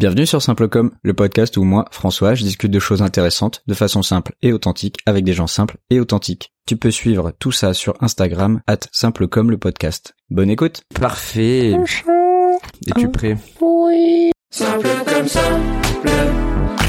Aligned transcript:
Bienvenue 0.00 0.24
sur 0.24 0.40
Simplecom, 0.40 0.92
le 1.02 1.12
podcast 1.12 1.58
où 1.58 1.62
moi, 1.62 1.84
François, 1.90 2.34
je 2.34 2.42
discute 2.42 2.70
de 2.70 2.78
choses 2.78 3.02
intéressantes 3.02 3.62
de 3.66 3.74
façon 3.74 4.00
simple 4.00 4.32
et 4.40 4.54
authentique 4.54 4.96
avec 5.04 5.24
des 5.24 5.34
gens 5.34 5.46
simples 5.46 5.76
et 5.90 6.00
authentiques. 6.00 6.54
Tu 6.64 6.78
peux 6.78 6.90
suivre 6.90 7.34
tout 7.38 7.52
ça 7.52 7.74
sur 7.74 8.02
Instagram, 8.02 8.62
at 8.66 8.78
Simplecom 8.92 9.50
le 9.50 9.58
podcast. 9.58 10.14
Bonne 10.30 10.48
écoute 10.48 10.84
Parfait. 10.98 11.76
Es-tu 12.86 13.10
prêt? 13.10 13.36
Oui. 13.60 14.30
Simple 14.50 14.88
comme 15.06 15.28
simple, 15.28 16.10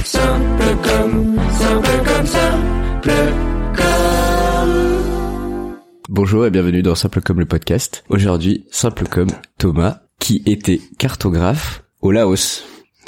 simple 0.06 0.78
comme, 0.82 1.36
simple 1.60 2.04
comme 2.06 2.28
simple 2.28 3.12
comme. 3.76 5.76
Bonjour 6.08 6.46
et 6.46 6.50
bienvenue 6.50 6.82
dans 6.82 6.96
Simple 6.96 7.20
comme 7.20 7.42
le 7.42 7.46
podcast. 7.46 8.06
Aujourd'hui, 8.08 8.68
Simple 8.72 9.10
comme 9.10 9.32
Thomas, 9.58 10.00
qui 10.18 10.42
était 10.46 10.80
cartographe 10.98 11.84
au 12.00 12.12
Laos. 12.12 12.64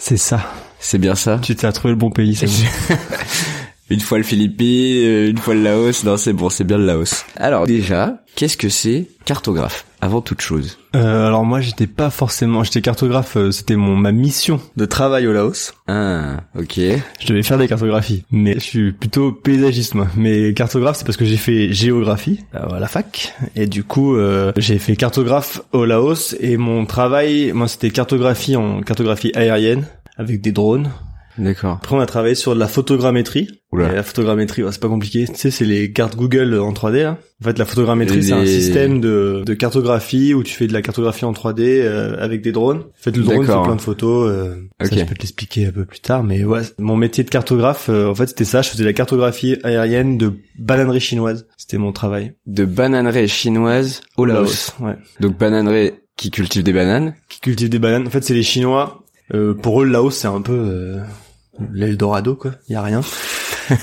C'est 0.05 0.17
ça. 0.17 0.41
C'est 0.81 0.97
bien 0.97 1.15
ça 1.15 1.39
Tu 1.41 1.55
t'as 1.55 1.71
trouvé 1.71 1.93
le 1.93 1.95
bon 1.95 2.11
pays, 2.11 2.35
bon. 2.35 2.45
Une 3.93 3.99
fois 3.99 4.17
le 4.17 4.23
Philippines, 4.23 5.05
euh, 5.05 5.29
une 5.29 5.37
fois 5.37 5.53
le 5.53 5.61
Laos. 5.61 6.03
Non, 6.03 6.17
c'est 6.17 6.33
bon, 6.33 6.49
c'est 6.49 6.63
bien 6.63 6.79
le 6.79 6.85
Laos. 6.87 7.25
Alors 7.35 7.67
déjà, 7.67 8.23
qu'est-ce 8.35 8.57
que 8.57 8.67
c'est 8.67 9.05
cartographe 9.23 9.85
Avant 10.01 10.19
toute 10.21 10.41
chose? 10.41 10.79
Euh, 10.95 11.27
alors 11.27 11.45
moi, 11.45 11.61
j'étais 11.61 11.85
pas 11.85 12.09
forcément, 12.09 12.63
j'étais 12.63 12.81
cartographe. 12.81 13.37
euh, 13.37 13.51
C'était 13.51 13.75
mon 13.75 13.95
ma 13.95 14.11
mission 14.11 14.59
de 14.77 14.85
travail 14.85 15.27
au 15.27 15.31
Laos. 15.33 15.75
Ah, 15.87 16.37
ok. 16.57 16.79
Je 17.19 17.27
devais 17.27 17.43
faire 17.43 17.59
des 17.59 17.67
cartographies, 17.67 18.25
mais 18.31 18.55
je 18.55 18.59
suis 18.61 18.91
plutôt 18.93 19.31
paysagiste 19.31 19.93
moi. 19.93 20.07
Mais 20.17 20.55
cartographe, 20.55 20.97
c'est 20.97 21.05
parce 21.05 21.17
que 21.17 21.25
j'ai 21.25 21.37
fait 21.37 21.71
géographie 21.71 22.39
euh, 22.55 22.75
à 22.75 22.79
la 22.79 22.87
fac, 22.87 23.35
et 23.55 23.67
du 23.67 23.83
coup, 23.83 24.15
euh, 24.15 24.51
j'ai 24.57 24.79
fait 24.79 24.95
cartographe 24.95 25.61
au 25.71 25.85
Laos. 25.85 26.35
Et 26.39 26.57
mon 26.57 26.87
travail, 26.87 27.51
moi, 27.53 27.67
c'était 27.67 27.91
cartographie 27.91 28.55
en 28.55 28.81
cartographie 28.81 29.31
aérienne 29.35 29.85
avec 30.17 30.41
des 30.41 30.51
drones. 30.51 30.89
D'accord. 31.37 31.77
Après, 31.81 31.95
on 31.95 31.99
a 31.99 32.05
travaillé 32.05 32.35
sur 32.35 32.53
de 32.55 32.59
la 32.59 32.67
photogrammétrie. 32.67 33.47
Oula. 33.71 33.91
Et 33.91 33.95
la 33.95 34.03
photogrammétrie, 34.03 34.63
ouais, 34.63 34.71
c'est 34.71 34.79
pas 34.81 34.87
compliqué. 34.87 35.25
Tu 35.27 35.33
sais, 35.35 35.49
c'est 35.51 35.65
les 35.65 35.91
cartes 35.91 36.15
Google 36.15 36.59
en 36.59 36.71
3D. 36.73 37.01
Là. 37.03 37.17
En 37.41 37.45
fait, 37.45 37.57
la 37.57 37.65
photogrammétrie, 37.65 38.23
c'est 38.23 38.33
un 38.33 38.45
système 38.45 39.01
de, 39.01 39.41
de 39.45 39.53
cartographie 39.55 40.33
où 40.33 40.43
tu 40.43 40.53
fais 40.53 40.67
de 40.67 40.73
la 40.73 40.81
cartographie 40.81 41.25
en 41.25 41.33
3D 41.33 41.61
euh, 41.61 42.15
avec 42.19 42.41
des 42.41 42.51
drones. 42.51 42.79
En 42.81 42.83
fait, 42.95 43.17
le 43.17 43.23
drone 43.23 43.45
fait 43.45 43.51
plein 43.63 43.75
de 43.75 43.81
photos. 43.81 44.29
euh, 44.31 44.55
Ok. 44.81 44.89
Ça, 44.89 44.95
je 44.97 45.03
peux 45.05 45.15
te 45.15 45.21
l'expliquer 45.21 45.65
un 45.67 45.71
peu 45.71 45.85
plus 45.85 45.99
tard. 46.01 46.23
Mais 46.23 46.43
ouais, 46.43 46.61
mon 46.77 46.95
métier 46.95 47.23
de 47.23 47.29
cartographe, 47.29 47.87
euh, 47.89 48.07
en 48.09 48.15
fait, 48.15 48.27
c'était 48.27 48.45
ça. 48.45 48.61
Je 48.61 48.69
faisais 48.69 48.83
la 48.83 48.93
cartographie 48.93 49.57
aérienne 49.63 50.17
de 50.17 50.33
bananerie 50.59 50.99
chinoise. 50.99 51.47
C'était 51.57 51.77
mon 51.77 51.91
travail. 51.91 52.33
De 52.45 52.65
bananerie 52.65 53.27
chinoise 53.27 54.01
au 54.17 54.25
Laos. 54.25 54.73
Ouais. 54.79 54.95
Donc 55.19 55.37
bananerie 55.37 55.93
qui 56.15 56.29
cultive 56.29 56.61
des 56.63 56.73
bananes. 56.73 57.15
Qui 57.27 57.39
cultivent 57.39 57.69
des 57.69 57.79
bananes. 57.79 58.05
En 58.05 58.09
fait, 58.11 58.23
c'est 58.23 58.35
les 58.35 58.43
Chinois. 58.43 59.02
Euh, 59.33 59.53
pour 59.53 59.81
eux, 59.81 59.85
le 59.85 59.91
Laos, 59.91 60.11
c'est 60.15 60.27
un 60.27 60.41
peu 60.41 60.53
euh, 60.53 60.99
l'Eldorado, 61.71 62.35
quoi. 62.35 62.51
Y 62.69 62.75
a 62.75 62.81
rien. 62.81 63.01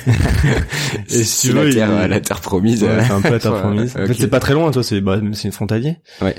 Et 1.10 1.24
si 1.24 1.48
tu 1.48 1.54
la 1.54 1.64
veux, 1.64 1.70
terre, 1.72 1.88
il- 1.90 2.04
euh, 2.04 2.06
la 2.08 2.20
terre 2.20 2.40
promise. 2.40 2.82
Ouais, 2.82 3.02
c'est 3.04 3.12
un 3.12 3.20
peu 3.20 3.30
la 3.30 3.38
terre 3.38 3.60
promise. 3.60 3.96
En 3.96 4.06
fait, 4.06 4.14
c'est 4.14 4.28
pas 4.28 4.40
très 4.40 4.54
loin, 4.54 4.70
toi, 4.70 4.82
c'est 4.82 5.00
bah, 5.00 5.20
c'est 5.32 5.50
frontalier. 5.50 5.96
Ouais. 6.20 6.34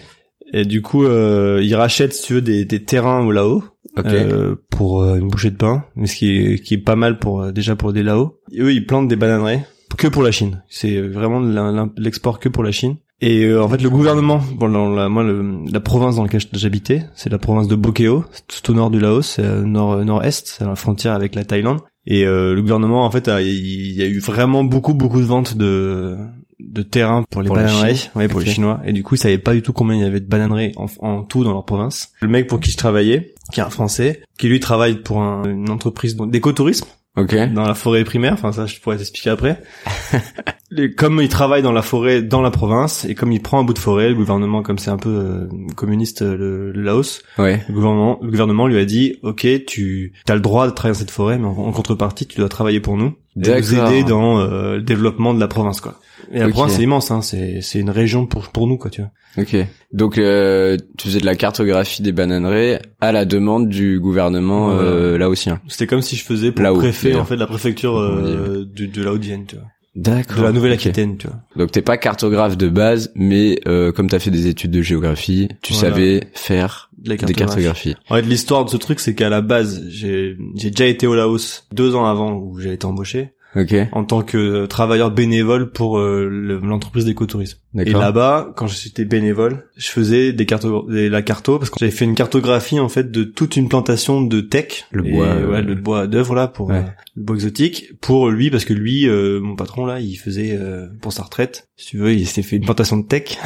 Et 0.54 0.66
du 0.66 0.82
coup, 0.82 1.06
euh, 1.06 1.62
ils 1.64 1.76
rachètent, 1.76 2.14
si 2.14 2.24
tu 2.24 2.34
veux, 2.36 2.42
des, 2.42 2.66
des 2.66 2.84
terrains 2.84 3.22
au 3.26 3.32
Lao 3.32 3.64
Ok. 3.98 4.06
euh, 4.06 4.56
pour 4.70 5.02
euh, 5.02 5.16
une 5.18 5.28
bouchée 5.30 5.52
de 5.52 5.56
pain, 5.58 5.86
mais 5.96 6.08
ce 6.08 6.16
qui 6.16 6.32
est, 6.38 6.60
qui 6.60 6.76
est 6.76 6.78
pas 6.78 6.96
mal 6.96 7.20
pour 7.20 7.42
euh, 7.42 7.52
déjà 7.52 7.76
pour 7.76 7.94
des 7.94 8.04
Lao. 8.04 8.40
Et 8.52 8.62
eux, 8.62 8.72
ils 8.74 8.86
plantent 8.86 9.08
des 9.08 9.16
bananeraies 9.16 9.66
que 9.98 10.08
pour 10.08 10.24
la 10.24 10.32
Chine. 10.32 10.62
C'est 10.70 11.02
vraiment 11.02 11.40
la- 11.40 11.72
la- 11.72 11.90
l'export 11.98 12.40
que 12.40 12.48
pour 12.50 12.64
la 12.64 12.72
Chine. 12.72 12.98
Et 13.24 13.44
euh, 13.46 13.62
en 13.64 13.70
fait, 13.70 13.82
le 13.82 13.90
gouvernement, 13.90 14.42
bon, 14.56 14.68
la, 14.96 15.08
moi, 15.08 15.24
le- 15.24 15.60
la 15.72 15.80
province 15.80 16.16
dans 16.16 16.24
laquelle 16.24 16.42
j'habitais, 16.54 17.06
c'est 17.14 17.30
la 17.30 17.38
province 17.38 17.68
de 17.68 17.76
Bokeo, 17.76 18.26
tout 18.48 18.72
au 18.72 18.74
nord 18.74 18.90
du 18.90 19.00
Laos, 19.00 19.22
c'est 19.36 19.44
euh, 19.46 19.62
nord 19.64 20.04
nord-est, 20.04 20.48
c'est 20.58 20.66
la 20.66 20.76
frontière 20.76 21.14
avec 21.14 21.36
la 21.36 21.46
Thaïlande. 21.46 21.80
Et 22.08 22.26
euh, 22.26 22.56
le 22.56 22.62
gouvernement, 22.64 23.06
en 23.06 23.12
fait, 23.12 23.28
a- 23.28 23.42
il 23.44 23.92
y 23.94 24.02
a 24.02 24.08
eu 24.08 24.20
vraiment 24.20 24.64
beaucoup 24.64 24.96
beaucoup 24.96 25.20
de 25.20 25.26
ventes 25.26 25.56
de 25.56 26.18
de 26.60 26.82
terrain 26.84 27.24
pour 27.30 27.42
les 27.42 27.48
Pour 27.48 27.56
bananeries, 27.56 28.10
ouais, 28.16 28.28
pour 28.28 28.40
les 28.40 28.46
Chinois. 28.54 28.82
Et 28.86 28.94
du 28.94 29.02
coup, 29.04 29.16
ils 29.16 29.18
savaient 29.18 29.38
pas 29.40 29.54
du 29.54 29.62
tout 29.64 29.74
combien 29.74 29.96
il 29.96 30.02
y 30.02 30.06
avait 30.06 30.20
de 30.20 30.28
bananeries 30.28 30.74
en, 30.78 30.86
en 31.00 31.24
tout 31.24 31.44
dans 31.44 31.52
leur 31.54 31.66
province. 31.66 32.12
Le 32.22 32.28
mec 32.28 32.48
pour 32.48 32.60
qui 32.60 32.70
je 32.72 32.78
travaillais, 32.78 33.34
qui 33.52 33.60
est 33.60 33.64
un 33.64 33.70
Français, 33.72 34.22
qui 34.38 34.48
lui 34.48 34.60
travaille 34.60 34.96
pour 35.02 35.22
un- 35.22 35.44
une 35.46 35.70
entreprise 35.72 36.16
d'écotourisme 36.16 36.86
Ok. 37.18 37.36
dans 37.54 37.64
la 37.68 37.74
forêt 37.74 38.04
primaire. 38.04 38.34
Enfin, 38.34 38.52
ça, 38.52 38.66
je 38.66 38.80
pourrais 38.80 38.98
t'expliquer 38.98 39.30
après. 39.32 39.62
Comme 40.98 41.20
il 41.22 41.28
travaille 41.28 41.62
dans 41.62 41.74
la 41.74 41.82
forêt, 41.82 42.22
dans 42.22 42.42
la 42.42 42.50
province, 42.52 43.04
et 43.04 43.14
comme 43.14 43.34
il 43.34 43.42
prend 43.42 43.60
un 43.60 43.64
bout 43.64 43.74
de 43.74 43.80
forêt, 43.80 44.08
le 44.08 44.16
gouvernement, 44.16 44.62
comme 44.64 44.78
c'est 44.80 44.90
un 44.90 44.96
peu 44.98 45.10
euh, 45.10 45.48
communiste, 45.76 46.22
euh, 46.22 46.38
le, 46.38 46.72
le 46.72 46.82
Laos, 46.82 47.24
Ouais. 47.38 47.62
le 47.68 47.74
gouvernement, 47.74 48.18
le 48.22 48.32
gouvernement 48.32 48.68
lui 48.68 48.78
a 48.78 48.86
dit, 48.86 49.18
ok, 49.22 49.46
tu 49.68 50.14
as 50.30 50.34
le 50.34 50.40
droit 50.40 50.68
de 50.68 50.72
travailler 50.72 50.94
dans 50.94 51.00
cette 51.00 51.12
forêt, 51.12 51.38
mais 51.38 51.48
en, 51.48 51.58
en 51.58 51.72
contrepartie, 51.74 52.26
tu 52.26 52.38
dois 52.38 52.48
travailler 52.48 52.80
pour 52.80 52.96
nous, 52.96 53.16
et 53.36 53.40
nous 53.60 53.74
aider 53.90 54.04
dans 54.06 54.40
euh, 54.40 54.76
le 54.78 54.82
développement 54.82 55.34
de 55.34 55.42
la 55.42 55.50
province, 55.50 55.82
quoi. 55.82 55.96
Et 56.32 56.40
la 56.40 56.48
Ok. 56.48 56.52
province, 56.54 56.74
c'est 56.76 56.84
immense, 56.84 57.12
hein, 57.12 57.22
c'est 57.22 57.62
c'est 57.62 57.80
une 57.80 57.90
région 57.90 58.26
pour 58.26 58.50
pour 58.50 58.68
nous, 58.68 58.78
quoi, 58.78 58.90
tu 58.92 59.02
vois. 59.02 59.12
Ok. 59.38 59.56
Donc 59.94 60.18
euh, 60.18 60.78
tu 60.98 61.08
faisais 61.08 61.20
de 61.20 61.26
la 61.26 61.36
cartographie 61.36 62.02
des 62.02 62.12
bananeries 62.12 62.78
à 63.00 63.12
la 63.12 63.26
demande 63.26 63.70
du 63.70 64.00
gouvernement 64.00 64.72
euh, 64.72 65.18
laotien. 65.18 65.60
C'était 65.68 65.88
comme 65.88 66.02
si 66.02 66.16
je 66.16 66.24
faisais 66.24 66.52
pour 66.52 66.64
le 66.66 66.74
préfet, 66.74 67.16
en 67.16 67.26
fait, 67.26 67.36
de 67.36 67.40
la 67.40 67.48
préfecture 67.48 67.98
euh, 67.98 68.66
de, 68.72 68.86
de 68.86 69.04
la 69.04 69.14
Haute-Vienne, 69.14 69.46
tu 69.48 69.56
vois. 69.56 69.66
D'accord. 69.94 70.38
De 70.38 70.44
la 70.44 70.52
Nouvelle-Aquitaine, 70.54 71.18
tu 71.18 71.28
vois. 71.28 71.36
Donc 71.58 71.72
t'es 71.72 71.82
pas 71.82 71.98
cartographe 71.98 72.56
de 72.58 72.70
base, 72.70 73.12
mais 73.14 73.60
euh, 73.68 73.92
comme 73.92 74.10
t'as 74.10 74.20
fait 74.20 74.32
des 74.32 74.48
études 74.48 74.72
de 74.72 74.82
géographie, 74.82 75.50
tu 75.62 75.74
Voilà. 75.74 75.90
savais 75.90 76.24
faire 76.34 76.90
des 76.98 77.18
cartographies. 77.18 77.96
En 78.10 78.16
fait, 78.16 78.22
l'histoire 78.22 78.64
de 78.64 78.70
ce 78.70 78.78
truc, 78.78 79.02
c'est 79.02 79.16
qu'à 79.16 79.28
la 79.28 79.42
base, 79.42 79.84
j'ai 79.90 80.38
j'ai 80.56 80.70
déjà 80.72 80.86
été 80.86 81.08
au 81.08 81.16
Laos 81.16 81.66
deux 81.74 81.94
ans 81.96 82.06
avant 82.06 82.34
où 82.34 82.58
j'ai 82.60 82.72
été 82.72 82.86
embauché 82.86 83.32
Ok. 83.56 83.76
en 83.92 84.04
tant 84.06 84.22
que 84.22 84.66
travailleur 84.66 85.12
bénévole 85.12 85.72
pour 85.72 85.98
euh, 86.00 86.28
le- 86.30 86.60
l'entreprise 86.60 87.06
d'écotourisme. 87.06 87.60
Et 87.78 87.92
là-bas, 87.92 88.54
quand 88.56 88.68
j'étais 88.68 89.04
bénévole, 89.06 89.66
je 89.78 89.90
faisais 89.90 90.32
des 90.34 90.46
carto 90.46 90.86
des, 90.90 91.10
la 91.10 91.22
carto 91.22 91.58
parce 91.58 91.70
que 91.70 91.78
j'avais 91.80 91.92
fait 91.92 92.06
une 92.06 92.16
cartographie 92.16 92.80
en 92.80 92.88
fait 92.90 93.12
de 93.12 93.24
toute 93.24 93.58
une 93.58 93.68
plantation 93.70 94.22
de 94.22 94.42
teck, 94.42 94.86
Le 94.92 95.06
Et, 95.06 95.12
bois, 95.12 95.28
ouais, 95.28 95.58
euh, 95.58 95.62
le 95.62 95.76
bois 95.76 96.08
d'œuvre 96.08 96.34
là 96.36 96.48
pour 96.48 96.68
Ouais. 96.70 96.86
Bois 97.16 97.36
exotique 97.36 98.00
pour 98.00 98.30
lui 98.30 98.50
parce 98.50 98.66
que 98.66 98.74
lui, 98.74 99.08
euh, 99.08 99.40
mon 99.42 99.56
patron 99.56 99.86
là, 99.86 100.00
il 100.00 100.16
faisait 100.16 100.58
euh, 100.60 100.88
pour 101.02 101.12
sa 101.14 101.24
retraite, 101.24 101.68
si 101.76 101.88
tu 101.88 101.98
veux, 101.98 102.14
il 102.14 102.26
s'était 102.26 102.42
fait 102.42 102.56
une 102.56 102.64
plantation 102.66 102.98
de 102.98 103.06
teck 103.06 103.38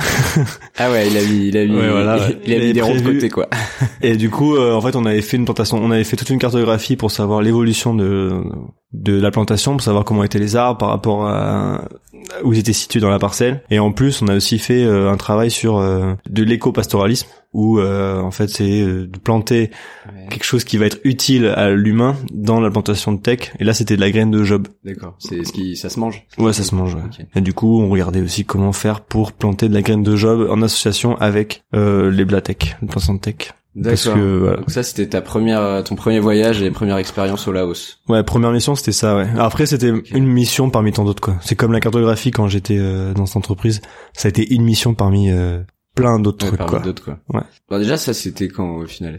Ah 0.77 0.91
ouais, 0.91 1.07
il 1.07 1.17
a 1.17 1.21
mis, 1.21 1.47
il 1.47 1.57
a 1.57 1.65
mis, 1.65 1.75
Ouais, 1.75 1.89
voilà, 1.89 2.17
ouais. 2.17 2.37
il 2.45 2.53
a 2.53 2.59
mis 2.59 2.73
des 2.73 2.81
ronds 2.81 2.95
de 2.95 3.01
côté 3.01 3.29
quoi. 3.29 3.49
Et 4.01 4.17
du 4.17 4.29
coup, 4.29 4.55
euh, 4.55 4.73
en 4.73 4.81
fait, 4.81 4.95
on 4.95 5.05
avait 5.05 5.21
fait 5.21 5.37
une 5.37 5.45
plantation, 5.45 5.77
on 5.77 5.91
avait 5.91 6.03
fait 6.03 6.15
toute 6.15 6.29
une 6.29 6.39
cartographie 6.39 6.95
pour 6.95 7.11
savoir 7.11 7.41
l'évolution 7.41 7.93
de 7.95 8.41
de 8.93 9.19
la 9.19 9.29
plantation, 9.31 9.73
pour 9.73 9.81
savoir 9.81 10.05
comment 10.05 10.23
étaient 10.23 10.39
les 10.39 10.55
arbres 10.55 10.77
par 10.77 10.89
rapport 10.89 11.27
à 11.27 11.85
où 12.43 12.53
ils 12.53 12.59
étaient 12.59 12.73
situés 12.73 12.99
dans 12.99 13.09
la 13.09 13.19
parcelle. 13.19 13.61
Et 13.69 13.79
en 13.79 13.91
plus, 13.91 14.21
on 14.21 14.27
a 14.27 14.35
aussi 14.35 14.57
fait 14.57 14.83
euh, 14.83 15.11
un 15.11 15.17
travail 15.17 15.51
sur 15.51 15.77
euh, 15.77 16.13
de 16.29 16.43
l'éco-pastoralisme, 16.43 17.27
où 17.55 17.79
euh, 17.79 18.19
en 18.19 18.31
fait, 18.31 18.49
c'est 18.49 18.81
euh, 18.81 19.07
de 19.07 19.17
planter 19.17 19.71
quelque 20.29 20.43
chose 20.43 20.65
qui 20.65 20.77
va 20.77 20.85
être 20.87 20.99
utile 21.05 21.47
à 21.47 21.71
l'humain 21.71 22.17
dans 22.33 22.59
la 22.59 22.69
plantation 22.69 23.13
de 23.13 23.19
tech. 23.21 23.53
Et 23.59 23.63
là, 23.63 23.73
c'était 23.73 23.95
de 23.95 24.01
la 24.01 24.11
graine 24.11 24.29
de 24.29 24.43
job. 24.43 24.67
D'accord. 24.83 25.15
C'est 25.19 25.45
ce 25.45 25.53
qui, 25.53 25.77
ça 25.77 25.89
se 25.89 25.97
mange. 25.97 26.27
Ouais, 26.37 26.51
ça 26.51 26.63
se 26.63 26.75
mange. 26.75 26.95
ouais. 26.95 27.01
Et 27.33 27.39
du 27.39 27.53
coup, 27.53 27.81
on 27.81 27.89
regardait 27.89 28.19
aussi 28.21 28.43
comment 28.43 28.73
faire 28.73 28.99
pour 28.99 29.31
planter 29.31 29.69
de 29.69 29.73
la 29.73 29.81
graine 29.81 30.03
de 30.03 30.17
job 30.17 30.49
en 30.51 30.61
association 30.61 31.15
avec 31.17 31.63
euh, 31.73 32.11
les 32.11 32.25
blatech, 32.25 32.75
les 32.81 32.87
plantations 32.87 33.13
de 33.13 33.19
tech. 33.19 33.35
Parce 33.81 34.05
D'accord. 34.05 34.19
que 34.21 34.37
voilà, 34.37 34.57
Donc 34.57 34.71
ça 34.71 34.83
c'était 34.83 35.07
ta 35.07 35.21
première, 35.21 35.83
ton 35.83 35.95
premier 35.95 36.19
voyage 36.19 36.61
et 36.61 36.71
première 36.71 36.95
expérience 36.97 37.45
au 37.47 37.51
Laos. 37.51 37.99
Ouais, 38.07 38.23
première 38.23 38.51
mission, 38.51 38.75
c'était 38.75 38.93
ça, 38.93 39.17
ouais. 39.17 39.27
Après, 39.37 39.65
c'était 39.65 39.91
une 40.13 40.27
mission 40.27 40.69
parmi 40.69 40.93
tant 40.93 41.03
d'autres, 41.03 41.21
quoi. 41.21 41.35
C'est 41.41 41.55
comme 41.55 41.73
la 41.73 41.81
cartographie 41.81 42.31
quand 42.31 42.47
j'étais 42.47 42.77
euh, 42.77 43.13
dans 43.13 43.25
cette 43.25 43.35
entreprise. 43.35 43.81
Ça 44.13 44.27
a 44.27 44.29
été 44.29 44.53
une 44.53 44.63
mission 44.63 44.93
parmi 44.93 45.29
euh, 45.29 45.59
plein 45.95 46.19
d'autres 46.19 46.45
Ouais, 46.51 46.57
trucs, 46.57 46.69
quoi. 46.69 46.79
d'autres 46.79 47.03
quoi. 47.03 47.19
Ouais. 47.33 47.41
Bon 47.69 47.79
déjà 47.79 47.97
ça 47.97 48.13
c'était 48.13 48.47
quand 48.49 48.77
au 48.77 48.85
final? 48.85 49.17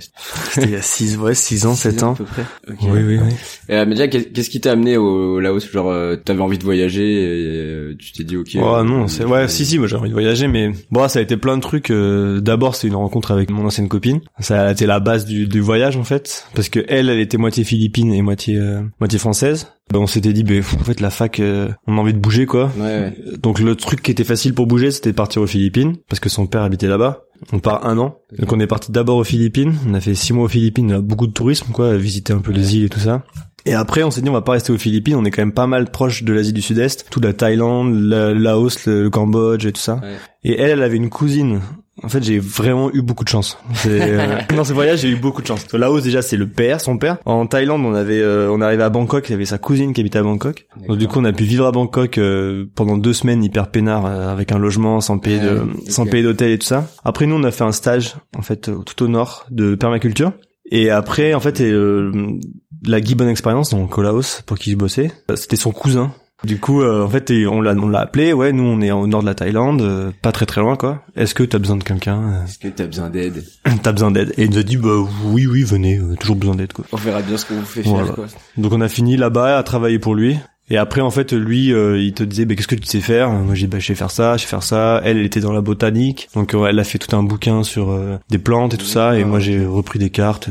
C'était 0.51 0.67
il 0.69 0.73
y 0.73 0.77
a 0.77 0.83
6, 0.83 1.17
ouais, 1.17 1.35
6 1.35 1.67
ans, 1.67 1.75
7 1.75 2.03
ans. 2.03 2.13
à 2.13 2.17
peu 2.17 2.25
près. 2.25 2.45
Ok. 2.69 2.77
Oui, 2.83 3.01
oui, 3.03 3.19
oui. 3.19 3.33
Euh, 3.71 3.85
mais 3.87 3.95
déjà, 3.95 4.09
qu'est- 4.09 4.33
qu'est-ce 4.33 4.51
qui 4.51 4.61
t'a 4.61 4.73
amené 4.73 4.97
au 4.97 5.41
Laos? 5.41 5.69
Genre, 5.71 5.91
euh, 5.91 6.17
t'avais 6.17 6.41
envie 6.43 6.59
de 6.59 6.65
voyager 6.65 7.23
et 7.23 7.27
euh, 7.65 7.97
tu 7.99 8.13
t'es 8.13 8.25
dit 8.25 8.37
ok. 8.37 8.51
Oh 8.57 8.77
euh, 8.77 8.83
non, 8.85 9.09
c'est 9.09 9.25
ouais, 9.25 9.49
si 9.49 9.65
si, 9.67 9.79
moi 9.79 9.89
j'ai 9.89 9.97
envie 9.97 10.09
de 10.11 10.15
voyager, 10.15 10.47
mais 10.49 10.71
bon, 10.91 11.09
ça 11.09 11.19
a 11.19 11.23
été 11.23 11.37
plein 11.37 11.57
de 11.57 11.63
trucs. 11.63 11.91
D'abord, 11.91 12.75
c'est 12.77 12.87
une 12.89 12.95
rencontre 12.97 13.31
avec 13.33 13.51
mon 13.51 13.65
ancienne 13.67 13.89
copine. 13.89 14.21
Ça 14.39 14.67
a 14.69 14.73
été 14.73 14.87
la 14.87 15.01
base 15.01 15.25
du, 15.25 15.47
du 15.49 15.61
voyage 15.61 15.97
en 15.97 16.05
fait, 16.05 16.45
parce 16.55 16.69
que 16.69 16.85
elle, 16.89 17.09
elle 17.09 17.21
était 17.21 17.39
moitié 17.39 17.65
philippine 17.65 18.13
et 18.13 18.23
moitié 18.23 18.59
euh, 18.59 18.83
moitié 19.01 19.19
française. 19.19 19.69
Ben, 19.93 20.01
on 20.01 20.07
s'était 20.09 20.33
dit, 20.33 20.43
ben 20.43 20.59
en 20.59 20.85
fait, 20.85 21.01
la 21.01 21.11
fac, 21.11 21.39
euh, 21.39 21.69
on 21.87 21.97
a 21.97 22.01
envie 22.01 22.13
de 22.13 22.19
bouger 22.19 22.45
quoi. 22.47 22.73
Ouais, 22.77 22.83
ouais. 22.83 23.15
Donc 23.41 23.61
le 23.61 23.77
truc 23.77 24.03
qui 24.03 24.11
était 24.11 24.25
facile 24.25 24.53
pour 24.53 24.67
bouger, 24.67 24.91
c'était 24.91 25.11
de 25.13 25.17
partir 25.17 25.43
aux 25.43 25.47
Philippines, 25.47 25.97
parce 26.09 26.19
que 26.19 26.29
son 26.29 26.47
père 26.47 26.63
habitait 26.63 26.89
là-bas. 26.89 27.23
On 27.53 27.61
part 27.61 27.87
un 27.87 27.97
an. 27.99 28.19
Donc 28.37 28.53
on 28.53 28.59
est 28.59 28.67
parti 28.67 28.91
d'abord 28.91 29.17
aux 29.19 29.25
Philippines. 29.25 29.75
On 29.89 29.95
a 29.95 30.01
fait 30.01 30.15
six 30.15 30.33
mois 30.33 30.47
aux 30.47 30.49
Philippines, 30.49 30.93
on 30.93 30.99
a 30.99 31.01
beaucoup 31.01 31.29
de 31.29 31.33
tourisme, 31.33 31.71
quoi, 31.73 31.97
visiter 31.97 32.33
un 32.33 32.41
peu 32.41 32.51
les 32.51 32.77
îles 32.77 32.85
et 32.85 32.89
tout 32.89 32.99
ça. 32.99 33.25
Et 33.65 33.75
après, 33.75 34.03
on 34.03 34.11
s'est 34.11 34.23
dit, 34.23 34.29
on 34.29 34.33
va 34.33 34.43
pas 34.43 34.53
rester 34.53 34.73
aux 34.73 34.79
Philippines, 34.79 35.17
on 35.17 35.25
est 35.25 35.31
quand 35.31 35.43
même 35.43 35.53
pas 35.53 35.67
mal 35.67 35.91
proche 35.91 36.23
de 36.23 36.33
l'Asie 36.33 36.53
du 36.53 36.63
Sud-Est, 36.63 37.07
tout 37.11 37.21
la 37.21 37.33
Thaïlande, 37.33 37.95
le 37.95 38.33
Laos, 38.33 38.87
le, 38.87 39.05
le 39.05 39.11
Cambodge 39.11 39.67
et 39.67 39.73
tout 39.73 39.81
ça. 39.81 39.97
Ouais. 39.97 40.17
Et 40.45 40.61
elle, 40.61 40.71
elle 40.71 40.83
avait 40.83 40.97
une 40.97 41.11
cousine 41.11 41.61
En 42.03 42.09
fait, 42.09 42.23
j'ai 42.23 42.39
vraiment 42.39 42.93
eu 42.93 43.01
beaucoup 43.01 43.25
de 43.25 43.29
chance. 43.29 43.59
Euh, 43.87 44.39
dans 44.55 44.65
ce 44.65 44.73
voyage, 44.73 45.01
j'ai 45.01 45.09
eu 45.09 45.17
beaucoup 45.17 45.41
de 45.41 45.47
chance. 45.47 45.67
Laos, 45.73 46.03
déjà, 46.03 46.21
c'est 46.21 46.37
le 46.37 46.47
père, 46.47 46.81
son 46.81 46.99
père. 46.99 47.17
En 47.25 47.47
Thaïlande, 47.47 47.85
on 47.85 47.95
avait, 47.95 48.21
euh, 48.21 48.51
on 48.51 48.61
est 48.61 48.65
arrivé 48.65 48.83
à 48.83 48.91
Bangkok, 48.91 49.29
il 49.29 49.33
y 49.33 49.35
avait 49.35 49.47
sa 49.47 49.59
cousine 49.59 49.93
qui 49.95 50.03
habitait 50.03 50.19
à 50.19 50.23
Bangkok. 50.23 50.67
Donc 50.89 50.99
du 50.99 51.09
coup, 51.09 51.21
on 51.21 51.25
a 51.25 51.33
pu 51.33 51.45
vivre 51.45 51.67
à 51.67 51.73
Bangkok 51.73 52.19
euh, 52.19 52.67
pendant 52.75 52.99
deux 52.99 53.15
semaines 53.15 53.43
hyper 53.43 53.71
peinard, 53.71 54.05
euh, 54.05 54.29
avec 54.29 54.53
un 54.53 54.59
logement, 54.59 55.01
sans 55.01 55.19
payer 55.19 55.41
de, 55.41 55.63
sans 55.89 56.05
payer 56.05 56.23
d'hôtel 56.23 56.51
et 56.51 56.59
tout 56.59 56.67
ça. 56.67 56.87
Après, 57.05 57.27
nous, 57.27 57.37
on 57.37 57.45
a 57.45 57.51
fait 57.51 57.65
un 57.65 57.73
stage, 57.73 58.15
en 58.37 58.43
fait, 58.43 58.71
tout 58.85 59.03
au 59.03 59.09
nord 59.09 59.47
de 59.51 59.75
permaculture. 59.75 60.33
Et 60.71 60.91
après, 60.91 61.35
en 61.35 61.41
fait, 61.41 61.61
euh, 61.61 62.39
la 62.85 63.01
Gibbon 63.01 63.29
Experience, 63.29 63.71
donc 63.71 63.97
au 63.97 64.03
Laos, 64.03 64.43
pour 64.47 64.59
qui 64.59 64.73
je 64.73 64.77
bossais, 64.77 65.13
euh, 65.31 65.37
c'était 65.37 65.57
son 65.57 65.73
cousin. 65.73 66.13
Du 66.45 66.59
coup, 66.61 66.83
euh, 66.83 67.05
en 67.05 67.09
fait, 67.09 67.33
on 67.49 67.61
l'a, 67.61 67.73
on 67.73 67.89
l'a 67.89 68.01
appelé. 68.01 68.33
Ouais, 68.33 68.53
nous, 68.53 68.63
on 68.63 68.81
est 68.81 68.91
au 68.91 69.07
nord 69.07 69.23
de 69.23 69.27
la 69.27 69.35
Thaïlande, 69.35 69.81
euh, 69.81 70.11
pas 70.23 70.33
très 70.33 70.45
très 70.47 70.61
loin, 70.61 70.77
quoi. 70.77 71.03
Est-ce 71.17 71.35
que 71.35 71.43
t'as 71.43 71.59
besoin 71.59 71.77
de 71.77 71.83
quelqu'un 71.83 72.21
euh, 72.23 72.45
Est-ce 72.45 72.59
que 72.59 72.69
t'as 72.69 72.87
besoin 72.87 73.09
d'aide? 73.11 73.43
T'as 73.83 73.93
besoin 73.93 74.11
d'aide 74.11 74.33
Et 74.37 74.45
il 74.45 74.51
nous 74.51 74.59
a 74.59 74.63
dit, 74.63 74.77
bah 74.77 74.91
oui, 75.25 75.47
oui, 75.47 75.63
venez, 75.65 75.99
euh, 75.99 76.15
toujours 76.21 76.37
besoin 76.37 76.55
d'aide, 76.55 76.73
quoi. 76.73 76.85
On 76.93 76.97
verra 76.97 77.23
bien 77.23 77.37
ce 77.37 77.47
qu'on 77.47 77.55
vous 77.55 77.65
fait 77.65 77.83
faire, 77.83 77.93
Voilà. 77.93 78.13
quoi. 78.13 78.27
Donc 78.59 78.73
on 78.73 78.81
a 78.81 78.89
fini 78.89 79.17
là-bas 79.17 79.57
à 79.59 79.63
travailler 79.63 79.99
pour 79.99 80.15
lui. 80.15 80.37
Et 80.69 80.77
après, 80.79 81.01
en 81.01 81.11
fait, 81.11 81.33
lui, 81.33 81.73
euh, 81.73 81.97
il 82.01 82.13
te 82.13 82.25
disait, 82.25 82.45
bah, 82.45 82.55
qu'est-ce 82.57 82.67
que 82.67 82.75
tu 82.75 82.87
sais 82.87 83.01
faire? 83.01 83.31
Moi, 83.31 83.55
j'ai 83.55 83.67
dit, 83.67 83.71
bah, 83.73 83.79
je 83.79 83.87
sais 83.87 83.95
faire 83.95 84.11
ça, 84.11 84.37
je 84.37 84.43
sais 84.43 84.49
faire 84.49 84.65
ça. 84.65 85.01
Elle, 85.05 85.19
elle 85.19 85.25
était 85.25 85.39
dans 85.41 85.53
la 85.53 85.61
botanique, 85.61 86.29
donc 86.35 86.55
euh, 86.55 86.67
elle 86.67 86.79
a 86.81 86.85
fait 86.85 86.99
tout 86.99 87.15
un 87.17 87.23
bouquin 87.23 87.63
sur 87.63 87.91
euh, 87.93 88.17
des 88.31 88.39
plantes 88.39 88.75
et 88.75 88.77
tout 88.77 88.85
ça. 88.85 89.17
Et 89.17 89.25
moi, 89.25 89.39
j'ai 89.39 89.65
repris 89.65 89.99
des 90.01 90.11
cartes. 90.11 90.49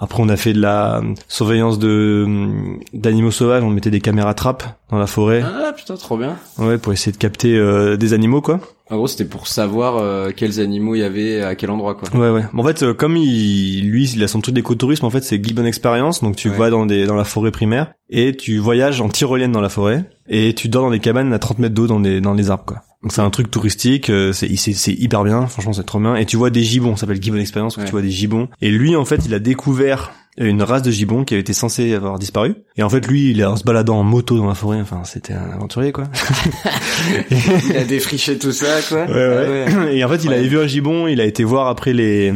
Après, 0.00 0.22
on 0.22 0.28
a 0.28 0.36
fait 0.36 0.52
de 0.52 0.60
la 0.60 0.98
euh, 0.98 1.02
surveillance 1.26 1.78
de 1.78 2.24
euh, 2.28 2.76
d'animaux 2.92 3.30
sauvages. 3.32 3.62
On 3.64 3.70
mettait 3.70 3.90
des 3.90 4.00
caméras 4.00 4.34
trappes 4.34 4.64
dans 4.90 4.98
la 4.98 5.06
forêt, 5.06 5.42
Ah 5.44 5.72
putain, 5.76 5.96
trop 5.96 6.16
bien. 6.16 6.36
ouais, 6.58 6.78
pour 6.78 6.92
essayer 6.92 7.12
de 7.12 7.16
capter 7.18 7.56
euh, 7.56 7.96
des 7.96 8.12
animaux, 8.12 8.40
quoi. 8.40 8.60
En 8.90 8.96
gros, 8.96 9.06
c'était 9.06 9.26
pour 9.26 9.48
savoir 9.48 9.98
euh, 9.98 10.30
quels 10.34 10.60
animaux 10.60 10.94
il 10.94 11.00
y 11.00 11.02
avait 11.02 11.42
à 11.42 11.54
quel 11.56 11.70
endroit, 11.70 11.94
quoi. 11.94 12.08
Ouais 12.18 12.30
ouais. 12.30 12.44
En 12.56 12.62
fait, 12.64 12.82
euh, 12.82 12.94
comme 12.94 13.16
il, 13.18 13.90
lui, 13.90 14.08
il 14.08 14.22
a 14.22 14.28
son 14.28 14.40
truc 14.40 14.54
d'écotourisme. 14.54 15.04
En 15.04 15.10
fait, 15.10 15.22
c'est 15.24 15.44
Gibbon 15.44 15.64
Experience. 15.66 16.22
Donc, 16.22 16.36
tu 16.36 16.48
Ouais. 16.48 16.56
vas 16.56 16.70
dans 16.70 16.86
des 16.86 17.04
dans 17.04 17.16
la 17.16 17.24
forêt 17.24 17.50
primaire 17.50 17.92
et 18.08 18.34
tu 18.34 18.56
voyages 18.58 19.00
en 19.02 19.08
tyrolienne 19.10 19.52
dans 19.52 19.60
la 19.60 19.68
forêt 19.68 20.04
et 20.28 20.54
tu 20.54 20.68
dors 20.68 20.84
dans 20.84 20.90
des 20.90 21.00
cabanes 21.00 21.32
à 21.34 21.38
30 21.38 21.58
mètres 21.58 21.74
d'eau 21.74 21.86
dans 21.86 22.00
des 22.00 22.22
dans 22.22 22.32
les 22.32 22.50
arbres 22.50 22.64
quoi. 22.64 22.82
Donc 23.02 23.12
c'est 23.12 23.20
un 23.20 23.30
truc 23.30 23.50
touristique. 23.50 24.10
euh, 24.10 24.32
C'est 24.32 24.54
c'est 24.56 24.72
c'est 24.72 24.92
hyper 24.92 25.22
bien. 25.24 25.46
Franchement, 25.46 25.72
c'est 25.72 25.84
trop 25.86 26.00
bien. 26.00 26.16
Et 26.16 26.26
tu 26.26 26.36
vois 26.36 26.50
des 26.50 26.62
gibbons. 26.62 26.96
Ça 26.96 27.02
s'appelle 27.02 27.22
Gibbon 27.22 27.38
Experience. 27.38 27.76
où 27.76 27.80
Ouais. 27.80 27.86
Tu 27.86 27.92
vois 27.92 28.02
des 28.02 28.10
gibbons. 28.10 28.48
Et 28.60 28.70
lui, 28.70 28.96
en 28.96 29.04
fait, 29.04 29.20
il 29.24 29.34
a 29.34 29.38
découvert 29.38 30.12
une 30.40 30.62
race 30.62 30.82
de 30.82 30.90
gibbons 30.92 31.24
qui 31.24 31.34
avait 31.34 31.40
été 31.40 31.52
censée 31.52 31.94
avoir 31.94 32.18
disparu. 32.18 32.54
Et 32.76 32.82
en 32.84 32.88
fait, 32.88 33.06
lui, 33.08 33.30
il 33.30 33.40
est 33.40 33.44
en 33.44 33.56
se 33.56 33.64
baladant 33.64 33.98
en 33.98 34.04
moto 34.04 34.36
dans 34.38 34.46
la 34.46 34.54
forêt. 34.54 34.80
Enfin, 34.80 35.02
c'était 35.04 35.32
un 35.32 35.50
aventurier 35.50 35.90
quoi. 35.92 36.04
il 37.68 37.76
a 37.76 37.84
défriché 37.84 38.38
tout 38.38 38.52
ça, 38.52 38.80
quoi. 38.88 39.04
Ouais, 39.06 39.14
ouais. 39.14 39.64
Ah 39.68 39.90
Et 39.92 40.04
en 40.04 40.08
fait, 40.08 40.24
il 40.24 40.32
avait 40.32 40.48
vu 40.48 40.58
un 40.58 40.66
gibbon, 40.66 41.06
il 41.08 41.20
a 41.20 41.24
été 41.24 41.44
voir 41.44 41.68
après 41.68 41.92
les, 41.92 42.32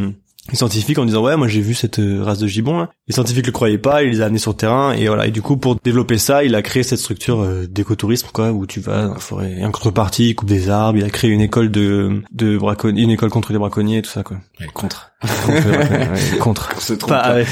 les 0.50 0.56
scientifiques 0.56 0.98
en 0.98 1.04
disant 1.04 1.22
ouais, 1.22 1.36
moi 1.36 1.46
j'ai 1.46 1.60
vu 1.60 1.72
cette 1.72 2.00
euh, 2.00 2.22
race 2.22 2.38
de 2.40 2.46
gibbon. 2.48 2.78
Là. 2.80 2.90
Les 3.06 3.14
scientifiques 3.14 3.46
le 3.46 3.52
croyaient 3.52 3.78
pas, 3.78 4.02
il 4.02 4.10
les 4.10 4.20
a 4.22 4.24
amenés 4.26 4.38
sur 4.40 4.50
le 4.50 4.56
terrain 4.56 4.92
et 4.92 5.06
voilà. 5.06 5.26
Et 5.26 5.30
du 5.30 5.40
coup, 5.40 5.56
pour 5.56 5.76
développer 5.76 6.18
ça, 6.18 6.42
il 6.44 6.54
a 6.56 6.62
créé 6.62 6.82
cette 6.82 6.98
structure 6.98 7.40
euh, 7.42 7.66
d'écotourisme 7.68 8.26
quoi, 8.32 8.50
où 8.50 8.66
tu 8.66 8.80
vas 8.80 9.06
dans 9.06 9.14
la 9.14 9.20
forêt. 9.20 9.52
Et 9.58 9.64
en 9.64 9.70
contrepartie, 9.70 10.30
il 10.30 10.34
coupe 10.34 10.48
des 10.48 10.68
arbres. 10.68 10.98
Il 10.98 11.04
a 11.04 11.10
créé 11.10 11.30
une 11.30 11.40
école 11.40 11.70
de 11.70 12.22
de 12.32 12.58
braconniers, 12.58 13.02
une 13.02 13.10
école 13.10 13.30
contre 13.30 13.52
les 13.52 13.58
braconniers 13.58 13.98
et 13.98 14.02
tout 14.02 14.10
ça 14.10 14.24
quoi. 14.24 14.38
contre. 14.74 15.10
Contre, 15.46 15.68
braconniers, 15.68 16.08
ouais, 16.10 16.38
contre. 16.40 16.68
On 16.76 16.80
se 16.80 16.92
trompe 16.94 17.10
Pas, 17.10 17.22
pas. 17.22 17.34
ouais, 17.36 17.46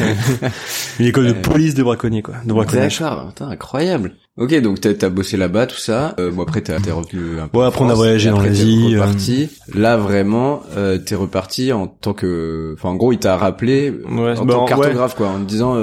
une 0.98 1.06
école 1.06 1.26
de 1.28 1.32
Ouais. 1.32 1.40
police 1.42 1.74
de 1.74 1.84
braconniers 1.84 2.22
quoi, 2.22 2.34
de 2.44 2.52
braconnage. 2.52 2.98
D'accord, 2.98 3.28
putain, 3.28 3.48
incroyable. 3.50 4.14
Ok, 4.40 4.58
donc 4.62 4.80
t'as 4.80 5.06
as 5.06 5.10
bossé 5.10 5.36
là-bas, 5.36 5.66
tout 5.66 5.76
ça. 5.76 6.14
Euh, 6.18 6.30
bon 6.30 6.42
après 6.42 6.62
t'as- 6.62 6.80
t'es 6.80 6.90
revenu 6.90 7.38
un 7.40 7.46
peu. 7.48 7.58
Ouais, 7.58 7.66
après, 7.66 7.84
on 7.84 7.90
a 7.90 7.94
voyagé 7.94 8.30
dans 8.30 8.40
l'Asie, 8.40 8.94
euh. 8.94 9.00
reparti. 9.02 9.50
Là 9.74 9.98
vraiment, 9.98 10.62
euh, 10.78 10.96
t'es 10.98 11.14
reparti 11.14 11.72
en 11.74 11.86
tant 11.86 12.14
que, 12.14 12.74
enfin 12.76 12.88
en 12.88 12.96
gros 12.96 13.12
il 13.12 13.18
t'a 13.18 13.36
rappelé 13.36 13.90
Ouais, 14.10 14.38
en 14.38 14.46
bah, 14.46 14.54
tant 14.54 14.64
que 14.64 14.72
ouais. 14.74 14.80
cartographe 14.80 15.14
quoi, 15.14 15.28
en 15.28 15.40
te 15.40 15.44
disant. 15.44 15.76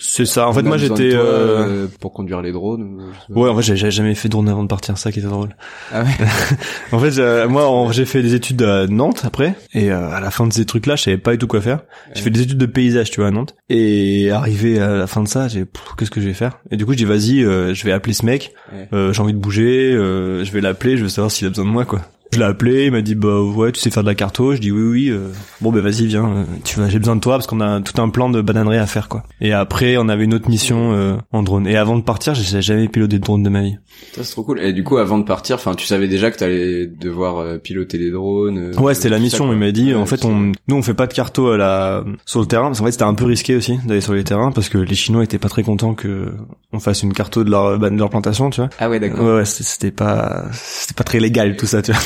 Euh, 0.00 0.02
C'est 0.02 0.24
ça. 0.26 0.48
En 0.48 0.52
fait, 0.52 0.62
moi 0.62 0.76
j'étais. 0.78 1.14
euh, 1.14 1.84
euh, 1.84 1.86
pour 2.00 2.12
conduire 2.12 2.40
les 2.42 2.52
drones. 2.52 2.82
ou. 3.28 3.40
Ouais, 3.42 3.48
en 3.50 3.56
fait, 3.56 3.74
j'ai 3.74 3.90
jamais 3.90 4.14
fait 4.14 4.28
de 4.28 4.32
drone 4.32 4.48
avant 4.48 4.62
de 4.62 4.68
partir, 4.68 4.96
ça 4.98 5.12
qui 5.12 5.18
était 5.18 5.28
drôle. 5.28 5.50
Ah 5.92 6.02
ouais. 6.02 6.08
En 6.92 6.98
fait, 6.98 7.18
euh, 7.18 7.48
moi, 7.48 7.88
j'ai 7.92 8.04
fait 8.04 8.22
des 8.22 8.34
études 8.34 8.62
à 8.62 8.86
Nantes 8.86 9.22
après, 9.24 9.54
et 9.74 9.90
euh, 9.92 10.10
à 10.10 10.20
la 10.20 10.30
fin 10.30 10.46
de 10.46 10.52
ces 10.52 10.64
trucs-là, 10.64 10.96
je 10.96 11.02
savais 11.04 11.18
pas 11.18 11.32
du 11.32 11.38
tout 11.38 11.46
quoi 11.46 11.60
faire. 11.60 11.80
J'ai 12.14 12.22
fait 12.22 12.30
des 12.30 12.42
études 12.42 12.58
de 12.58 12.66
paysage, 12.66 13.10
tu 13.10 13.20
vois, 13.20 13.28
à 13.28 13.30
Nantes. 13.30 13.54
Et 13.68 14.30
arrivé 14.30 14.80
à 14.80 14.96
la 14.96 15.06
fin 15.06 15.22
de 15.22 15.28
ça, 15.28 15.48
j'ai 15.48 15.64
qu'est-ce 15.98 16.10
que 16.10 16.20
je 16.20 16.26
vais 16.26 16.34
faire? 16.34 16.58
Et 16.70 16.76
du 16.76 16.86
coup, 16.86 16.92
je 16.92 16.96
dis 16.98 17.04
vas-y, 17.04 17.44
euh, 17.44 17.74
je 17.74 17.84
vais 17.84 17.92
appeler 17.92 18.14
ce 18.14 18.24
mec. 18.26 18.52
Ouais. 18.72 18.88
Euh, 18.92 19.12
j'ai 19.12 19.22
envie 19.22 19.32
de 19.34 19.38
bouger, 19.38 19.92
euh, 19.92 20.44
je 20.44 20.52
vais 20.52 20.60
l'appeler, 20.60 20.96
je 20.96 21.02
veux 21.02 21.08
savoir 21.08 21.30
s'il 21.30 21.46
a 21.46 21.50
besoin 21.50 21.64
de 21.64 21.70
moi, 21.70 21.84
quoi. 21.84 22.00
Je 22.32 22.38
l'ai 22.38 22.44
appelé, 22.44 22.86
il 22.86 22.92
m'a 22.92 23.00
dit 23.02 23.16
bah 23.16 23.40
ouais, 23.40 23.72
tu 23.72 23.80
sais 23.80 23.90
faire 23.90 24.04
de 24.04 24.08
la 24.08 24.14
carto. 24.14 24.54
Je 24.54 24.60
dis 24.60 24.70
oui 24.70 24.82
oui. 24.82 25.08
euh, 25.10 25.30
bon 25.60 25.72
ben 25.72 25.80
vas-y 25.80 26.06
viens, 26.06 26.26
euh, 26.30 26.44
tu 26.64 26.78
vas, 26.78 26.88
j'ai 26.88 27.00
besoin 27.00 27.16
de 27.16 27.20
toi 27.20 27.34
parce 27.34 27.48
qu'on 27.48 27.60
a 27.60 27.80
tout 27.80 28.00
un 28.00 28.08
plan 28.08 28.30
de 28.30 28.40
bananerie 28.40 28.78
à 28.78 28.86
faire 28.86 29.08
quoi. 29.08 29.24
Et 29.40 29.52
après, 29.52 29.96
on 29.96 30.08
avait 30.08 30.24
une 30.24 30.34
autre 30.34 30.48
mission 30.48 30.92
euh, 30.92 31.16
en 31.32 31.42
drone. 31.42 31.66
Et 31.66 31.76
avant 31.76 31.96
de 31.96 32.02
partir, 32.02 32.34
j'ai 32.34 32.62
jamais 32.62 32.86
piloté 32.88 33.18
de 33.18 33.24
drone 33.24 33.42
de 33.42 33.48
ma 33.50 33.62
vie. 33.62 33.76
Ça 34.14 34.22
c'est 34.22 34.30
trop 34.30 34.44
cool. 34.44 34.60
Et 34.60 34.72
du 34.72 34.84
coup 34.84 34.98
avant 34.98 35.18
de 35.18 35.24
partir, 35.24 35.56
enfin 35.56 35.74
tu 35.74 35.86
savais 35.86 36.06
déjà 36.06 36.30
que 36.30 36.36
t'allais 36.38 36.86
devoir 36.86 37.38
euh, 37.38 37.58
piloter 37.58 37.98
les 37.98 38.12
drones. 38.12 38.58
euh, 38.76 38.80
Ouais, 38.80 38.94
c'était 38.94 39.08
la 39.08 39.16
ça, 39.16 39.22
mission. 39.24 39.52
il 39.52 39.58
m'a 39.58 39.72
dit, 39.72 39.92
Ouais, 39.92 40.00
en 40.00 40.06
fait, 40.06 40.24
on, 40.24 40.52
nous, 40.68 40.76
on 40.76 40.82
fait 40.82 40.94
pas 40.94 41.08
de 41.08 41.12
carto 41.14 41.48
à 41.48 41.56
la, 41.56 42.04
sur 42.26 42.38
le 42.40 42.46
terrain. 42.46 42.66
Parce 42.68 42.78
qu'en 42.78 42.84
fait, 42.86 42.92
c'était 42.92 43.02
un 43.04 43.14
peu 43.14 43.24
risqué 43.24 43.56
aussi 43.56 43.78
d'aller 43.84 44.00
sur 44.00 44.14
les 44.14 44.22
terrains 44.22 44.52
parce 44.52 44.68
que 44.68 44.78
les 44.78 44.94
Chinois 44.94 45.24
étaient 45.24 45.38
pas 45.38 45.48
très 45.48 45.64
contents 45.64 45.94
que 45.94 46.32
on 46.72 46.78
fasse 46.78 47.02
une 47.02 47.12
carto 47.12 47.42
de 47.42 47.50
leur, 47.50 47.76
bah, 47.80 47.90
de 47.90 47.96
leur 47.96 48.08
plantation, 48.10 48.50
tu 48.50 48.60
vois. 48.60 48.70
Ah 48.78 48.88
ouais 48.88 49.00
d'accord. 49.00 49.24
Ouais, 49.26 49.34
ouais, 49.38 49.44
c'était 49.44 49.90
pas, 49.90 50.44
c'était 50.52 50.94
pas 50.94 51.02
très 51.02 51.18
légal 51.18 51.56
tout 51.56 51.66
ça, 51.66 51.82
tu 51.82 51.90
vois. 51.90 52.00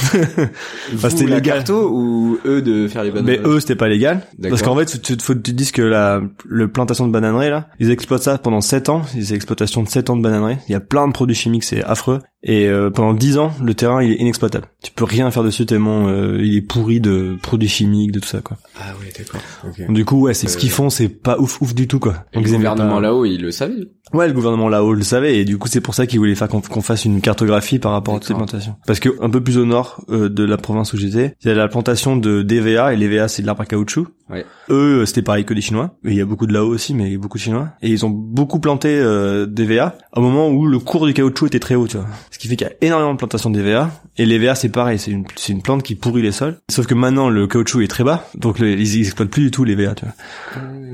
Enfin, 0.94 1.11
c'était 1.11 1.26
légal. 1.26 1.64
ou 1.70 2.38
eux 2.46 2.62
de 2.62 2.88
faire 2.88 3.05
les 3.05 3.11
bananes 3.11 3.26
Mais 3.26 3.40
eux, 3.49 3.61
c'était 3.61 3.76
pas 3.76 3.88
légal. 3.88 4.20
Parce 4.43 4.62
qu'en 4.62 4.76
fait, 4.76 5.00
tu, 5.02 5.16
faut 5.20 5.34
que 5.34 5.38
tu 5.40 5.52
te 5.52 5.56
dises 5.56 5.72
que 5.72 5.82
la, 5.82 6.20
le 6.46 6.69
plantation 6.69 7.06
de 7.06 7.12
bananerie, 7.12 7.50
là, 7.50 7.69
ils 7.81 7.90
exploitent 7.90 8.22
ça 8.22 8.38
pendant 8.38 8.61
7 8.61 8.88
ans. 8.88 9.02
Ils 9.14 9.32
exploitation 9.34 9.82
de 9.82 9.88
7 9.88 10.11
ans 10.11 10.16
de 10.16 10.22
bananerie. 10.22 10.56
Il 10.69 10.72
y 10.72 10.76
a 10.76 10.81
plein 10.81 11.06
de 11.08 11.12
produits 11.12 11.37
chimiques, 11.37 11.64
c'est 11.64 11.82
affreux. 11.84 12.20
Et 12.46 12.66
euh, 12.69 12.90
pendant 12.90 13.14
10 13.14 13.38
ans, 13.38 13.52
le 13.64 13.72
terrain, 13.75 14.02
il 14.02 14.12
est 14.12 14.16
inexploitable. 14.16 14.66
Tu 14.82 14.93
peux 14.93 15.05
rien 15.05 15.31
faire 15.31 15.43
dessus 15.43 15.64
tellement 15.64 16.08
euh, 16.08 16.38
il 16.43 16.55
est 16.56 16.61
pourri 16.61 17.00
de 17.00 17.37
produits 17.43 17.69
chimiques, 17.69 18.12
de 18.12 18.20
tout 18.20 18.28
ça, 18.28 18.40
quoi. 18.43 18.58
Ah 18.78 18.93
ouais 19.00 19.11
d'accord. 19.16 19.40
Ok. 19.66 19.90
Du 19.90 20.05
coup, 20.05 20.20
ouais, 20.20 20.34
c'est 20.34 20.49
ce 20.49 20.58
qu'ils 20.58 20.69
Euh, 20.69 20.72
font, 20.75 20.90
c'est 20.90 21.08
pas 21.08 21.38
ouf 21.38 21.62
ouf 21.62 21.75
du 21.75 21.88
tout, 21.88 21.99
quoi. 22.00 22.16
Et 22.34 22.40
le 22.40 22.44
gouvernement 22.50 22.96
pas- 22.96 23.00
là-haut, 23.00 23.25
il 23.25 23.40
le 23.40 23.50
savait. 23.50 23.88
Ouais, 24.12 24.26
le 24.26 24.34
gouvernement 24.34 24.69
là-haut 24.69 24.93
le 24.93 25.02
savait, 25.02 25.38
et 25.38 25.44
du 25.46 25.56
coup, 25.56 25.69
c'est 25.69 25.81
pour 25.81 25.94
ça 25.94 26.06
qu'ils 26.06 26.19
voulaient 26.19 26.34
faire 26.34 26.49
qu'on 26.49 26.61
fasse 26.82 27.06
une 27.06 27.22
cartographie 27.22 27.78
par 27.78 27.93
rapport 27.93 28.14
à 28.14 28.19
toutes 28.19 28.26
ces 28.28 28.34
D'accord. 28.34 28.46
plantations. 28.49 28.76
Parce 28.87 29.00
que 29.00 29.08
un 29.22 29.31
peu 29.31 29.40
plus 29.43 29.56
au 29.56 29.64
nord 29.64 30.04
euh, 30.11 30.29
de 30.29 30.45
la 30.45 30.56
province 30.56 30.93
où 30.93 30.97
j'étais, 30.97 31.35
il 31.43 31.49
y 31.49 31.51
a 31.51 31.55
la 31.55 31.69
plantation 31.69 32.17
de 32.17 32.43
DVA, 32.43 32.93
et 32.93 32.97
l'EVA, 32.97 33.29
c'est 33.29 33.43
de 33.43 33.47
l'arbre 33.47 33.62
à 33.62 33.67
caoutchouc. 33.67 34.06
Ouais. 34.31 34.47
Eux, 34.71 35.03
euh, 35.03 35.06
c'était 35.06 35.21
pareil 35.21 35.45
que 35.45 35.53
les 35.53 35.61
Chinois. 35.61 35.97
Et 36.05 36.11
il 36.12 36.17
y 36.17 36.21
a 36.23 36.25
beaucoup 36.25 36.47
de 36.47 36.53
là-haut 36.55 36.71
aussi, 36.73 36.95
mais 36.95 37.15
beaucoup 37.19 37.37
de 37.37 37.43
Chinois. 37.43 37.69
Et 37.83 37.91
ils 37.91 38.06
ont 38.06 38.11
beaucoup 38.11 38.59
planté 38.59 38.89
euh, 38.99 39.45
d'EVA 39.45 39.99
au 40.17 40.23
moment 40.23 40.49
où 40.49 40.64
le 40.67 40.78
cours 40.78 41.07
du 41.07 41.12
caoutchouc 41.12 41.47
était 41.49 41.59
très 41.59 41.75
haut, 41.75 41.87
tu 41.87 41.99
vois. 41.99 42.07
Ce 42.31 42.38
qui 42.38 42.49
fait 42.49 42.57
qu'il 42.57 42.67
y 42.67 42.71
a 42.71 42.73
énormément 42.81 43.12
de 43.12 43.19
plantations 43.19 43.50
d'EVA. 43.50 43.90
Et 44.17 44.25
l'EVA, 44.25 44.55
c'est 44.55 44.71
pareil, 44.71 44.99
c'est 44.99 45.11
une, 45.11 45.25
c'est 45.37 45.52
une 45.52 45.61
plante 45.61 45.83
qui 45.83 45.95
pourrit 45.95 46.23
les 46.23 46.33
sols. 46.33 46.57
Sauf 46.71 46.87
que 46.87 46.95
maintenant, 46.95 47.28
le 47.28 47.47
caoutchouc 47.47 47.83
est 47.83 47.88
très 47.88 48.05
bas, 48.05 48.26
donc 48.35 48.59
le- 48.61 48.71
ils, 48.73 48.97
ils 48.97 49.00
exploitent 49.02 49.28
plus 49.28 49.43
du 49.43 49.50
tout 49.50 49.64
l'EVA, 49.64 49.95
tu 49.95 50.07
vois. 50.07 50.14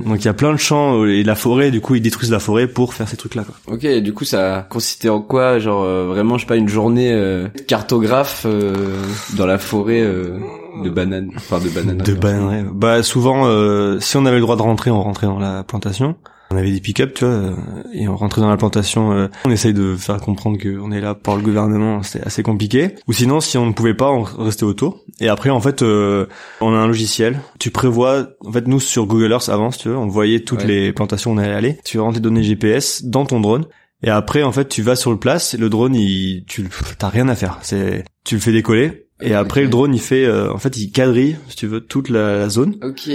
Donc 0.06 0.20
il 0.22 0.24
y 0.24 0.28
a 0.28 0.34
plein 0.34 0.52
de 0.52 0.58
champs 0.58 1.00
euh, 1.02 1.12
et 1.12 1.22
la 1.22 1.34
forêt, 1.36 1.70
du 1.70 1.80
coup, 1.80 1.94
ils 1.94 2.00
détruisent 2.00 2.32
la 2.32 2.38
forêt 2.40 2.66
pour 2.66 2.94
faire 2.94 3.06
ces 3.08 3.16
trucs-là, 3.16 3.44
quoi. 3.44 3.54
Ok, 3.74 3.86
du 4.00 4.12
coup 4.12 4.24
ça 4.24 4.66
consistait 4.68 5.08
en 5.10 5.20
quoi 5.20 5.58
Genre 5.60 5.84
euh, 5.84 6.06
vraiment, 6.06 6.36
je 6.38 6.42
sais 6.42 6.48
pas, 6.48 6.56
une 6.56 6.68
journée 6.68 7.12
euh, 7.12 7.46
cartographe 7.68 8.42
euh, 8.46 8.99
dans 9.36 9.46
la 9.46 9.58
forêt 9.58 10.00
euh, 10.00 10.38
de 10.84 10.90
bananes, 10.90 11.30
enfin 11.36 11.58
de 11.58 11.68
bananes. 11.68 11.98
De 11.98 12.14
bananerie. 12.14 12.64
Bah 12.72 13.02
souvent, 13.02 13.46
euh, 13.46 13.98
si 14.00 14.16
on 14.16 14.26
avait 14.26 14.36
le 14.36 14.42
droit 14.42 14.56
de 14.56 14.62
rentrer, 14.62 14.90
on 14.90 15.02
rentrait 15.02 15.26
dans 15.26 15.38
la 15.38 15.62
plantation. 15.64 16.16
On 16.52 16.56
avait 16.56 16.72
des 16.72 16.80
pick-up, 16.80 17.14
tu 17.14 17.24
vois, 17.24 17.32
euh, 17.34 17.52
et 17.94 18.08
on 18.08 18.16
rentrait 18.16 18.40
dans 18.40 18.50
la 18.50 18.56
plantation. 18.56 19.12
euh, 19.12 19.28
on 19.44 19.52
essaye 19.52 19.72
de 19.72 19.94
faire 19.94 20.16
comprendre 20.20 20.58
qu'on 20.60 20.90
est 20.90 21.00
là 21.00 21.14
par 21.14 21.36
le 21.36 21.42
gouvernement. 21.42 22.02
C'était 22.02 22.26
assez 22.26 22.42
compliqué. 22.42 22.96
Ou 23.06 23.12
sinon, 23.12 23.40
si 23.40 23.56
on 23.56 23.66
ne 23.66 23.72
pouvait 23.72 23.94
pas, 23.94 24.10
on 24.10 24.22
restait 24.24 24.64
autour. 24.64 25.04
Et 25.20 25.28
après, 25.28 25.50
en 25.50 25.60
fait, 25.60 25.82
euh, 25.82 26.26
on 26.60 26.72
a 26.74 26.76
un 26.76 26.88
logiciel. 26.88 27.38
Tu 27.60 27.70
prévois, 27.70 28.26
en 28.44 28.50
fait, 28.50 28.66
nous 28.66 28.80
sur 28.80 29.06
Google 29.06 29.30
Earth 29.30 29.48
avant, 29.48 29.70
si 29.70 29.78
tu 29.78 29.90
veux, 29.90 29.96
on 29.96 30.08
voyait 30.08 30.40
toutes 30.40 30.62
Ouais. 30.62 30.66
les 30.66 30.92
plantations 30.92 31.30
où 31.30 31.34
on 31.34 31.38
allait 31.38 31.54
aller. 31.54 31.78
Tu 31.84 32.00
rentres 32.00 32.16
tes 32.16 32.20
données 32.20 32.42
GPS 32.42 33.04
dans 33.04 33.26
ton 33.26 33.38
drone. 33.38 33.66
Et 34.02 34.10
après, 34.10 34.42
en 34.42 34.52
fait, 34.52 34.68
tu 34.68 34.82
vas 34.82 34.96
sur 34.96 35.10
le 35.10 35.18
place. 35.18 35.54
Le 35.54 35.68
drone, 35.68 35.94
il, 35.94 36.44
tu, 36.46 36.68
t'as 36.98 37.08
rien 37.08 37.28
à 37.28 37.34
faire. 37.34 37.58
C'est, 37.62 38.04
tu 38.24 38.36
le 38.36 38.40
fais 38.40 38.52
décoller. 38.52 39.09
Et 39.22 39.34
après, 39.34 39.60
Ok. 39.60 39.64
le 39.64 39.70
drone, 39.70 39.94
il 39.94 40.00
fait, 40.00 40.24
euh, 40.24 40.52
en 40.52 40.58
fait, 40.58 40.76
il 40.78 40.90
quadrille, 40.90 41.36
si 41.48 41.56
tu 41.56 41.66
veux, 41.66 41.80
toute 41.80 42.08
la, 42.08 42.38
la 42.38 42.48
zone 42.48 42.76
Ok. 42.82 43.06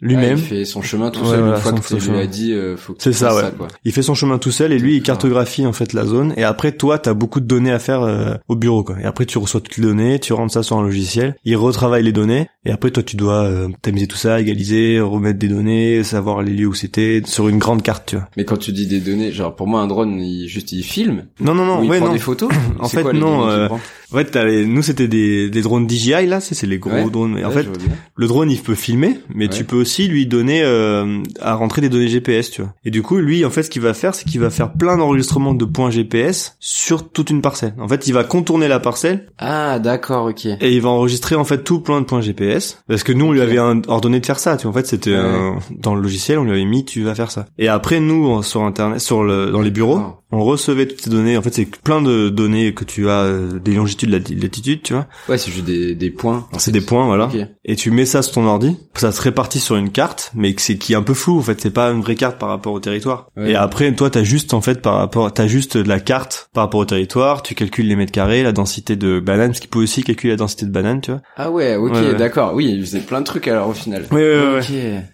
lui-même. 0.00 0.36
Ah, 0.38 0.40
il 0.40 0.44
fait 0.44 0.64
son 0.64 0.82
chemin 0.82 1.10
tout 1.10 1.20
Ouais, 1.20 1.28
seul 1.30 1.40
voilà, 1.40 1.56
une 1.56 1.60
fois 1.62 1.72
que 1.72 1.78
son 1.82 1.96
tu 1.96 2.00
lui 2.00 2.06
chemin. 2.06 2.18
as 2.20 2.26
dit, 2.26 2.52
euh, 2.52 2.76
faut 2.76 2.94
que 2.94 3.02
C'est 3.02 3.10
tu 3.10 3.16
ça, 3.16 3.30
fasses 3.30 3.42
ouais. 3.44 3.50
quoi. 3.58 3.68
Il 3.84 3.92
fait 3.92 4.02
son 4.02 4.14
chemin 4.14 4.38
tout 4.38 4.50
seul 4.50 4.72
et 4.72 4.78
lui, 4.78 4.96
il 4.96 5.02
cartographie 5.02 5.66
en 5.66 5.72
fait 5.72 5.92
la 5.92 6.04
zone. 6.06 6.32
Et 6.36 6.44
après, 6.44 6.72
toi, 6.72 6.98
t'as 6.98 7.14
beaucoup 7.14 7.40
de 7.40 7.46
données 7.46 7.72
à 7.72 7.78
faire 7.78 8.02
euh, 8.02 8.34
au 8.48 8.56
bureau, 8.56 8.84
quoi. 8.84 8.96
Et 9.00 9.04
après, 9.04 9.26
tu 9.26 9.38
reçois 9.38 9.60
toutes 9.60 9.76
les 9.76 9.82
données, 9.84 10.18
tu 10.18 10.32
rentres 10.32 10.52
ça 10.52 10.62
sur 10.62 10.76
un 10.78 10.82
logiciel. 10.82 11.34
Il 11.44 11.56
retravaille 11.56 12.02
les 12.04 12.12
données. 12.12 12.48
Et 12.64 12.70
après, 12.70 12.90
toi, 12.90 13.02
tu 13.02 13.16
dois 13.16 13.44
euh, 13.44 13.68
tamiser 13.82 14.06
tout 14.06 14.16
ça, 14.18 14.40
égaliser, 14.40 15.00
remettre 15.00 15.38
des 15.38 15.48
données, 15.48 16.02
savoir 16.04 16.42
les 16.42 16.52
lieux 16.52 16.66
où 16.66 16.74
c'était 16.74 17.22
sur 17.24 17.48
une 17.48 17.58
grande 17.58 17.82
carte, 17.82 18.04
tu 18.10 18.16
vois. 18.16 18.28
Mais 18.36 18.44
quand 18.44 18.58
tu 18.58 18.72
dis 18.72 18.86
des 18.86 19.00
données, 19.00 19.32
genre 19.32 19.54
pour 19.56 19.66
moi 19.66 19.80
un 19.80 19.86
drone, 19.86 20.20
il 20.20 20.46
juste 20.48 20.72
il 20.72 20.82
filme 20.82 21.24
Non, 21.40 21.54
non, 21.54 21.64
non, 21.64 21.80
ou 21.80 21.84
il 21.84 21.90
ouais, 21.90 21.98
prend 21.98 22.08
non. 22.08 22.12
des 22.12 22.18
photos. 22.18 22.50
En 22.80 22.88
fait, 22.88 23.02
quoi, 23.02 23.12
non, 23.12 23.68
euh, 24.12 24.16
En 24.16 24.18
fait, 24.24 24.36
les- 24.44 24.66
nous, 24.66 24.82
c'était 24.82 25.08
des 25.08 25.50
des 25.50 25.62
drones 25.62 25.88
DJI 25.88 26.26
là, 26.26 26.40
c'est 26.40 26.54
c'est 26.54 26.66
les 26.66 26.78
gros 26.78 26.90
Ouais. 26.92 27.10
drones. 27.10 27.32
Mais 27.34 27.44
en 27.44 27.48
Ouais, 27.48 27.62
fait, 27.62 27.68
le 28.16 28.26
drone 28.26 28.50
il 28.50 28.60
peut 28.60 28.74
filmer, 28.74 29.18
mais 29.34 29.46
Ouais. 29.46 29.50
tu 29.54 29.64
peux 29.64 29.76
aussi 29.76 30.08
lui 30.08 30.26
donner 30.26 30.62
euh, 30.62 31.22
à 31.40 31.54
rentrer 31.54 31.80
des 31.80 31.88
données 31.88 32.08
GPS, 32.08 32.50
tu 32.50 32.62
vois. 32.62 32.72
Et 32.84 32.90
du 32.90 33.02
coup, 33.02 33.16
lui, 33.18 33.44
en 33.44 33.50
fait, 33.50 33.62
ce 33.62 33.70
qu'il 33.70 33.82
va 33.82 33.94
faire, 33.94 34.14
c'est 34.14 34.24
qu'il 34.24 34.40
va 34.40 34.50
faire 34.50 34.72
plein 34.72 34.96
d'enregistrements 34.96 35.54
de 35.54 35.64
points 35.64 35.90
GPS 35.90 36.56
sur 36.60 37.10
toute 37.10 37.30
une 37.30 37.42
parcelle. 37.42 37.74
En 37.78 37.88
fait, 37.88 38.06
il 38.06 38.12
va 38.12 38.24
contourner 38.24 38.68
la 38.68 38.80
parcelle 38.80 39.26
Ah, 39.38 39.78
d'accord, 39.78 40.26
ok. 40.26 40.46
et 40.46 40.72
il 40.72 40.80
va 40.80 40.88
enregistrer 40.90 41.36
en 41.36 41.44
fait 41.44 41.62
tout 41.64 41.80
plein 41.80 42.00
de 42.00 42.06
points 42.06 42.20
GPS. 42.20 42.82
Parce 42.88 43.02
que 43.02 43.12
nous, 43.12 43.26
on 43.26 43.32
lui 43.32 43.40
avait 43.40 43.58
un- 43.58 43.82
ordonné 43.88 44.20
de 44.20 44.26
faire 44.26 44.38
ça. 44.38 44.56
Tu 44.56 44.62
vois, 44.64 44.70
en 44.70 44.74
fait, 44.74 44.86
c'était 44.86 45.14
un- 45.14 45.58
dans 45.78 45.94
le 45.94 46.02
logiciel, 46.02 46.38
on 46.38 46.44
lui 46.44 46.52
avait 46.52 46.64
mis, 46.64 46.84
tu 46.84 47.02
vas 47.02 47.14
faire 47.14 47.30
ça. 47.30 47.46
Et 47.58 47.68
après, 47.68 48.00
nous, 48.00 48.42
sur 48.42 48.62
internet, 48.64 49.00
sur 49.00 49.22
le, 49.24 49.50
dans 49.50 49.60
les 49.60 49.70
bureaux, 49.70 49.96
D'accord. 49.96 50.22
on 50.32 50.44
recevait 50.44 50.86
toutes 50.86 51.00
ces 51.02 51.10
données. 51.10 51.36
En 51.36 51.42
fait, 51.42 51.54
c'est 51.54 51.66
plein 51.66 52.02
de 52.02 52.28
données 52.28 52.72
que 52.74 52.84
tu 52.84 53.08
as, 53.08 53.22
euh, 53.24 53.58
des 53.58 53.72
longitudes, 53.74 53.99
lati- 54.06 54.40
latitudes, 54.40 54.82
tu 54.82 54.92
vois. 54.94 55.06
Ouais, 55.28 55.38
c'est 55.38 55.50
juste 55.50 55.64
des, 55.64 55.94
des 55.94 56.10
points. 56.10 56.46
C'est 56.58 56.70
des 56.72 56.80
points, 56.80 57.06
voilà. 57.06 57.26
Ok. 57.26 57.36
Et 57.64 57.76
tu 57.76 57.90
mets 57.90 58.06
ça 58.06 58.22
sur 58.22 58.34
ton 58.34 58.46
ordi, 58.46 58.76
ça 58.94 59.12
se 59.12 59.20
répartit 59.22 59.60
sur 59.60 59.76
une 59.76 59.90
carte, 59.90 60.30
mais 60.34 60.54
c'est 60.58 60.76
qui 60.78 60.92
est 60.92 60.96
un 60.96 61.02
peu 61.02 61.14
flou 61.14 61.38
en 61.38 61.42
fait, 61.42 61.60
c'est 61.60 61.70
pas 61.70 61.90
une 61.90 62.00
vraie 62.00 62.14
carte 62.16 62.38
par 62.38 62.48
rapport 62.48 62.72
au 62.72 62.80
territoire. 62.80 63.28
Ouais. 63.36 63.50
Et 63.52 63.54
après, 63.54 63.92
toi, 63.94 64.10
t'as 64.10 64.22
juste 64.24 64.54
en 64.54 64.60
fait 64.60 64.80
par 64.82 64.94
rapport, 64.94 65.32
t'as 65.32 65.46
juste 65.46 65.76
de 65.76 65.88
la 65.88 66.00
carte 66.00 66.48
par 66.52 66.64
rapport 66.64 66.80
au 66.80 66.84
territoire, 66.84 67.42
tu 67.42 67.54
calcules 67.54 67.86
les 67.86 67.96
mètres 67.96 68.12
carrés, 68.12 68.42
la 68.42 68.52
densité 68.52 68.96
de 68.96 69.20
banane, 69.20 69.48
parce 69.50 69.60
qu'il 69.60 69.70
peut 69.70 69.78
aussi 69.80 70.02
calculer 70.02 70.32
la 70.32 70.36
densité 70.38 70.66
de 70.66 70.70
banane, 70.70 71.00
tu 71.00 71.10
vois. 71.12 71.20
Ah 71.36 71.50
ouais, 71.50 71.76
ok, 71.76 71.92
Ouais, 71.92 72.00
ouais. 72.00 72.14
d'accord. 72.14 72.52
Oui, 72.54 72.70
il 72.72 72.80
faisait 72.80 73.00
plein 73.00 73.20
de 73.20 73.26
trucs 73.26 73.46
alors 73.48 73.68
au 73.68 73.74
final. 73.74 74.04
Ouais, 74.10 74.20
ouais, 74.22 74.58
Ok. 74.58 74.70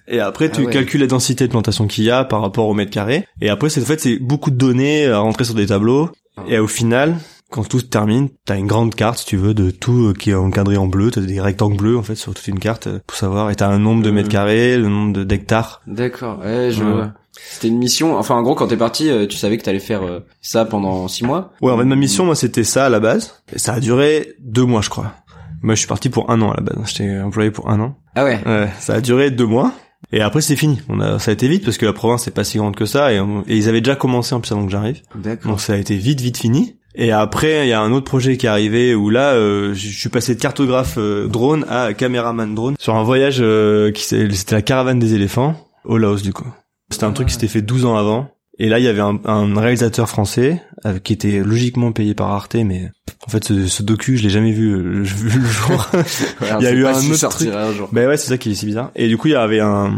Et 0.09 0.21
après, 0.21 0.51
tu 0.51 0.63
Ah 0.63 0.65
ouais. 0.67 0.73
calcules 0.73 1.01
la 1.01 1.07
densité 1.07 1.47
de 1.47 1.51
plantation 1.51 1.87
qu'il 1.87 2.05
y 2.05 2.11
a 2.11 2.25
par 2.25 2.41
rapport 2.41 2.67
au 2.69 2.75
mètre 2.75 2.91
carré. 2.93 3.27
Et 3.41 3.49
après, 3.49 3.69
c'est 3.69 3.81
en 3.83 3.85
fait, 3.85 4.01
c'est 4.01 4.19
beaucoup 4.19 4.51
de 4.51 4.57
données 4.57 5.07
à 5.07 5.19
rentrer 5.19 5.45
sur 5.45 5.55
des 5.55 5.67
tableaux. 5.67 6.11
Ah. 6.37 6.43
Et 6.49 6.59
au 6.59 6.67
final, 6.69 7.17
quand 7.51 7.69
tout 7.69 7.79
se 7.81 7.85
termine, 7.85 8.29
t'as 8.45 8.57
une 8.59 8.67
grande 8.67 8.95
carte, 8.95 9.19
si 9.21 9.27
tu 9.27 9.37
veux, 9.37 9.55
de 9.55 9.71
tout 9.71 10.09
euh, 10.09 10.13
qui 10.13 10.31
est 10.31 10.35
encadré 10.35 10.77
en 10.77 10.87
bleu. 10.87 11.11
T'as 11.11 11.21
des 11.21 11.41
rectangles 11.41 11.77
bleus, 11.77 11.97
en 11.99 12.03
fait, 12.03 12.15
sur 12.17 12.35
toute 12.35 12.47
une 12.49 12.59
carte, 12.59 12.87
euh, 12.89 12.99
pour 13.07 13.17
savoir. 13.17 13.51
Et 13.51 13.55
t'as 13.57 13.69
un 13.69 13.79
nombre 13.79 14.03
de 14.03 14.11
mètres 14.11 14.29
Mhm. 14.29 14.33
carrés, 14.33 14.77
le 14.77 14.89
nombre 14.89 15.23
d'hectares. 15.25 15.81
D'accord. 15.87 16.41
Ouais, 16.41 16.71
je 16.71 16.83
Ouais. 16.83 16.91
vois. 16.93 17.13
C'était 17.51 17.69
une 17.69 17.79
mission. 17.79 18.17
Enfin, 18.17 18.35
en 18.35 18.43
gros, 18.43 18.55
quand 18.55 18.67
t'es 18.67 18.77
parti, 18.77 19.11
euh, 19.11 19.27
tu 19.27 19.37
savais 19.37 19.59
que 19.59 19.63
t'allais 19.63 19.79
faire 19.79 20.03
euh, 20.03 20.21
ça 20.41 20.65
pendant 20.65 21.07
six 21.07 21.25
mois? 21.25 21.53
Ouais, 21.61 21.71
en 21.71 21.79
fait, 21.79 21.85
ma 21.85 21.95
mission, 21.97 22.25
moi, 22.25 22.35
c'était 22.35 22.65
ça 22.65 22.87
à 22.87 22.89
la 22.89 22.99
base. 22.99 23.43
Et 23.53 23.59
ça 23.59 23.75
a 23.75 23.81
duré 23.81 24.35
deux 24.41 24.65
mois, 24.65 24.81
je 24.81 24.89
crois. 24.91 25.13
Moi, 25.63 25.75
je 25.75 25.81
suis 25.81 25.89
parti 25.89 26.09
pour 26.09 26.31
un 26.31 26.41
an 26.43 26.51
à 26.53 26.57
la 26.57 26.63
base. 26.63 26.77
J'étais 26.87 27.19
employé 27.21 27.51
pour 27.51 27.71
un 27.71 27.79
an. 27.81 27.97
Ah 28.15 28.25
ouais. 28.25 28.41
Ouais, 28.47 28.69
ça 28.81 28.95
a 28.95 29.01
duré 29.01 29.31
deux 29.31 29.47
mois. 29.47 29.73
Et 30.13 30.21
après, 30.21 30.41
c'est 30.41 30.57
fini. 30.57 30.81
On 30.89 31.01
a, 31.01 31.19
ça 31.19 31.31
a 31.31 31.35
été 31.35 31.49
vite 31.49 31.65
parce 31.65 31.79
que 31.79 31.87
la 31.87 31.93
province 31.93 32.27
n'est 32.27 32.33
pas 32.33 32.45
si 32.45 32.59
grande 32.59 32.77
que 32.77 32.87
ça. 32.87 33.13
Et, 33.13 33.21
on- 33.21 33.43
et 33.47 33.57
ils 33.57 33.69
avaient 33.69 33.81
déjà 33.81 33.97
commencé 33.97 34.35
en 34.35 34.41
plus 34.41 34.53
avant 34.53 34.65
que 34.65 34.71
j'arrive. 34.71 35.01
D'accord. 35.15 35.53
Donc 35.53 35.61
ça 35.61 35.73
a 35.75 35.77
été 35.77 35.97
vite, 35.97 36.21
vite 36.21 36.37
fini. 36.39 36.77
Et 36.99 37.13
après, 37.13 37.67
il 37.67 37.69
y 37.69 37.73
a 37.75 37.81
un 37.81 37.93
autre 37.93 38.07
projet 38.07 38.37
qui 38.39 38.47
est 38.47 38.49
arrivé 38.49 38.95
où 38.95 39.11
là, 39.11 39.33
euh, 39.35 39.75
je 39.75 39.89
suis 39.89 40.09
passé 40.09 40.35
de 40.35 40.41
cartographe 40.41 40.95
euh, 40.97 41.27
drone 41.29 41.67
à 41.69 41.93
caméraman 41.93 42.55
drone 42.55 42.75
sur 42.79 42.95
un 42.97 43.03
voyage 43.03 43.37
euh, 43.41 43.91
qui 43.93 44.03
c'était 44.05 44.55
la 44.55 44.63
caravane 44.63 44.99
des 44.99 45.15
éléphants 45.15 45.57
au 45.85 45.99
Laos 45.99 46.23
du 46.23 46.33
coup. 46.33 46.47
C'était 46.91 47.05
un 47.05 47.13
truc 47.13 47.29
qui 47.29 47.35
s'était 47.35 47.49
fait 47.49 47.63
12 47.63 47.85
ans 47.85 47.97
avant. 47.97 48.31
Et 48.59 48.71
là, 48.71 48.79
il 48.79 48.87
y 48.87 48.89
avait 48.89 49.03
un, 49.03 49.21
un 49.27 49.61
réalisateur 49.61 50.09
français 50.09 50.63
euh, 50.87 50.99
qui 50.99 51.13
était 51.13 51.41
logiquement 51.45 51.93
payé 51.93 52.15
par 52.15 52.31
Arte, 52.33 52.55
mais 52.55 52.91
en 53.27 53.31
fait, 53.31 53.45
ce, 53.45 53.67
ce 53.67 53.83
docu, 53.83 54.17
je 54.17 54.23
l'ai 54.23 54.31
jamais 54.31 54.53
vu, 54.53 54.71
euh, 54.73 55.05
je- 55.05 55.15
vu 55.15 55.41
le 55.41 55.47
jour. 55.47 55.87
Ouais, 55.93 56.01
il 56.61 56.65
y 56.65 56.67
a 56.67 56.73
eu 56.73 56.87
un 56.87 56.95
s'il 56.95 57.13
autre 57.13 57.47
un 57.55 57.73
jour. 57.75 57.91
Ben 57.93 58.09
ouais, 58.09 58.17
c'est 58.17 58.29
ça 58.29 58.39
qui 58.39 58.53
est 58.53 58.55
si 58.55 58.65
bizarre. 58.65 58.93
Et 58.97 59.09
du 59.09 59.19
coup, 59.19 59.29
il 59.29 59.33
y 59.33 59.37
avait 59.37 59.61
un, 59.61 59.93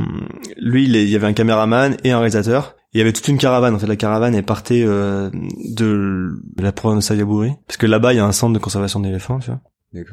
lui, 0.60 0.86
il 0.86 1.08
y 1.08 1.14
avait 1.14 1.28
un 1.28 1.32
caméraman 1.34 1.96
et 2.02 2.10
un 2.10 2.18
réalisateur. 2.18 2.74
Il 2.94 2.98
y 2.98 3.00
avait 3.00 3.12
toute 3.12 3.28
une 3.28 3.38
caravane. 3.38 3.74
En 3.74 3.78
fait, 3.78 3.86
la 3.86 3.96
caravane 3.96 4.34
est 4.34 4.42
partie 4.42 4.82
euh, 4.84 5.30
de 5.76 6.30
la 6.58 6.72
province 6.72 7.04
de 7.04 7.08
Sayaburi, 7.08 7.52
parce 7.66 7.76
que 7.76 7.86
là-bas, 7.86 8.12
il 8.14 8.16
y 8.16 8.20
a 8.20 8.24
un 8.24 8.32
centre 8.32 8.54
de 8.54 8.58
conservation 8.58 9.00
d'éléphants, 9.00 9.38
tu 9.38 9.50
vois. 9.50 9.60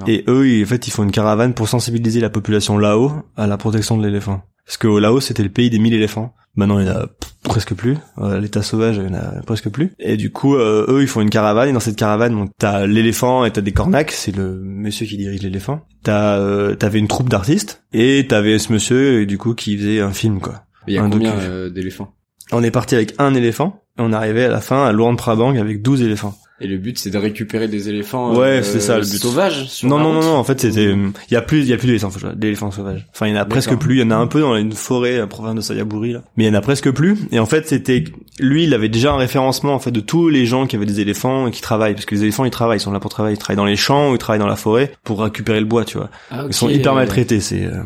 Et 0.08 0.24
eux, 0.27 0.48
ils- 0.48 0.63
en 0.63 0.67
fait, 0.67 0.88
ils 0.88 0.91
font 0.91 1.03
une 1.03 1.12
caravane 1.12 1.53
pour 1.53 1.67
sensibiliser 1.67 2.20
la 2.22 2.29
population 2.29 2.77
là-haut 2.77 3.12
à 3.36 3.48
la 3.48 3.58
protection 3.58 3.98
de 3.98 4.05
l'éléphant. 4.05 4.41
Parce 4.65 4.77
que 4.77 4.88
au 4.88 5.00
Laos, 5.00 5.22
c'était 5.25 5.44
le 5.44 5.50
pays 5.50 5.70
des 5.70 5.77
1000 5.79 5.94
éléphants. 5.94 6.34
Maintenant, 6.55 6.79
il 6.79 6.88
y 6.88 6.89
en 6.89 6.94
a 6.96 7.05
presque 7.44 7.75
plus. 7.75 7.98
Euh, 8.17 8.39
L'état 8.39 8.63
sauvage, 8.63 8.96
il 8.98 9.03
y 9.03 9.08
en 9.10 9.13
a 9.13 9.41
presque 9.46 9.70
plus. 9.70 9.91
Et 10.00 10.17
du 10.17 10.32
coup, 10.32 10.55
euh, 10.55 10.86
eux, 10.89 11.01
ils 11.01 11.08
font 11.08 11.22
une 11.22 11.29
caravane. 11.29 11.70
Et 11.70 11.74
dans 11.74 11.79
cette 11.82 11.98
caravane, 11.98 12.48
t'as 12.58 12.88
l'éléphant 12.88 13.46
et 13.46 13.51
t'as 13.51 13.62
des 13.62 13.74
cornacs. 13.74 14.12
C'est 14.12 14.36
le 14.36 14.55
monsieur 14.63 15.05
qui 15.05 15.17
dirige 15.17 15.44
l'éléphant. 15.44 15.82
T'as, 16.03 16.38
euh, 16.39 16.74
t'avais 16.75 16.98
une 17.00 17.08
troupe 17.10 17.29
d'artistes. 17.29 17.84
Et 17.94 18.25
t'avais 18.27 18.58
ce 18.58 18.72
monsieur, 18.74 19.22
et 19.22 19.25
du 19.27 19.38
coup, 19.38 19.53
qui 19.53 19.77
faisait 19.77 20.00
un 20.00 20.12
film, 20.12 20.39
quoi. 20.39 20.63
Il 20.88 20.94
y 20.94 20.98
a 20.98 21.03
un 21.03 21.10
combien 21.10 21.36
d'éléphants? 21.70 22.13
On 22.52 22.64
est 22.64 22.72
parti 22.72 22.96
avec 22.96 23.16
un 23.20 23.34
éléphant. 23.34 23.82
Et 23.98 24.02
on 24.02 24.12
arrivait 24.12 24.46
à 24.46 24.50
la 24.50 24.62
fin 24.62 24.86
à 24.86 24.92
Luang 24.92 25.16
Prabang 25.16 25.56
avec 25.58 25.82
12 25.82 26.02
éléphants. 26.02 26.36
Et 26.62 26.68
le 26.68 26.78
but, 26.78 26.98
c'est 26.98 27.10
de 27.10 27.18
récupérer 27.18 27.68
des 27.68 27.90
éléphants 27.90 28.34
Ouais, 28.34 28.60
euh, 28.60 28.64
c'est 28.64 28.80
ça, 28.80 28.96
le 28.96 29.02
but. 29.02 29.18
sauvages 29.18 29.68
sur 29.68 29.90
Non, 29.90 30.00
non, 30.00 30.14
non, 30.14 30.22
non, 30.22 30.36
en 30.36 30.44
fait, 30.46 30.62
c'était, 30.62 30.86
il 30.94 31.34
y 31.34 31.36
a 31.36 31.42
plus, 31.42 31.60
il 31.60 31.68
y 31.68 31.74
a 31.74 31.78
plus 31.78 31.88
d'éléphants 31.88 32.10
sauvages, 32.12 32.36
d'éléphants 32.38 32.72
sauvages. 32.72 33.06
Enfin, 33.14 33.28
il 33.28 33.34
y 33.34 33.38
en 33.38 33.42
a 33.42 33.46
presque 33.46 33.76
plus, 33.76 33.96
il 33.96 34.00
y 34.00 34.04
en 34.04 34.12
a 34.12 34.16
un 34.16 34.28
peu 34.28 34.40
dans 34.40 34.56
une 34.56 34.72
forêt, 34.72 35.18
la 35.18 35.28
province 35.28 35.56
de 35.56 35.60
Sayaburi, 35.62 36.14
là. 36.14 36.24
Mais 36.38 36.46
il 36.46 36.48
y 36.48 36.50
en 36.50 36.54
a 36.54 36.62
presque 36.62 36.92
plus. 36.92 37.18
Et 37.34 37.40
en 37.40 37.46
fait, 37.46 37.68
c'était, 37.68 38.06
lui, 38.40 38.64
il 38.64 38.74
avait 38.74 38.88
déjà 38.88 39.12
un 39.12 39.18
référencement, 39.18 39.74
en 39.74 39.80
fait, 39.80 39.92
de 39.92 40.00
tous 40.00 40.30
les 40.30 40.46
gens 40.46 40.66
qui 40.66 40.78
avaient 40.78 40.86
des 40.86 41.02
éléphants 41.02 41.48
et 41.48 41.52
qui 41.52 41.62
travaillent. 41.62 41.94
Parce 41.94 42.06
que 42.06 42.16
les 42.16 42.22
éléphants, 42.24 42.46
ils 42.46 42.52
travaillent, 42.52 42.78
ils 42.78 42.82
sont 42.82 42.92
là 42.94 43.02
pour 43.02 43.12
travailler. 43.12 43.36
Ils 43.36 43.40
travaillent 43.40 43.58
dans 43.58 43.66
les 43.66 43.76
champs 43.76 44.12
ou 44.12 44.14
ils 44.16 44.18
travaillent 44.18 44.40
dans 44.40 44.48
la 44.48 44.56
forêt 44.56 44.94
pour 45.04 45.22
récupérer 45.22 45.60
le 45.60 45.66
bois, 45.66 45.84
tu 45.84 45.98
vois. 45.98 46.10
Ah. 46.32 46.46
Ils 46.48 46.54
sont 46.54 46.70
hyper 46.70 46.96
maltraités, 46.96 47.42
c'est, 47.42 47.66
euh, 47.66 47.82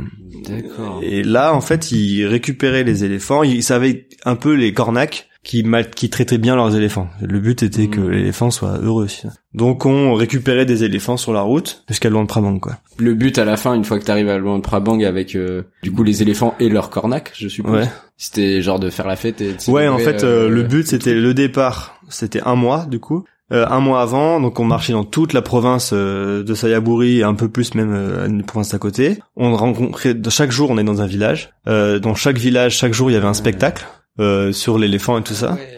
D'accord. 0.47 0.99
et 1.01 1.23
là, 1.23 1.55
en 1.55 1.61
fait, 1.61 1.91
ils 1.91 2.25
récupéraient 2.27 2.83
les 2.83 3.03
éléphants. 3.03 3.41
Ils 3.41 3.63
savaient 3.63 4.07
un 4.25 4.35
peu 4.35 4.53
les 4.53 4.73
cornacs 4.73 5.28
qui 5.43 5.63
mal, 5.63 5.89
qui 5.89 6.09
traitaient 6.09 6.37
bien 6.37 6.55
leurs 6.55 6.75
éléphants. 6.75 7.07
Le 7.21 7.39
but 7.39 7.63
était 7.63 7.87
que 7.87 7.99
Mhm. 7.99 8.09
l'éléphant 8.11 8.51
soit 8.51 8.77
heureux 8.81 9.05
aussi. 9.05 9.25
Donc, 9.53 9.85
on 9.85 10.13
récupérait 10.13 10.65
des 10.65 10.83
éléphants 10.83 11.17
sur 11.17 11.31
la 11.33 11.41
route 11.41 11.83
jusqu'à 11.87 12.09
Luang 12.09 12.25
Prabang, 12.27 12.59
quoi. 12.59 12.77
Le 12.97 13.13
but 13.13 13.37
à 13.37 13.45
la 13.45 13.55
fin, 13.57 13.73
une 13.73 13.85
fois 13.85 13.99
que 13.99 14.03
t'arrives 14.05 14.29
à 14.29 14.37
Luang 14.37 14.61
Prabang 14.61 15.01
avec 15.03 15.35
euh, 15.35 15.63
du 15.81 15.91
coup 15.91 16.03
les 16.03 16.21
éléphants 16.21 16.55
et 16.59 16.67
leurs 16.69 16.89
cornacs, 16.89 17.31
je 17.37 17.47
suppose. 17.47 17.71
Ouais. 17.79 17.89
C'était 18.17 18.61
genre 18.61 18.79
de 18.79 18.89
faire 18.89 19.07
la 19.07 19.15
fête 19.15 19.39
et 19.41 19.55
Ouais, 19.69 19.87
en 19.87 19.97
fait, 19.97 20.23
euh, 20.23 20.47
euh, 20.47 20.49
le 20.49 20.63
but 20.63 20.85
c'était 20.85 21.13
le 21.15 21.33
départ, 21.33 21.95
c'était 22.09 22.41
un 22.45 22.55
mois 22.55 22.85
du 22.85 22.99
coup. 22.99 23.23
Euh, 23.51 23.65
un 23.67 23.79
mois 23.79 24.01
avant, 24.03 24.39
donc 24.39 24.59
on 24.59 24.65
marchait 24.65 24.93
dans 24.93 25.03
toute 25.05 25.33
la 25.33 25.41
province 25.41 25.89
euh, 25.93 26.43
de 26.43 26.53
Sayaburi 26.53 27.19
et 27.19 27.23
un 27.23 27.33
peu 27.33 27.47
plus 27.49 27.73
même 27.73 27.91
euh, 27.95 28.27
une 28.27 28.43
province 28.43 28.75
à 28.75 28.77
côté. 28.77 29.17
On 29.37 29.55
rencontrait 29.55 30.15
chaque 30.29 30.51
jour, 30.51 30.69
on 30.69 30.77
est 30.77 30.83
dans 30.83 31.01
un 31.01 31.07
village. 31.07 31.49
Euh, 31.67 31.97
dans 31.97 32.13
chaque 32.13 32.37
village, 32.37 32.77
chaque 32.77 32.93
jour, 32.93 33.09
il 33.09 33.13
y 33.15 33.17
avait 33.17 33.25
un 33.25 33.33
spectacle 33.33 33.87
euh, 34.19 34.51
sur 34.51 34.77
l'éléphant 34.77 35.17
et 35.19 35.23
tout 35.23 35.33
ça. 35.33 35.53
Ouais. 35.53 35.75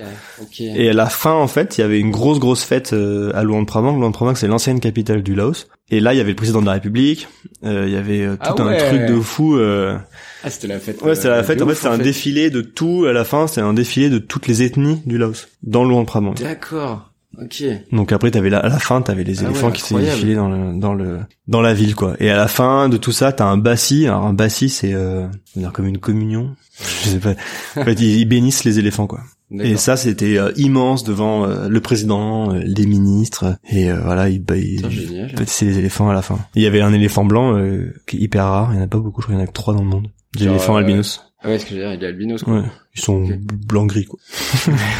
Et 0.59 0.89
à 0.89 0.93
la 0.93 1.05
fin, 1.07 1.33
en 1.33 1.47
fait, 1.47 1.77
il 1.77 1.81
y 1.81 1.83
avait 1.83 1.99
une 1.99 2.09
grosse 2.09 2.39
grosse 2.39 2.63
fête 2.63 2.93
euh, 2.93 3.31
à 3.35 3.43
Luang 3.43 3.63
Prabang. 3.65 3.95
Luang 3.99 4.11
Prabang, 4.11 4.33
c'est 4.35 4.47
l'ancienne 4.47 4.79
capitale 4.79 5.21
du 5.21 5.35
Laos. 5.35 5.67
Et 5.91 5.99
là, 5.99 6.13
il 6.13 6.17
y 6.17 6.19
avait 6.19 6.31
le 6.31 6.35
président 6.35 6.61
de 6.61 6.65
la 6.65 6.71
République. 6.73 7.27
euh, 7.63 7.83
il 7.87 7.93
y 7.93 7.97
avait 7.97 8.21
euh, 8.21 8.35
tout 8.37 8.55
Ah 8.57 8.63
un 8.63 8.77
truc 8.77 9.05
de 9.05 9.19
fou. 9.19 9.55
euh, 9.57 9.97
Ah, 10.43 10.49
c'était 10.49 10.67
la 10.67 10.79
fête. 10.79 10.99
Ouais, 11.03 11.13
c'était 11.13 11.29
la 11.29 11.43
fête. 11.43 11.61
En 11.61 11.67
fait, 11.67 11.75
c'est 11.75 11.87
un 11.89 11.99
défilé 11.99 12.49
de 12.49 12.61
tout. 12.61 13.05
À 13.07 13.13
la 13.13 13.23
fin, 13.23 13.45
c'est 13.45 13.61
un 13.61 13.73
défilé 13.73 14.09
de 14.09 14.17
toutes 14.17 14.47
les 14.47 14.63
ethnies 14.63 15.01
du 15.05 15.17
Laos 15.19 15.47
dans 15.61 15.83
Luang 15.83 16.05
Prabang. 16.05 16.33
D'accord. 16.33 17.10
Ok. 17.39 17.63
Donc 17.91 18.11
après, 18.11 18.31
t'avais 18.31 18.49
la, 18.49 18.59
à 18.59 18.69
la 18.69 18.79
fin, 18.79 19.01
t'avais 19.01 19.23
les 19.23 19.39
Ah 19.39 19.45
éléphants 19.45 19.67
ouais, 19.67 19.73
qui 19.73 19.93
défilé 19.93 20.35
dans 20.35 20.49
le 20.49 20.79
dans 20.79 20.93
le 20.93 21.19
dans 21.47 21.61
la 21.61 21.73
ville, 21.73 21.95
quoi. 21.95 22.15
Et 22.19 22.29
à 22.29 22.35
la 22.35 22.47
fin 22.47 22.89
de 22.89 22.97
tout 22.97 23.11
ça, 23.11 23.31
t'as 23.31 23.45
un 23.45 23.57
bassi. 23.57 24.05
Alors 24.07 24.25
un 24.25 24.33
bassi, 24.33 24.69
c'est 24.69 24.93
euh, 24.93 25.23
on 25.55 25.59
va 25.59 25.61
dire 25.61 25.71
comme 25.71 25.87
une 25.87 25.97
communion. 25.99 26.55
Je 27.03 27.09
sais 27.09 27.19
pas. 27.19 27.35
En 27.77 27.85
fait, 27.85 27.93
ils, 27.93 28.19
ils 28.19 28.25
bénissent 28.25 28.63
les 28.63 28.79
éléphants, 28.79 29.07
quoi. 29.07 29.21
Et 29.59 29.75
ça, 29.75 29.97
c'était 29.97 30.37
euh, 30.37 30.53
immense 30.55 31.03
devant 31.03 31.45
euh, 31.45 31.67
le 31.67 31.81
président, 31.81 32.53
euh, 32.53 32.61
les 32.63 32.85
ministres, 32.85 33.57
et 33.69 33.91
euh, 33.91 33.99
voilà, 34.01 34.29
ils, 34.29 34.39
bah, 34.41 34.55
génial. 34.89 35.33
bâtissaient 35.35 35.65
les 35.65 35.77
éléphants 35.77 36.09
à 36.09 36.13
la 36.13 36.21
fin. 36.21 36.39
Il 36.55 36.61
y 36.61 36.67
avait 36.67 36.79
un 36.79 36.93
éléphant 36.93 37.25
blanc 37.25 37.57
euh, 37.57 37.93
qui 38.07 38.15
est 38.15 38.19
hyper 38.21 38.45
rare. 38.45 38.69
Il 38.71 38.77
y 38.77 38.79
en 38.79 38.83
a 38.85 38.87
pas 38.87 38.97
beaucoup. 38.99 39.19
Je 39.19 39.25
crois 39.25 39.35
qu'il 39.35 39.39
y 39.41 39.41
en 39.41 39.43
a 39.43 39.47
que 39.47 39.53
trois 39.53 39.73
dans 39.73 39.83
le 39.83 39.89
monde. 39.89 40.07
Éléphants 40.39 40.75
euh, 40.75 40.79
albinos. 40.79 41.30
Ah 41.43 41.47
ouais, 41.47 41.57
ce 41.59 41.65
que 41.65 41.71
je 41.71 41.75
veux 41.77 41.81
dire, 41.81 41.93
il 41.93 42.03
est 42.03 42.07
albinos, 42.07 42.43
quoi. 42.43 42.53
Ouais. 42.53 42.61
Ils 42.95 43.01
sont 43.01 43.27
blanc 43.67 43.85
gris 43.85 44.05
quoi. 44.05 44.19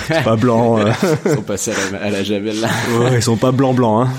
c'est 0.08 0.24
pas 0.24 0.36
blanc. 0.38 0.80
euh. 0.80 0.92
Ils 1.26 1.32
sont 1.36 1.42
passés 1.44 1.72
à 1.72 1.92
la, 1.92 1.98
à 2.04 2.10
la 2.10 2.24
javel, 2.24 2.60
là. 2.62 2.70
ouais, 3.00 3.16
ils 3.18 3.22
sont 3.22 3.36
pas 3.38 3.52
blanc 3.52 3.74
blanc 3.74 4.02
hein. 4.02 4.10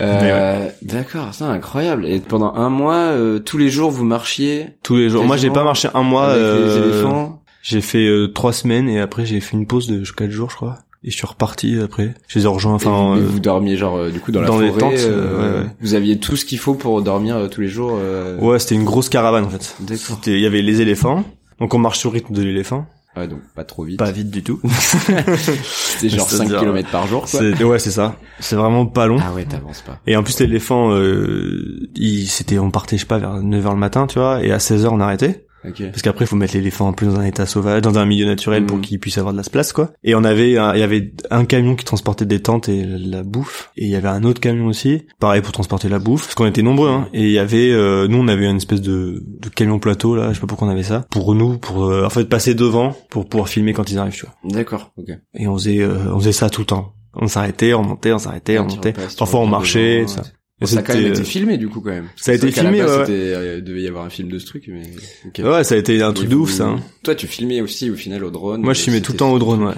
Euh, 0.00 0.68
d'accord, 0.82 1.30
c'est 1.32 1.44
incroyable. 1.44 2.06
Et 2.06 2.20
pendant 2.20 2.54
un 2.54 2.68
mois, 2.70 2.94
euh, 2.94 3.38
tous 3.40 3.58
les 3.58 3.68
jours, 3.68 3.90
vous 3.90 4.04
marchiez 4.04 4.68
Tous 4.82 4.96
les 4.96 5.10
jours. 5.10 5.24
Moi, 5.24 5.36
j'ai 5.36 5.50
pas 5.50 5.64
marché 5.64 5.88
un 5.92 6.02
mois. 6.02 6.30
avec 6.30 6.40
euh, 6.42 6.66
les 6.82 6.88
éléphants. 6.96 7.42
J'ai 7.62 7.80
fait 7.80 8.06
euh, 8.06 8.28
trois 8.28 8.52
semaines 8.52 8.88
et 8.88 9.00
après 9.00 9.26
j'ai 9.26 9.40
fait 9.40 9.56
une 9.56 9.66
pause 9.66 9.88
de 9.88 10.04
quatre 10.16 10.30
jours, 10.30 10.50
je 10.50 10.56
crois. 10.56 10.78
Et 11.02 11.10
je 11.10 11.16
suis 11.16 11.26
reparti 11.26 11.78
après. 11.82 12.14
Je 12.28 12.38
les 12.38 12.44
ai 12.44 12.48
rejoints. 12.48 12.74
Enfin, 12.74 13.14
vous, 13.16 13.20
euh, 13.20 13.26
vous 13.28 13.40
dormiez 13.40 13.76
genre 13.76 13.96
euh, 13.96 14.10
du 14.10 14.20
coup 14.20 14.30
dans 14.30 14.40
la 14.40 14.46
dans 14.46 14.60
les 14.60 14.68
forêt. 14.68 14.80
tentes, 14.80 14.92
euh, 15.00 15.58
ouais, 15.58 15.60
ouais. 15.64 15.66
Vous 15.80 15.94
aviez 15.94 16.18
tout 16.18 16.36
ce 16.36 16.44
qu'il 16.44 16.58
faut 16.58 16.74
pour 16.74 17.02
dormir 17.02 17.48
tous 17.50 17.60
les 17.60 17.68
jours. 17.68 17.98
euh, 18.00 18.38
ouais, 18.38 18.60
c'était 18.60 18.76
une 18.76 18.84
grosse 18.84 19.08
caravane 19.08 19.44
en 19.44 19.50
fait. 19.50 19.74
C'était- 19.96 20.32
Il 20.34 20.40
y 20.40 20.46
avait 20.46 20.62
les 20.62 20.80
éléphants. 20.80 21.24
Donc 21.60 21.74
on 21.74 21.78
marche 21.78 21.98
sur 21.98 22.10
le 22.10 22.14
rythme 22.14 22.34
de 22.34 22.42
l'éléphant. 22.42 22.86
Ouais, 23.16 23.26
donc 23.28 23.40
pas 23.54 23.64
trop 23.64 23.84
vite. 23.84 23.98
Pas 23.98 24.10
vite 24.10 24.30
du 24.30 24.42
tout. 24.42 24.60
C'était 24.68 26.10
genre 26.10 26.28
5 26.28 26.36
C'est-à-dire, 26.36 26.60
km 26.60 26.90
par 26.90 27.06
jour, 27.06 27.20
quoi. 27.22 27.40
C'est- 27.40 27.64
ouais, 27.64 27.78
c'est 27.78 27.90
ça. 27.90 28.16
C'est 28.40 28.56
vraiment 28.56 28.84
pas 28.84 29.06
long. 29.06 29.18
Ah 29.22 29.32
ouais, 29.32 29.46
t'avances 29.46 29.80
pas. 29.80 29.98
Et 30.06 30.16
en 30.16 30.22
plus 30.22 30.38
l'éléphant, 30.40 30.90
euh, 30.92 31.88
il, 31.94 32.26
c'était, 32.26 32.58
on 32.58 32.70
partait, 32.70 32.96
je 32.96 33.02
sais 33.02 33.06
pas, 33.06 33.16
vers 33.18 33.36
9h 33.42 33.70
le 33.70 33.76
matin, 33.76 34.06
tu 34.06 34.18
vois, 34.18 34.44
et 34.44 34.52
à 34.52 34.58
16h 34.58 34.88
on 34.88 35.00
arrêtait. 35.00 35.45
Ok. 35.66 35.82
Parce 35.90 36.02
qu'après, 36.02 36.24
il 36.24 36.28
faut 36.28 36.36
mettre 36.36 36.54
l'éléphant 36.54 36.88
en 36.88 36.92
plus 36.92 37.06
dans 37.06 37.18
un 37.18 37.24
état 37.24 37.46
sauvage, 37.46 37.82
dans 37.82 37.98
un 37.98 38.04
milieu 38.06 38.26
naturel 38.26 38.64
pour 38.66 38.76
Mhm. 38.76 38.82
qu'il 38.82 39.00
puisse 39.00 39.18
avoir 39.18 39.32
de 39.32 39.38
la 39.38 39.44
place, 39.44 39.72
quoi. 39.72 39.90
Et 40.04 40.14
on 40.14 40.22
avait, 40.24 40.50
il 40.50 40.54
y 40.54 40.58
avait 40.58 41.12
un 41.30 41.44
camion 41.44 41.74
qui 41.76 41.84
transportait 41.84 42.24
des 42.26 42.40
tentes 42.40 42.68
et 42.68 42.84
la 42.84 43.22
bouffe. 43.22 43.70
Et 43.76 43.84
il 43.84 43.90
y 43.90 43.96
avait 43.96 44.08
un 44.08 44.22
autre 44.24 44.40
camion 44.40 44.66
aussi, 44.66 45.02
pareil 45.18 45.42
pour 45.42 45.52
transporter 45.52 45.88
la 45.88 45.98
bouffe. 45.98 46.22
Parce 46.24 46.34
qu'on 46.34 46.46
était 46.46 46.62
nombreux, 46.62 46.88
hein. 46.90 47.08
Et 47.12 47.24
il 47.24 47.32
y 47.32 47.38
avait, 47.38 47.70
euh, 47.72 48.06
nous, 48.08 48.18
on 48.18 48.28
avait 48.28 48.46
une 48.46 48.56
espèce 48.58 48.80
de, 48.80 49.22
de 49.26 49.48
camion 49.48 49.78
plateau, 49.78 50.14
là. 50.16 50.28
Je 50.30 50.34
sais 50.34 50.40
pas 50.40 50.46
pourquoi 50.46 50.68
on 50.68 50.70
avait 50.70 50.82
ça. 50.82 51.04
Pour 51.10 51.34
nous, 51.34 51.58
pour, 51.58 51.84
euh, 51.86 52.04
en 52.04 52.10
fait, 52.10 52.24
passer 52.26 52.54
devant 52.54 52.94
pour 53.10 53.28
pouvoir 53.28 53.48
filmer 53.48 53.72
quand 53.72 53.90
ils 53.90 53.98
arrivent, 53.98 54.14
tu 54.14 54.26
vois. 54.26 54.34
D'accord. 54.44 54.92
Ok. 54.96 55.08
Et 55.38 55.46
on 55.48 55.54
faisait, 55.56 55.80
euh, 55.82 56.12
on 56.14 56.18
faisait 56.18 56.32
ça 56.32 56.48
tout 56.50 56.60
le 56.62 56.66
temps. 56.66 56.92
On 57.14 57.28
s'arrêtait, 57.28 57.72
on 57.72 57.82
montait, 57.82 58.12
on 58.12 58.18
s'arrêtait, 58.18 58.58
on 58.58 58.64
montait. 58.66 58.92
Parfois, 59.18 59.40
on 59.40 59.46
marchait, 59.46 60.00
devant, 60.02 60.08
ça. 60.08 60.20
ouais. 60.20 60.26
Et 60.62 60.64
ça 60.66 60.78
a 60.78 60.82
quand 60.82 60.94
même 60.94 61.06
été 61.08 61.20
euh, 61.20 61.24
filmé 61.24 61.58
du 61.58 61.68
coup 61.68 61.82
quand 61.82 61.90
même. 61.90 62.06
ça 62.16 62.32
a 62.32 62.34
été 62.34 62.50
filmé, 62.50 62.80
base, 62.80 62.96
ouais. 63.00 63.04
euh, 63.10 63.56
Il 63.58 63.64
devait 63.64 63.82
y 63.82 63.88
avoir 63.88 64.06
un 64.06 64.08
film 64.08 64.30
de 64.30 64.38
ce 64.38 64.46
truc, 64.46 64.68
mais. 64.68 65.42
Ouais, 65.44 65.64
ça 65.64 65.74
a 65.74 65.78
été 65.78 66.00
un 66.00 66.14
truc 66.14 66.30
de 66.30 66.34
ouf, 66.36 66.50
ça. 66.50 66.64
hein. 66.68 66.80
Toi, 67.02 67.14
tu 67.14 67.26
filmais 67.26 67.60
aussi 67.60 67.90
au 67.90 67.94
final 67.94 68.24
au 68.24 68.30
drone. 68.30 68.62
Moi, 68.62 68.72
je 68.72 68.80
filmais 68.80 69.02
tout 69.02 69.12
le 69.12 69.18
temps 69.18 69.32
au 69.32 69.38
drone, 69.38 69.62
ouais. 69.62 69.74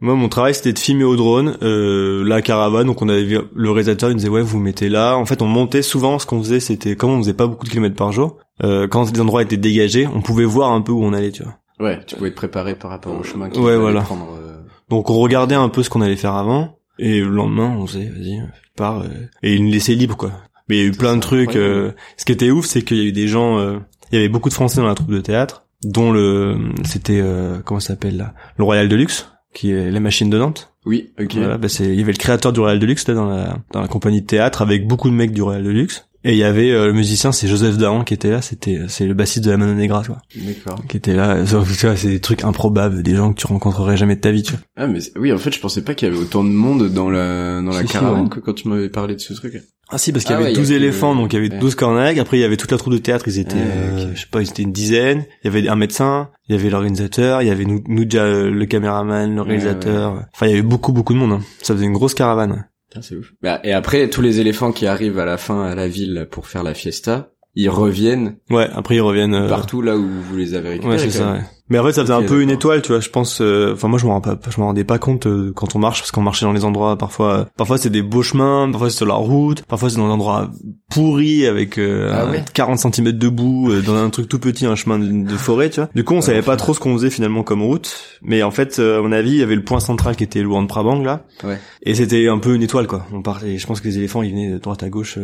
Moi, 0.00 0.14
mon 0.16 0.28
travail, 0.28 0.52
c'était 0.54 0.72
de 0.72 0.78
filmer 0.80 1.04
au 1.04 1.14
drone 1.14 1.56
euh, 1.62 2.24
la 2.24 2.42
caravane. 2.42 2.86
Donc, 2.88 3.02
on 3.02 3.08
avait 3.08 3.22
vu 3.22 3.38
le 3.54 3.70
réalisateur, 3.70 4.10
il 4.10 4.14
nous 4.14 4.18
disait 4.18 4.28
ouais, 4.28 4.42
vous 4.42 4.58
mettez 4.58 4.88
là. 4.88 5.16
En 5.16 5.26
fait, 5.26 5.42
on 5.42 5.46
montait 5.46 5.82
souvent. 5.82 6.18
Ce 6.18 6.26
qu'on 6.26 6.42
faisait, 6.42 6.58
c'était 6.60 6.96
comme 6.96 7.10
on 7.10 7.18
faisait 7.22 7.32
pas 7.34 7.46
beaucoup 7.46 7.64
de 7.64 7.70
kilomètres 7.70 7.94
par 7.94 8.10
jour. 8.10 8.38
Euh, 8.64 8.88
quand 8.88 9.12
les 9.12 9.20
endroits 9.20 9.42
étaient 9.42 9.56
dégagés, 9.56 10.08
on 10.12 10.22
pouvait 10.22 10.44
voir 10.44 10.72
un 10.72 10.80
peu 10.80 10.90
où 10.90 11.04
on 11.04 11.12
allait, 11.12 11.30
tu 11.30 11.44
vois. 11.44 11.56
Ouais, 11.78 12.00
tu 12.04 12.16
pouvais 12.16 12.30
te 12.30 12.36
préparer 12.36 12.74
par 12.74 12.90
rapport 12.90 13.14
au 13.16 13.22
chemin. 13.22 13.48
qu'il 13.48 13.62
Ouais, 13.62 13.76
voilà. 13.76 14.00
Prendre, 14.00 14.30
euh, 14.40 14.56
Donc, 14.88 15.08
on 15.08 15.14
regardait 15.18 15.54
un 15.54 15.68
peu 15.68 15.82
ce 15.84 15.90
qu'on 15.90 16.00
allait 16.00 16.16
faire 16.16 16.34
avant. 16.34 16.75
Et 16.98 17.20
le 17.20 17.28
lendemain, 17.28 17.76
on 17.78 17.86
faisait 17.86 18.08
vas-y, 18.08 18.40
pars. 18.76 19.00
euh, 19.02 19.08
et 19.42 19.54
ils 19.54 19.64
nous 19.64 19.70
laissaient 19.72 19.94
libre, 19.94 20.16
quoi. 20.16 20.32
Mais 20.68 20.76
il 20.78 20.80
y 20.80 20.84
a 20.84 20.88
eu 20.88 20.92
plein 20.92 21.14
de 21.16 21.20
trucs. 21.20 21.54
euh, 21.56 21.92
ce 22.16 22.24
qui 22.24 22.32
était 22.32 22.50
ouf, 22.50 22.66
c'est 22.66 22.82
qu'il 22.82 22.96
y 22.96 23.00
a 23.00 23.04
eu 23.04 23.12
des 23.12 23.28
gens. 23.28 23.58
euh, 23.58 23.78
il 24.12 24.16
y 24.16 24.18
avait 24.18 24.28
beaucoup 24.28 24.48
de 24.48 24.54
Français 24.54 24.80
dans 24.80 24.86
la 24.86 24.94
troupe 24.94 25.10
de 25.10 25.20
théâtre, 25.20 25.64
dont 25.84 26.10
le 26.12 26.56
c'était 26.84 27.20
euh, 27.22 27.58
comment 27.64 27.80
ça 27.80 27.88
s'appelle 27.88 28.16
là, 28.16 28.34
le 28.56 28.64
Royal 28.64 28.88
de 28.88 28.96
Luxe, 28.96 29.28
qui 29.52 29.72
est 29.72 29.90
la 29.90 30.00
machine 30.00 30.30
de 30.30 30.38
Nantes. 30.38 30.72
Oui, 30.86 31.12
ok. 31.20 31.34
Voilà, 31.34 31.58
bah 31.58 31.68
c'est, 31.68 31.84
il 31.84 31.96
y 31.96 32.02
avait 32.02 32.12
le 32.12 32.18
créateur 32.18 32.52
du 32.52 32.60
Royal 32.60 32.78
Deluxe 32.78 33.08
là 33.08 33.14
dans 33.14 33.26
la 33.26 33.58
dans 33.72 33.80
la 33.80 33.88
compagnie 33.88 34.22
de 34.22 34.26
théâtre 34.26 34.62
avec 34.62 34.86
beaucoup 34.86 35.10
de 35.10 35.14
mecs 35.16 35.32
du 35.32 35.42
Royal 35.42 35.64
Deluxe. 35.64 36.05
Et 36.28 36.32
il 36.32 36.38
y 36.38 36.42
avait 36.44 36.72
euh, 36.72 36.88
le 36.88 36.92
musicien, 36.92 37.30
c'est 37.30 37.46
Joseph 37.46 37.76
Dahan 37.78 38.02
qui 38.02 38.12
était 38.12 38.30
là, 38.30 38.42
c'était 38.42 38.80
c'est 38.88 39.06
le 39.06 39.14
bassiste 39.14 39.44
de 39.44 39.50
la 39.52 39.56
Mano 39.58 39.74
Negra, 39.74 40.02
quoi, 40.04 40.18
D'accord. 40.34 40.84
qui 40.88 40.96
était 40.96 41.14
là. 41.14 41.36
Euh, 41.36 41.44
Tu 41.44 41.86
vois, 41.86 41.94
c'est 41.96 42.08
des 42.08 42.18
trucs 42.20 42.42
improbables, 42.42 43.04
des 43.04 43.14
gens 43.14 43.32
que 43.32 43.38
tu 43.40 43.46
rencontrerais 43.46 43.96
jamais 43.96 44.16
de 44.16 44.20
ta 44.20 44.32
vie, 44.32 44.42
tu 44.42 44.50
vois. 44.52 44.60
Ah 44.76 44.88
mais 44.88 44.98
oui, 45.16 45.32
en 45.32 45.38
fait, 45.38 45.54
je 45.54 45.60
pensais 45.60 45.82
pas 45.82 45.94
qu'il 45.94 46.08
y 46.08 46.10
avait 46.10 46.20
autant 46.20 46.42
de 46.42 46.48
monde 46.48 46.88
dans 46.92 47.08
la 47.10 47.62
dans 47.62 47.70
la 47.70 47.82
Si, 47.82 47.86
caravane 47.86 48.28
que 48.28 48.40
quand 48.40 48.54
tu 48.54 48.66
m'avais 48.68 48.88
parlé 48.88 49.14
de 49.14 49.20
ce 49.20 49.34
truc. 49.34 49.62
Ah 49.88 49.98
si, 49.98 50.10
parce 50.10 50.24
qu'il 50.24 50.32
y 50.32 50.34
Ah 50.34 50.38
avait 50.38 50.46
ouais, 50.46 50.50
il 50.52 50.56
y 50.56 50.58
12 50.58 50.70
avait 50.72 50.80
éléphants, 50.80 51.12
le- 51.14 51.20
donc 51.20 51.32
il 51.32 51.36
y 51.36 51.38
avait 51.38 51.52
ouais. 51.54 51.60
12 51.60 51.76
corneilles. 51.76 52.18
Après, 52.18 52.36
il 52.38 52.40
y 52.40 52.44
avait 52.44 52.56
toute 52.56 52.72
la 52.72 52.76
troupe 52.78 52.92
de 52.94 52.98
théâtre, 52.98 53.28
ils 53.28 53.38
étaient, 53.38 53.54
euh, 53.56 54.12
je 54.16 54.20
sais 54.22 54.26
pas, 54.28 54.42
ils 54.42 54.48
étaient 54.50 54.62
une 54.64 54.72
dizaine. 54.72 55.24
Il 55.44 55.46
y 55.52 55.56
avait 55.56 55.68
un 55.68 55.76
médecin, 55.76 56.30
il 56.48 56.56
y 56.56 56.58
avait 56.58 56.70
l'organisateur, 56.70 57.40
il 57.42 57.46
y 57.46 57.52
avait 57.52 57.64
nous, 57.66 57.84
nous 57.86 58.04
déjà 58.04 58.24
euh, 58.24 58.50
le 58.50 58.66
caméraman, 58.66 59.32
le 59.32 59.42
Ouais, 59.42 59.46
réalisateur. 59.46 60.24
Enfin, 60.34 60.46
il 60.46 60.50
y 60.50 60.52
avait 60.54 60.62
beaucoup, 60.62 60.92
beaucoup 60.92 61.12
de 61.14 61.18
monde. 61.18 61.34
Hein. 61.34 61.40
Ça 61.62 61.72
faisait 61.72 61.86
une 61.86 61.92
grosse 61.92 62.14
caravane. 62.14 62.66
Putain, 63.00 63.02
c'est. 63.02 63.16
Bah, 63.42 63.60
et 63.64 63.72
après, 63.72 64.08
tous 64.08 64.22
les 64.22 64.40
éléphants 64.40 64.72
qui 64.72 64.86
arrivent 64.86 65.18
à 65.18 65.24
la 65.24 65.36
fin 65.36 65.64
à 65.64 65.74
la 65.74 65.88
ville 65.88 66.26
pour 66.30 66.46
faire 66.46 66.62
la 66.62 66.74
fiesta, 66.74 67.32
ils 67.56 67.68
reviennent 67.70 68.36
Ouais, 68.50 68.68
après 68.74 68.94
ils 68.96 69.00
reviennent. 69.00 69.34
euh, 69.34 69.48
partout 69.48 69.82
là 69.82 69.96
où 69.96 70.06
vous 70.06 70.36
les 70.36 70.54
avez 70.54 70.68
récupérés. 70.70 70.92
Ouais, 70.94 70.98
c'est 70.98 71.10
ça. 71.10 71.32
Ouais. 71.32 71.40
Mais 71.68 71.80
en 71.80 71.84
fait, 71.84 71.90
ça 71.94 72.02
faisait 72.02 72.12
un 72.12 72.22
peu 72.22 72.34
une 72.42 72.50
d'accord. 72.50 72.54
étoile, 72.74 72.82
tu 72.82 72.92
vois. 72.92 73.00
Je 73.00 73.08
pense. 73.10 73.40
euh, 73.40 73.72
Enfin, 73.72 73.88
moi, 73.88 73.98
je 73.98 74.04
me 74.06 74.10
rends 74.12 74.20
pas, 74.20 74.38
je 74.48 74.60
me 74.60 74.64
rendais 74.66 74.84
pas 74.84 74.98
compte 75.00 75.26
euh, 75.26 75.52
quand 75.52 75.74
on 75.74 75.80
marche, 75.80 75.98
parce 75.98 76.12
qu'on 76.12 76.22
marchait 76.22 76.46
dans 76.46 76.52
les 76.52 76.64
endroits. 76.64 76.96
Parfois, 76.96 77.32
euh, 77.38 77.44
parfois 77.56 77.76
c'est 77.76 77.90
des 77.90 78.02
beaux 78.02 78.22
chemins, 78.22 78.68
parfois 78.70 78.88
c'est 78.88 78.98
sur 78.98 79.06
la 79.06 79.14
route, 79.14 79.62
parfois 79.62 79.90
c'est 79.90 79.96
dans 79.96 80.06
un 80.06 80.10
endroit 80.10 80.48
pourri 80.90 81.44
avec 81.44 81.76
euh, 81.78 82.10
Ah 82.12 82.22
un- 82.26 82.30
ouais 82.30 82.44
40 82.54 82.78
cm 82.78 83.10
de 83.10 83.28
boue, 83.28 83.72
euh, 83.72 83.82
dans 83.82 83.96
un 83.96 84.10
truc 84.10 84.28
tout 84.28 84.38
petit, 84.38 84.64
un 84.64 84.76
chemin 84.76 85.00
de, 85.00 85.28
de 85.28 85.36
forêt, 85.36 85.68
tu 85.70 85.80
vois. 85.80 85.88
Du 85.92 86.04
coup, 86.04 86.14
on 86.14 86.20
savait 86.20 86.42
pas 86.42 86.54
trop 86.54 86.72
ce 86.72 86.78
qu'on 86.78 86.92
faisait 86.96 87.10
finalement 87.10 87.42
comme 87.42 87.62
route. 87.62 87.96
Mais 88.22 88.44
en 88.44 88.52
fait, 88.52 88.78
euh, 88.78 89.00
à 89.00 89.02
mon 89.02 89.10
avis, 89.10 89.30
il 89.32 89.38
y 89.38 89.42
avait 89.42 89.56
le 89.56 89.64
point 89.64 89.80
central 89.80 90.14
qui 90.14 90.22
était 90.22 90.42
Luan 90.42 90.62
de 90.62 90.68
Prabang 90.68 91.02
là, 91.02 91.24
Ouais. 91.42 91.58
et 91.82 91.96
c'était 91.96 92.28
un 92.28 92.38
peu 92.38 92.54
une 92.54 92.62
étoile, 92.62 92.86
quoi. 92.86 93.06
On 93.12 93.22
partait. 93.22 93.58
Je 93.58 93.66
pense 93.66 93.80
que 93.80 93.88
les 93.88 93.98
éléphants, 93.98 94.22
ils 94.22 94.30
venaient 94.30 94.52
de 94.52 94.58
droite 94.58 94.84
à 94.84 94.88
gauche. 94.88 95.18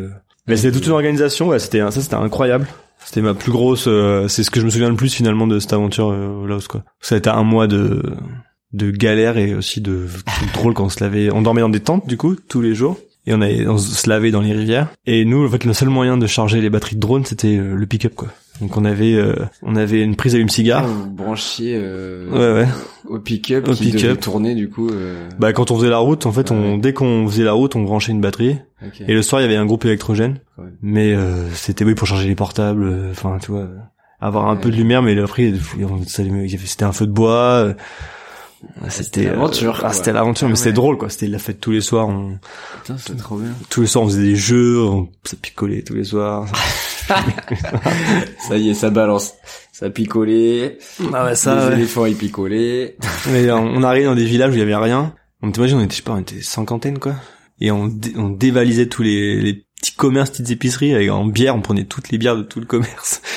Mais 0.48 0.56
c'était 0.56 0.72
toute 0.72 0.86
une 0.86 0.92
organisation. 0.92 1.48
Ouais, 1.48 1.58
c'était 1.58 1.80
ça, 1.80 1.90
c'était 2.00 2.14
incroyable. 2.14 2.66
C'était 3.04 3.20
ma 3.20 3.34
plus 3.34 3.52
grosse. 3.52 3.86
euh, 3.88 4.28
c'est 4.28 4.42
ce 4.44 4.50
que 4.50 4.60
je 4.60 4.64
me 4.64 4.70
souviens 4.70 4.88
le 4.88 4.96
plus 4.96 5.12
finalement 5.12 5.46
de 5.46 5.58
cette 5.58 5.72
aventure 5.72 6.10
euh, 6.10 6.28
au 6.28 6.46
Laos 6.46 6.68
quoi. 6.68 6.84
Ça 7.00 7.14
a 7.14 7.18
été 7.18 7.30
un 7.30 7.42
mois 7.42 7.66
de 7.66 8.02
de 8.72 8.90
galère 8.90 9.36
et 9.36 9.54
aussi 9.54 9.80
de 9.80 10.06
trucs 10.26 10.52
drôles 10.54 10.74
quand 10.74 10.84
on 10.84 10.88
se 10.88 11.02
lavait. 11.02 11.30
On 11.32 11.42
dormait 11.42 11.60
dans 11.60 11.68
des 11.68 11.80
tentes 11.80 12.06
du 12.06 12.16
coup 12.16 12.36
tous 12.36 12.60
les 12.60 12.74
jours 12.74 12.98
et 13.26 13.34
on 13.34 13.40
allait 13.40 13.66
on 13.66 13.76
se 13.78 14.08
lavait 14.08 14.30
dans 14.30 14.40
les 14.40 14.52
rivières. 14.52 14.88
Et 15.06 15.24
nous 15.24 15.44
en 15.46 15.50
fait 15.50 15.64
le 15.64 15.72
seul 15.74 15.88
moyen 15.88 16.16
de 16.16 16.26
charger 16.26 16.60
les 16.60 16.70
batteries 16.70 16.96
de 16.96 17.00
drone 17.00 17.24
c'était 17.24 17.56
euh, 17.58 17.74
le 17.74 17.86
pick-up 17.86 18.14
quoi. 18.14 18.28
Donc 18.60 18.76
on 18.76 18.84
avait 18.84 19.14
euh, 19.14 19.34
on 19.62 19.74
avait 19.76 20.02
une 20.02 20.14
prise 20.14 20.34
allume-cigare. 20.34 20.84
Ah, 20.84 20.88
vous 20.88 21.10
branchiez 21.10 21.74
euh, 21.76 22.30
Ouais 22.30 22.62
ouais. 22.62 22.68
au 23.08 23.18
pick-up 23.18 23.66
Au 23.66 23.72
qui 23.72 23.86
devait 23.88 23.96
pick-up. 23.98 24.20
tourner 24.20 24.54
du 24.54 24.68
coup. 24.68 24.88
Euh... 24.90 25.28
Bah 25.38 25.52
quand 25.52 25.70
on 25.70 25.76
faisait 25.78 25.88
la 25.88 25.98
route 25.98 26.26
en 26.26 26.32
fait 26.32 26.50
on 26.50 26.76
dès 26.78 26.92
qu'on 26.92 27.26
faisait 27.28 27.44
la 27.44 27.52
route 27.52 27.74
on 27.76 27.82
branchait 27.82 28.12
une 28.12 28.20
batterie 28.20 28.58
ok. 28.86 29.02
et 29.08 29.14
le 29.14 29.22
soir 29.22 29.40
il 29.40 29.44
y 29.44 29.46
avait 29.46 29.56
un 29.56 29.66
groupe 29.66 29.84
électrogène. 29.84 30.38
Ouais. 30.58 30.66
Mais 30.82 31.12
euh, 31.14 31.48
c'était 31.54 31.84
oui 31.84 31.94
pour 31.94 32.06
charger 32.06 32.28
les 32.28 32.34
portables, 32.34 32.84
euh, 32.84 33.10
enfin 33.10 33.38
tu 33.40 33.50
vois, 33.50 33.60
euh, 33.62 33.76
avoir 34.20 34.48
un 34.48 34.56
peu 34.56 34.70
de 34.70 34.76
lumière. 34.76 35.02
Mais 35.02 35.18
après 35.18 35.52
c'était 36.06 36.84
un 36.84 36.92
feu 36.92 37.06
de 37.06 37.12
bois. 37.12 37.32
euh, 37.40 37.74
c'était 38.90 39.24
l'aventure, 39.24 39.80
ah, 39.82 39.92
c'était 39.92 40.12
l'aventure, 40.12 40.46
mais 40.46 40.52
Ah 40.54 40.56
c'était 40.56 40.72
drôle 40.72 40.96
quoi. 40.98 41.08
C'était 41.08 41.26
la 41.26 41.38
fête 41.40 41.58
tous 41.58 41.72
les 41.72 41.80
soirs. 41.80 42.08
On, 42.08 42.38
Putain, 42.82 42.96
c'est 42.98 43.16
trop 43.16 43.36
bien. 43.38 43.50
tous 43.70 43.80
les 43.80 43.86
soirs 43.88 44.04
on 44.04 44.08
faisait 44.08 44.22
des 44.22 44.36
jeux, 44.36 44.80
on 44.82 45.08
ça 45.24 45.36
picolait 45.40 45.82
tous 45.82 45.94
les 45.94 46.04
soirs. 46.04 46.46
Ça 48.48 48.56
y 48.56 48.70
est, 48.70 48.74
ça 48.74 48.90
balance. 48.90 49.34
Ça 49.72 49.90
picolait. 49.90 50.78
ah 51.12 51.24
ouais 51.26 51.32
les 51.32 51.72
éléphants 51.76 52.06
ils 52.06 52.16
picolaient. 52.16 52.96
Mais 53.32 53.50
on, 53.50 53.64
on 53.64 53.82
arrivait 53.82 54.04
dans 54.06 54.14
des 54.14 54.24
villages 54.24 54.50
où 54.50 54.54
il 54.54 54.58
y 54.58 54.62
avait 54.62 54.76
rien. 54.76 55.14
On 55.42 55.50
t'imagine, 55.50 55.78
on 55.78 55.82
était, 55.82 55.92
je 55.92 55.96
sais 55.96 56.02
pas, 56.02 56.12
on 56.12 56.18
était 56.20 56.40
cinquantaine, 56.42 56.98
quoi. 56.98 57.14
Et 57.60 57.70
on, 57.72 57.86
dé- 57.88 58.12
on 58.16 58.28
dévalisait 58.28 58.86
tous 58.86 59.02
les, 59.02 59.40
les 59.40 59.64
petits 59.80 59.94
commerces, 59.96 60.30
petites 60.30 60.50
épiceries, 60.50 60.94
avec, 60.94 61.10
en 61.10 61.24
bière, 61.24 61.56
on 61.56 61.60
prenait 61.62 61.84
toutes 61.84 62.10
les 62.10 62.18
bières 62.18 62.36
de 62.36 62.42
tout 62.42 62.60
le 62.60 62.66
commerce. 62.66 63.20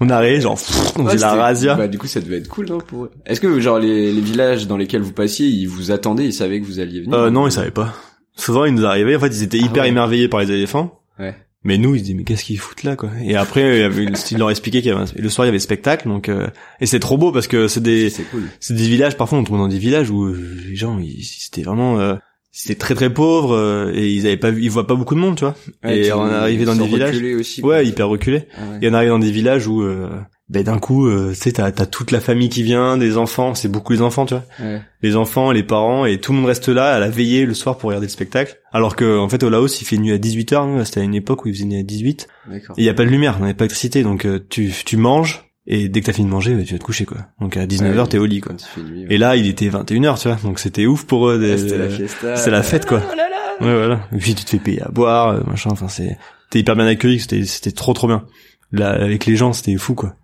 On 0.00 0.10
arrivait, 0.10 0.40
genre, 0.40 0.54
pff, 0.54 0.92
on 0.96 1.04
Ouais, 1.04 1.10
faisait 1.14 1.22
la 1.26 1.34
razzia. 1.34 1.74
Bah 1.74 1.88
du 1.88 1.98
coup 1.98 2.06
ça 2.06 2.20
devait 2.20 2.36
être 2.36 2.46
cool 2.46 2.68
non 2.68 2.78
pour 2.78 3.06
eux. 3.06 3.10
Est-ce 3.26 3.40
que 3.40 3.58
genre 3.58 3.80
les, 3.80 4.12
les 4.12 4.20
villages 4.20 4.68
dans 4.68 4.76
lesquels 4.76 5.02
vous 5.02 5.10
passiez, 5.12 5.48
ils 5.48 5.66
vous 5.66 5.90
attendaient, 5.90 6.24
ils 6.26 6.32
savaient 6.32 6.60
que 6.60 6.66
vous 6.66 6.78
alliez 6.78 7.00
venir? 7.00 7.18
Euh, 7.18 7.30
non, 7.30 7.48
ils 7.48 7.50
savaient 7.50 7.72
pas. 7.72 7.92
Souvent, 8.36 8.64
ils 8.64 8.72
nous 8.74 8.84
arrivaient, 8.86 9.16
en 9.16 9.18
fait, 9.18 9.26
ils 9.26 9.42
étaient 9.42 9.58
Ah 9.60 9.66
hyper 9.66 9.82
ouais. 9.82 9.88
émerveillés 9.88 10.28
par 10.28 10.38
les 10.38 10.52
éléphants. 10.52 11.00
Ouais. 11.18 11.34
Mais 11.64 11.76
nous, 11.76 11.94
ils 11.94 11.98
se 11.98 12.04
disaient, 12.04 12.14
mais 12.16 12.24
qu'est-ce 12.24 12.44
qu'ils 12.44 12.58
foutent 12.58 12.84
là, 12.84 12.94
quoi? 12.94 13.10
Et 13.22 13.34
après, 13.34 13.78
il 13.78 13.80
y 13.80 13.82
avait, 13.82 14.04
ils 14.30 14.38
leur 14.38 14.50
expliquaient 14.50 14.80
qu'il 14.80 14.90
y 14.90 14.94
avait 14.94 15.02
un, 15.02 15.06
et 15.16 15.20
le 15.20 15.28
soir, 15.28 15.44
il 15.44 15.48
y 15.48 15.50
avait 15.50 15.58
spectacle, 15.58 16.06
donc, 16.08 16.28
euh, 16.28 16.46
et 16.80 16.86
c'est 16.86 17.00
trop 17.00 17.18
beau 17.18 17.32
parce 17.32 17.48
que 17.48 17.66
c'est 17.66 17.82
des, 17.82 18.10
C'est 18.10 18.22
cool. 18.24 18.44
c'est 18.60 18.74
des 18.74 18.86
villages, 18.88 19.16
parfois 19.16 19.38
on 19.38 19.44
tombe 19.44 19.58
dans 19.58 19.66
des 19.68 19.78
villages 19.78 20.08
où 20.10 20.24
euh, 20.24 20.56
les 20.68 20.76
gens, 20.76 20.98
ils, 21.00 21.24
c'était 21.24 21.62
vraiment, 21.62 21.98
euh, 21.98 22.14
c'était 22.52 22.76
très 22.76 22.94
très 22.94 23.12
pauvre, 23.12 23.54
euh, 23.56 23.92
et 23.92 24.08
ils 24.08 24.26
avaient 24.26 24.36
pas 24.36 24.50
vu, 24.52 24.62
ils 24.62 24.70
voient 24.70 24.86
pas 24.86 24.94
beaucoup 24.94 25.16
de 25.16 25.20
monde, 25.20 25.36
tu 25.36 25.44
vois? 25.44 25.56
Et 25.84 26.12
on 26.12 26.28
est 26.30 26.34
arrivé 26.34 26.64
dans 26.64 26.76
des 26.76 26.86
villages. 26.86 27.14
reculés 27.14 27.34
aussi. 27.34 27.60
quoi. 27.60 27.70
Ouais, 27.76 27.86
hyper 27.86 28.08
reculés. 28.08 28.44
Ah 28.56 28.60
ouais. 28.70 28.78
Et 28.82 28.88
on 28.90 28.94
arrive 28.94 29.08
dans 29.10 29.18
des 29.18 29.32
villages 29.32 29.66
où, 29.66 29.82
euh, 29.82 30.10
ben 30.50 30.62
d'un 30.62 30.78
coup, 30.78 31.06
euh, 31.08 31.30
tu 31.34 31.40
sais, 31.40 31.52
t'as, 31.52 31.70
toute 31.70 32.10
la 32.10 32.20
famille 32.20 32.48
qui 32.48 32.62
vient, 32.62 32.96
des 32.96 33.16
enfants, 33.18 33.54
c'est 33.54 33.68
beaucoup 33.68 33.92
les 33.92 34.00
enfants, 34.00 34.24
tu 34.24 34.34
vois 34.34 34.44
Ouais. 34.60 34.80
les 35.02 35.14
enfants, 35.16 35.52
les 35.52 35.62
parents, 35.62 36.06
et 36.06 36.18
tout 36.18 36.32
le 36.32 36.38
monde 36.38 36.46
reste 36.46 36.68
là 36.68 36.94
à 36.94 36.98
la 36.98 37.10
veillée 37.10 37.44
le 37.44 37.52
soir 37.54 37.76
pour 37.76 37.88
regarder 37.88 38.06
le 38.06 38.10
spectacle. 38.10 38.56
Alors 38.72 38.96
que, 38.96 39.18
en 39.18 39.28
fait, 39.28 39.42
au 39.42 39.50
Laos, 39.50 39.80
il 39.80 39.84
fait 39.84 39.98
nuit 39.98 40.12
à 40.12 40.18
18h, 40.18 40.66
nous, 40.66 40.84
c'était 40.86 41.00
à 41.00 41.02
une 41.02 41.14
époque 41.14 41.44
où 41.44 41.48
il 41.48 41.54
faisait 41.54 41.66
nuit 41.66 41.78
à 41.80 41.82
18. 41.82 42.28
D'accord. 42.50 42.74
Et 42.78 42.82
il 42.82 42.84
y 42.84 42.88
a 42.88 42.94
pas 42.94 43.04
de 43.04 43.10
lumière, 43.10 43.36
on 43.38 43.42
n'avait 43.42 43.52
pas 43.54 43.64
d'électricité, 43.64 44.02
donc 44.02 44.24
euh, 44.24 44.38
tu, 44.48 44.72
tu 44.86 44.96
manges, 44.96 45.44
et 45.66 45.90
dès 45.90 46.00
que 46.00 46.06
t'as 46.06 46.14
fini 46.14 46.26
de 46.26 46.32
manger, 46.32 46.54
bah, 46.54 46.62
tu 46.64 46.72
vas 46.72 46.78
te 46.78 46.84
coucher, 46.84 47.04
quoi. 47.04 47.18
Donc 47.42 47.58
à 47.58 47.66
19h, 47.66 47.98
Ouais, 48.00 48.06
t'es 48.08 48.16
au 48.18 48.24
lit, 48.24 48.40
quoi. 48.40 48.54
Nuit. 48.78 49.00
ouais. 49.02 49.06
Et 49.14 49.18
là, 49.18 49.36
il 49.36 49.46
était 49.46 49.68
21h, 49.68 50.18
tu 50.18 50.28
vois, 50.28 50.38
donc 50.42 50.60
c'était 50.60 50.86
ouf 50.86 51.04
pour 51.04 51.28
eux. 51.28 51.38
Des- 51.38 51.58
c'était 51.58 51.76
la 51.78 51.88
fiesta. 51.90 52.36
c'est 52.36 52.50
la 52.50 52.62
fête, 52.62 52.86
quoi. 52.86 53.02
Oh 53.04 53.14
là 53.14 53.28
là. 53.28 53.66
Ouais, 53.66 53.76
voilà. 53.76 54.00
Et 54.14 54.18
puis 54.18 54.34
tu 54.34 54.44
te 54.44 54.50
fais 54.50 54.58
payer 54.58 54.82
à 54.82 54.88
boire, 54.88 55.28
euh, 55.28 55.40
machin, 55.46 55.68
enfin 55.72 55.88
c'est... 55.88 56.16
T'es 56.50 56.60
hyper 56.60 56.74
bien 56.76 56.86
accueilli, 56.86 57.20
c'était, 57.20 57.44
c'était 57.44 57.72
trop 57.72 57.92
trop 57.92 58.06
bien. 58.06 58.24
Là, 58.72 58.88
avec 58.90 59.26
les 59.26 59.36
gens, 59.36 59.52
c'était 59.52 59.76
fou, 59.76 59.94
quoi. 59.94 60.14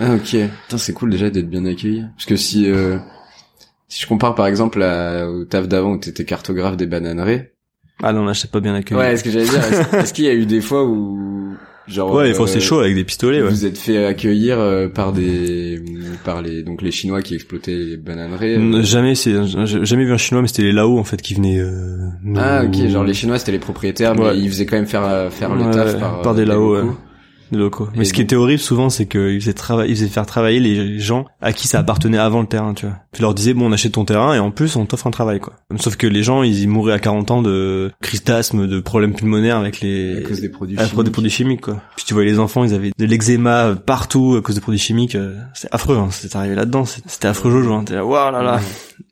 Ah 0.00 0.14
ok. 0.14 0.22
Putain, 0.64 0.78
c'est 0.78 0.92
cool 0.92 1.10
déjà 1.10 1.30
d'être 1.30 1.48
bien 1.50 1.64
accueilli. 1.66 2.04
Parce 2.16 2.26
que 2.26 2.36
si 2.36 2.68
euh, 2.70 2.96
si 3.88 4.00
je 4.02 4.06
compare 4.06 4.34
par 4.34 4.46
exemple 4.46 4.82
à, 4.82 5.28
au 5.28 5.44
taf 5.44 5.68
d'avant 5.68 5.92
où 5.92 5.98
t'étais 5.98 6.24
cartographe 6.24 6.76
des 6.76 6.86
bananeries. 6.86 7.42
Ah 8.02 8.12
non, 8.14 8.24
là, 8.24 8.32
j'étais 8.32 8.48
pas 8.48 8.60
bien 8.60 8.74
accueilli. 8.74 8.98
Ouais, 8.98 9.12
est-ce 9.12 9.22
que 9.22 9.30
j'allais 9.30 9.44
dire, 9.48 9.60
est-ce, 9.94 10.14
qu'il 10.14 10.24
y 10.24 10.28
a 10.28 10.32
eu 10.32 10.46
des 10.46 10.62
fois 10.62 10.84
où 10.86 11.54
genre 11.86 12.14
Ouais, 12.14 12.28
des 12.28 12.34
fois 12.34 12.46
euh, 12.46 12.48
c'est 12.48 12.60
chaud 12.60 12.78
avec 12.78 12.94
des 12.94 13.04
pistolets, 13.04 13.42
ouais. 13.42 13.48
Vous 13.50 13.66
êtes 13.66 13.76
fait 13.76 14.06
accueillir 14.06 14.58
euh, 14.58 14.88
par 14.88 15.12
des 15.12 15.82
par 16.24 16.40
les 16.40 16.62
donc 16.62 16.80
les 16.80 16.92
Chinois 16.92 17.20
qui 17.20 17.34
exploitaient 17.34 17.76
les 17.76 17.96
bananeries. 17.98 18.54
euh? 18.56 18.82
Jamais, 18.82 19.14
c'est, 19.14 19.34
jamais 19.66 20.04
vu 20.06 20.12
un 20.12 20.16
chinois, 20.16 20.40
mais 20.40 20.48
c'était 20.48 20.62
les 20.62 20.72
Lao 20.72 20.98
en 20.98 21.04
fait 21.04 21.20
qui 21.20 21.34
venaient. 21.34 21.58
Euh, 21.60 22.08
Ah 22.36 22.62
ok, 22.64 22.86
genre 22.88 23.04
les 23.04 23.12
Chinois 23.12 23.38
c'était 23.38 23.52
les 23.52 23.58
propriétaires, 23.58 24.14
mais 24.14 24.22
Ouais. 24.28 24.38
ils 24.38 24.48
faisaient 24.48 24.64
quand 24.66 24.76
même 24.76 24.86
faire 24.86 25.30
faire 25.30 25.54
le 25.54 25.64
Ouais, 25.64 25.70
taf 25.72 25.98
par, 25.98 26.22
par 26.22 26.34
des 26.34 26.46
Lao, 26.46 26.94
locaux. 27.58 27.88
Mais 27.94 28.02
Et 28.02 28.04
ce 28.04 28.12
qui 28.12 28.20
était 28.22 28.36
horrible 28.36 28.60
souvent, 28.60 28.90
c'est 28.90 29.06
qu'ils 29.06 29.40
faisaient 29.40 29.52
travailler, 29.52 29.90
ils 29.92 29.96
faisaient 29.96 30.08
faire 30.08 30.26
travailler 30.26 30.60
les 30.60 30.98
gens 30.98 31.24
à 31.40 31.52
qui 31.52 31.68
ça 31.68 31.78
appartenait 31.80 32.18
avant 32.18 32.40
le 32.40 32.46
terrain, 32.46 32.74
tu 32.74 32.86
vois. 32.86 32.96
Ils 33.18 33.22
leur 33.22 33.34
disaient 33.34 33.54
bon, 33.54 33.66
on 33.68 33.72
achète 33.72 33.92
ton 33.92 34.04
terrain 34.04 34.34
et 34.34 34.38
en 34.38 34.50
plus 34.50 34.76
on 34.76 34.86
t'offre 34.86 35.06
un 35.06 35.10
travail, 35.10 35.40
quoi. 35.40 35.54
Sauf 35.78 35.96
que 35.96 36.06
les 36.06 36.22
gens, 36.22 36.42
ils 36.42 36.60
y 36.62 36.66
mouraient 36.66 36.92
à 36.92 36.98
40 36.98 37.30
ans 37.30 37.42
de 37.42 37.90
crise 38.02 38.22
d'asthme, 38.24 38.66
de 38.66 38.80
problèmes 38.80 39.14
pulmonaires 39.14 39.56
avec 39.58 39.80
les 39.80 40.18
À 40.18 40.20
cause 40.28 40.40
des 40.40 40.48
produits 40.48 40.78
à 40.78 40.82
cause 40.82 40.88
des 40.90 40.94
chimiques. 40.96 41.12
produits 41.12 41.30
chimiques, 41.30 41.60
quoi. 41.62 41.80
Puis 41.96 42.04
tu 42.04 42.14
voyais 42.14 42.30
les 42.30 42.38
enfants, 42.38 42.64
ils 42.64 42.74
avaient 42.74 42.92
de 42.96 43.04
l'eczéma 43.06 43.74
partout 43.74 44.36
à 44.38 44.42
cause 44.42 44.54
des 44.54 44.60
produits 44.60 44.78
chimiques. 44.80 45.14
euh, 45.14 45.34
C'est 45.54 45.68
affreux, 45.72 45.96
hein. 45.96 46.08
C'était 46.10 46.36
arrivé 46.36 46.54
là-dedans, 46.54 46.84
c'est- 46.84 47.02
c'était 47.06 47.28
affreux, 47.28 47.50
Jojo. 47.50 47.72
Hein. 47.72 47.84
T'es 47.84 47.94
là, 47.94 48.04
waouh 48.04 48.32
là 48.32 48.42
là. 48.42 48.60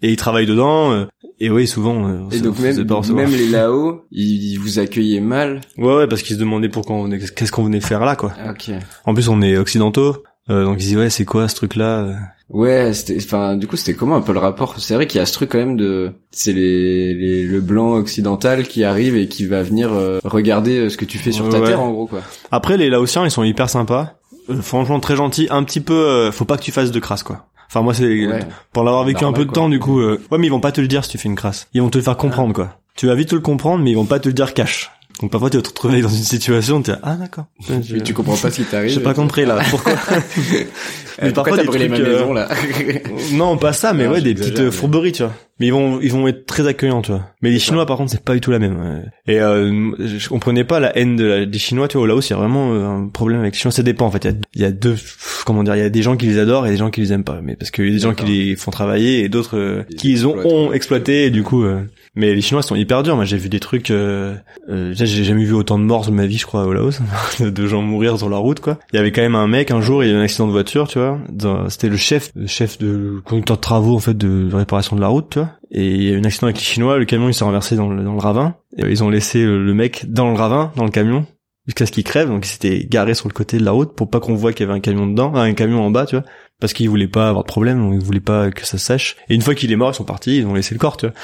Et 0.03 0.11
ils 0.13 0.17
travaillent 0.17 0.47
dedans. 0.47 0.93
euh, 0.93 1.05
et 1.41 1.51
oui, 1.51 1.67
souvent. 1.67 2.09
euh, 2.09 2.19
Et 2.33 2.41
donc 2.41 2.59
même, 2.59 2.85
pas 2.87 3.01
même 3.13 3.31
les 3.31 3.49
là-haut, 3.49 4.03
ils, 4.11 4.53
ils 4.53 4.57
vous 4.59 4.79
accueillaient 4.79 5.21
mal. 5.21 5.61
Ouais, 5.77 5.95
ouais, 5.95 6.07
parce 6.09 6.23
qu'ils 6.23 6.35
se 6.37 6.41
demandaient 6.41 6.69
pourquoi 6.69 6.97
on 6.97 7.09
qu'est-ce 7.11 7.53
qu'on 7.53 7.65
venait 7.65 7.81
faire 7.81 8.05
là, 8.05 8.17
quoi. 8.17 8.33
Ah, 8.45 8.51
Ok. 8.51 8.71
En 9.05 9.15
plus, 9.15 9.29
on 9.29 9.41
est 9.43 9.57
occidentaux, 9.57 10.17
euh, 10.51 10.65
donc 10.65 10.77
ils 10.81 10.87
disent 10.87 10.97
ouais, 10.97 11.11
c'est 11.11 11.25
quoi 11.25 11.47
ce 11.49 11.55
truc-là 11.55 11.99
euh? 12.05 12.15
Ouais, 12.51 12.95
c'était, 12.95 13.19
enfin, 13.19 13.57
du 13.57 13.67
coup, 13.67 13.77
c'était 13.77 13.93
comment 13.93 14.17
un 14.17 14.23
peu 14.23 14.33
le 14.33 14.39
rapport? 14.39 14.81
C'est 14.81 14.95
vrai 14.95 15.07
qu'il 15.07 15.19
y 15.19 15.23
a 15.23 15.27
ce 15.27 15.35
truc 15.35 15.51
quand 15.53 15.59
même 15.59 15.77
de, 15.77 16.13
c'est 16.31 16.55
les, 16.55 17.13
les, 17.15 17.45
le 17.45 17.61
blanc 17.61 17.93
occidental 17.97 18.67
qui 18.67 18.85
arrive 18.85 19.17
et 19.17 19.29
qui 19.29 19.45
va 19.47 19.63
venir 19.63 19.93
euh, 19.93 20.19
regarder 20.25 20.79
euh, 20.79 20.89
ce 20.89 20.97
que 20.97 21.05
tu 21.05 21.19
fais 21.19 21.31
sur 21.31 21.47
ta 21.51 21.61
Ouais. 21.61 21.67
terre, 21.67 21.83
en 21.83 21.91
gros, 21.93 22.07
quoi. 22.07 22.21
Après, 22.51 22.79
les 22.79 22.89
Laotiens, 22.89 23.25
ils 23.27 23.31
sont 23.31 23.45
hyper 23.45 23.69
sympas. 23.69 24.15
Franchement, 24.63 24.99
très 24.99 25.15
gentils. 25.15 25.47
Un 25.51 25.63
petit 25.63 25.81
peu, 25.81 25.93
euh, 25.93 26.33
faut 26.33 26.47
pas 26.47 26.57
que 26.57 26.63
tu 26.63 26.73
fasses 26.73 26.91
de 26.91 26.99
crasse, 27.01 27.23
quoi. 27.23 27.45
Enfin, 27.69 27.83
moi, 27.83 27.93
c'est 27.95 28.27
Ouais. 28.27 28.41
pour 28.73 28.83
l'avoir 28.85 29.05
vécu 29.05 29.23
Normal, 29.25 29.35
un 29.41 29.43
peu 29.43 29.45
de 29.45 29.51
quoi. 29.51 29.63
temps, 29.63 29.69
du 29.69 29.79
coup. 29.79 30.01
euh, 30.01 30.21
Ouais, 30.31 30.39
mais 30.39 30.47
ils 30.47 30.51
vont 30.51 30.61
pas 30.61 30.73
te 30.73 30.81
le 30.81 30.89
dire 30.89 31.05
si 31.05 31.11
tu 31.11 31.19
fais 31.19 31.29
une 31.29 31.35
crasse. 31.37 31.69
Ils 31.75 31.83
vont 31.83 31.91
te 31.91 31.99
le 31.99 32.05
faire 32.05 32.17
comprendre, 32.17 32.55
quoi. 32.55 32.79
Tu 32.97 33.07
vas 33.07 33.15
vite 33.15 33.29
te 33.29 33.35
le 33.35 33.41
comprendre, 33.41 33.85
mais 33.85 33.91
ils 33.91 33.97
vont 33.97 34.07
pas 34.07 34.19
te 34.21 34.29
le 34.29 34.33
dire 34.35 34.55
cash. 34.55 34.91
Donc 35.21 35.33
parfois, 35.33 35.51
tu 35.51 35.57
vas 35.57 35.63
te 35.63 35.69
retrouver 35.69 36.01
dans 36.01 36.09
une 36.09 36.23
situation, 36.23 36.81
tu 36.83 36.93
ah 37.03 37.15
d'accord. 37.17 37.47
Je- 37.69 37.95
Mais 37.97 38.03
tu 38.03 38.15
comprends 38.15 38.37
pas 38.37 38.51
ce 38.51 38.57
qui 38.57 38.65
t'arrive. 38.65 38.91
J'ai 38.91 39.01
pas 39.01 39.15
compris 39.15 39.45
là. 39.45 39.59
Pourquoi 39.71 39.93
Mais 41.23 41.33
parfois, 41.33 41.57
des 41.57 41.65
brûlé 41.65 41.89
ma 41.89 41.97
trucs, 41.97 42.07
euh, 42.09 42.13
maison, 42.13 42.33
là. 42.33 42.49
Non, 43.33 43.57
pas 43.57 43.73
ça, 43.73 43.93
mais 43.93 44.05
Non, 44.07 44.13
ouais, 44.13 44.21
des 44.21 44.35
petites 44.35 44.61
euh, 44.61 44.67
mais- 44.67 44.71
fourberies, 44.71 45.13
tu 45.13 45.23
vois. 45.25 45.33
Mais 45.61 45.67
ils 45.67 45.73
vont, 45.73 45.99
ils 46.01 46.13
vont 46.13 46.29
être 46.29 46.47
très 46.47 46.69
accueillants, 46.69 47.03
tu 47.03 47.11
vois. 47.11 47.23
Mais 47.43 47.51
les 47.51 47.59
Chinois, 47.59 47.85
par 47.85 47.97
contre, 47.97 48.13
c'est 48.13 48.23
pas 48.23 48.35
du 48.35 48.41
tout 48.41 48.53
la 48.53 48.61
même. 48.61 49.03
Et 49.27 49.41
euh, 49.41 49.91
je 49.99 50.29
comprenais 50.29 50.63
pas 50.63 50.79
la 50.79 50.97
haine 50.97 51.17
de 51.17 51.25
la- 51.25 51.47
des 51.47 51.59
Chinois, 51.59 51.89
tu 51.89 51.97
vois. 51.97 52.05
Au 52.05 52.07
Laos, 52.07 52.29
il 52.29 52.31
y 52.31 52.35
a 52.35 52.37
vraiment 52.39 52.73
euh, 52.73 52.87
un 52.87 53.09
problème 53.09 53.41
avec 53.41 53.55
les 53.55 53.59
Chinois. 53.59 53.73
Ça 53.73 53.83
dépend, 53.83 54.07
en 54.07 54.13
fait. 54.13 54.25
Il 54.25 54.31
y 54.31 54.35
a, 54.35 54.37
il 54.55 54.63
y 54.63 54.65
a 54.65 54.71
deux, 54.71 54.95
comment 55.45 55.65
dire, 55.65 55.75
il 55.75 55.81
y 55.81 55.85
a 55.85 55.89
des 55.91 56.03
gens 56.03 56.17
qui 56.17 56.27
les 56.27 56.39
adorent 56.39 56.69
et 56.69 56.71
des 56.71 56.77
gens 56.77 56.91
qui 56.91 57.01
les 57.01 57.13
aiment 57.13 57.25
pas. 57.25 57.41
Mais 57.43 57.57
parce 57.57 57.73
qu'il 57.73 57.87
y 57.87 57.91
a 57.91 57.93
des 57.93 57.99
gens 57.99 58.15
qui 58.15 58.27
les 58.27 58.55
font 58.55 58.71
travailler 58.71 59.25
et 59.25 59.29
d'autres 59.29 59.57
euh, 59.59 59.83
Ils 59.91 59.97
qui 59.97 60.09
les 60.13 60.25
ont, 60.27 60.37
ont 60.47 60.73
exploité 60.73 61.25
et 61.25 61.31
du 61.31 61.43
coup. 61.43 61.65
euh, 61.65 61.81
mais 62.19 62.35
les 62.35 62.41
Chinois 62.41 62.63
sont 62.63 62.75
hyper 62.75 63.05
durs. 63.05 63.15
Moi, 63.15 63.25
j'ai 63.25 63.37
vu 63.37 63.49
des 63.49 63.61
trucs. 63.61 63.93
Euh, 63.93 64.35
euh, 64.69 64.91
j'ai 64.93 65.23
jamais 65.23 65.45
vu 65.45 65.53
autant 65.53 65.79
de 65.79 65.85
morts 65.85 66.05
de 66.05 66.11
ma 66.11 66.27
vie, 66.27 66.37
je 66.37 66.47
crois, 66.47 66.65
au 66.65 66.73
Laos, 66.73 67.01
de 67.41 67.67
gens 67.69 67.81
mourir 67.81 68.19
sur 68.19 68.29
la 68.29 68.39
route, 68.39 68.59
quoi. 68.59 68.77
Il 68.93 68.97
y 68.97 68.99
avait 68.99 69.13
quand 69.13 69.23
même 69.23 69.37
un 69.37 69.47
mec 69.47 69.71
un 69.71 69.81
jour, 69.81 70.03
il 70.03 70.09
y 70.09 70.13
a 70.13 70.15
eu 70.15 70.19
un 70.19 70.23
accident 70.23 70.49
de 70.49 70.53
voiture, 70.53 70.89
tu 70.89 70.99
vois. 70.99 71.21
C'était 71.69 71.89
le 71.89 71.97
chef, 71.97 72.33
le 72.35 72.49
chef 72.49 72.77
de 72.79 73.23
conducteur 73.25 73.57
de 73.57 73.61
travaux 73.61 73.95
en 73.95 74.01
fait 74.01 74.19
de 74.19 74.53
réparation 74.53 74.97
de 74.97 75.01
la 75.01 75.07
route, 75.07 75.31
tu 75.31 75.39
vois. 75.39 75.51
Et 75.71 75.95
il 75.95 76.03
y 76.03 76.09
a 76.09 76.13
eu 76.15 76.19
un 76.19 76.25
accident 76.25 76.49
avec 76.49 76.57
les 76.57 76.65
Chinois. 76.65 76.99
Le 76.99 77.05
camion 77.05 77.29
il 77.29 77.35
s'est 77.35 77.45
renversé 77.45 77.77
dans 77.77 77.89
le, 77.89 78.03
dans 78.03 78.15
le 78.15 78.19
ravin. 78.19 78.57
Et, 78.77 78.83
euh, 78.83 78.91
ils 78.91 79.05
ont 79.05 79.11
laissé 79.11 79.39
euh, 79.45 79.63
le 79.63 79.75
mec 79.75 80.11
dans 80.11 80.29
le 80.29 80.37
ravin, 80.37 80.73
dans 80.75 80.85
le 80.85 80.91
camion, 80.91 81.25
jusqu'à 81.67 81.87
ce 81.87 81.93
qu'il 81.93 82.03
crève. 82.03 82.27
Donc 82.27 82.45
il 82.47 82.49
s'était 82.49 82.85
garé 82.85 83.15
sur 83.15 83.29
le 83.29 83.33
côté 83.33 83.59
de 83.59 83.65
la 83.65 83.71
route 83.71 83.95
pour 83.95 84.11
pas 84.11 84.19
qu'on 84.19 84.35
voit 84.35 84.53
qu'il 84.53 84.67
y 84.67 84.69
avait 84.69 84.77
un 84.77 84.81
camion 84.81 85.07
dedans, 85.07 85.37
un 85.37 85.55
camion 85.55 85.85
en 85.85 85.93
bas, 85.93 86.05
tu 86.05 86.17
vois. 86.17 86.25
Parce 86.61 86.73
qu'ils 86.73 86.89
voulaient 86.91 87.07
pas 87.07 87.29
avoir 87.29 87.45
de 87.45 87.49
problème, 87.49 87.79
donc 87.79 87.95
ils 87.95 88.05
voulaient 88.05 88.19
pas 88.19 88.51
que 88.51 88.67
ça 88.67 88.79
sèche. 88.79 89.15
Et 89.29 89.37
une 89.37 89.43
fois 89.43 89.55
qu'il 89.55 89.71
est 89.71 89.77
mort, 89.77 89.93
ils 89.93 89.95
sont 89.95 90.03
partis, 90.03 90.39
ils 90.39 90.47
ont 90.47 90.55
laissé 90.55 90.75
le 90.75 90.81
corps, 90.81 90.97
tu 90.97 91.07
vois. 91.07 91.15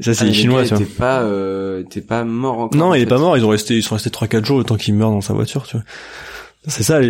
Ça 0.00 0.14
c'est 0.14 0.22
Ah, 0.22 0.24
les 0.24 0.30
le 0.30 0.36
Chinois, 0.36 0.62
gars 0.62 0.68
tu 0.68 0.74
vois. 0.74 0.82
était 0.84 0.92
pas, 0.94 1.20
euh, 1.22 1.80
était 1.80 2.00
pas 2.00 2.24
mort 2.24 2.58
encore. 2.60 2.78
Non, 2.78 2.86
en 2.90 2.94
il 2.94 2.98
est 2.98 3.04
fait. 3.04 3.08
pas 3.10 3.18
mort. 3.18 3.36
Ils 3.36 3.44
ont 3.44 3.48
resté, 3.48 3.76
ils 3.76 3.82
sont 3.82 3.94
restés 3.96 4.10
trois 4.10 4.28
quatre 4.28 4.44
jours 4.44 4.58
le 4.58 4.64
temps 4.64 4.76
qu'il 4.76 4.94
meurt 4.94 5.10
dans 5.12 5.20
sa 5.20 5.34
voiture, 5.34 5.64
tu 5.66 5.76
vois. 5.76 5.84
C'est 6.66 6.82
ça, 6.82 7.00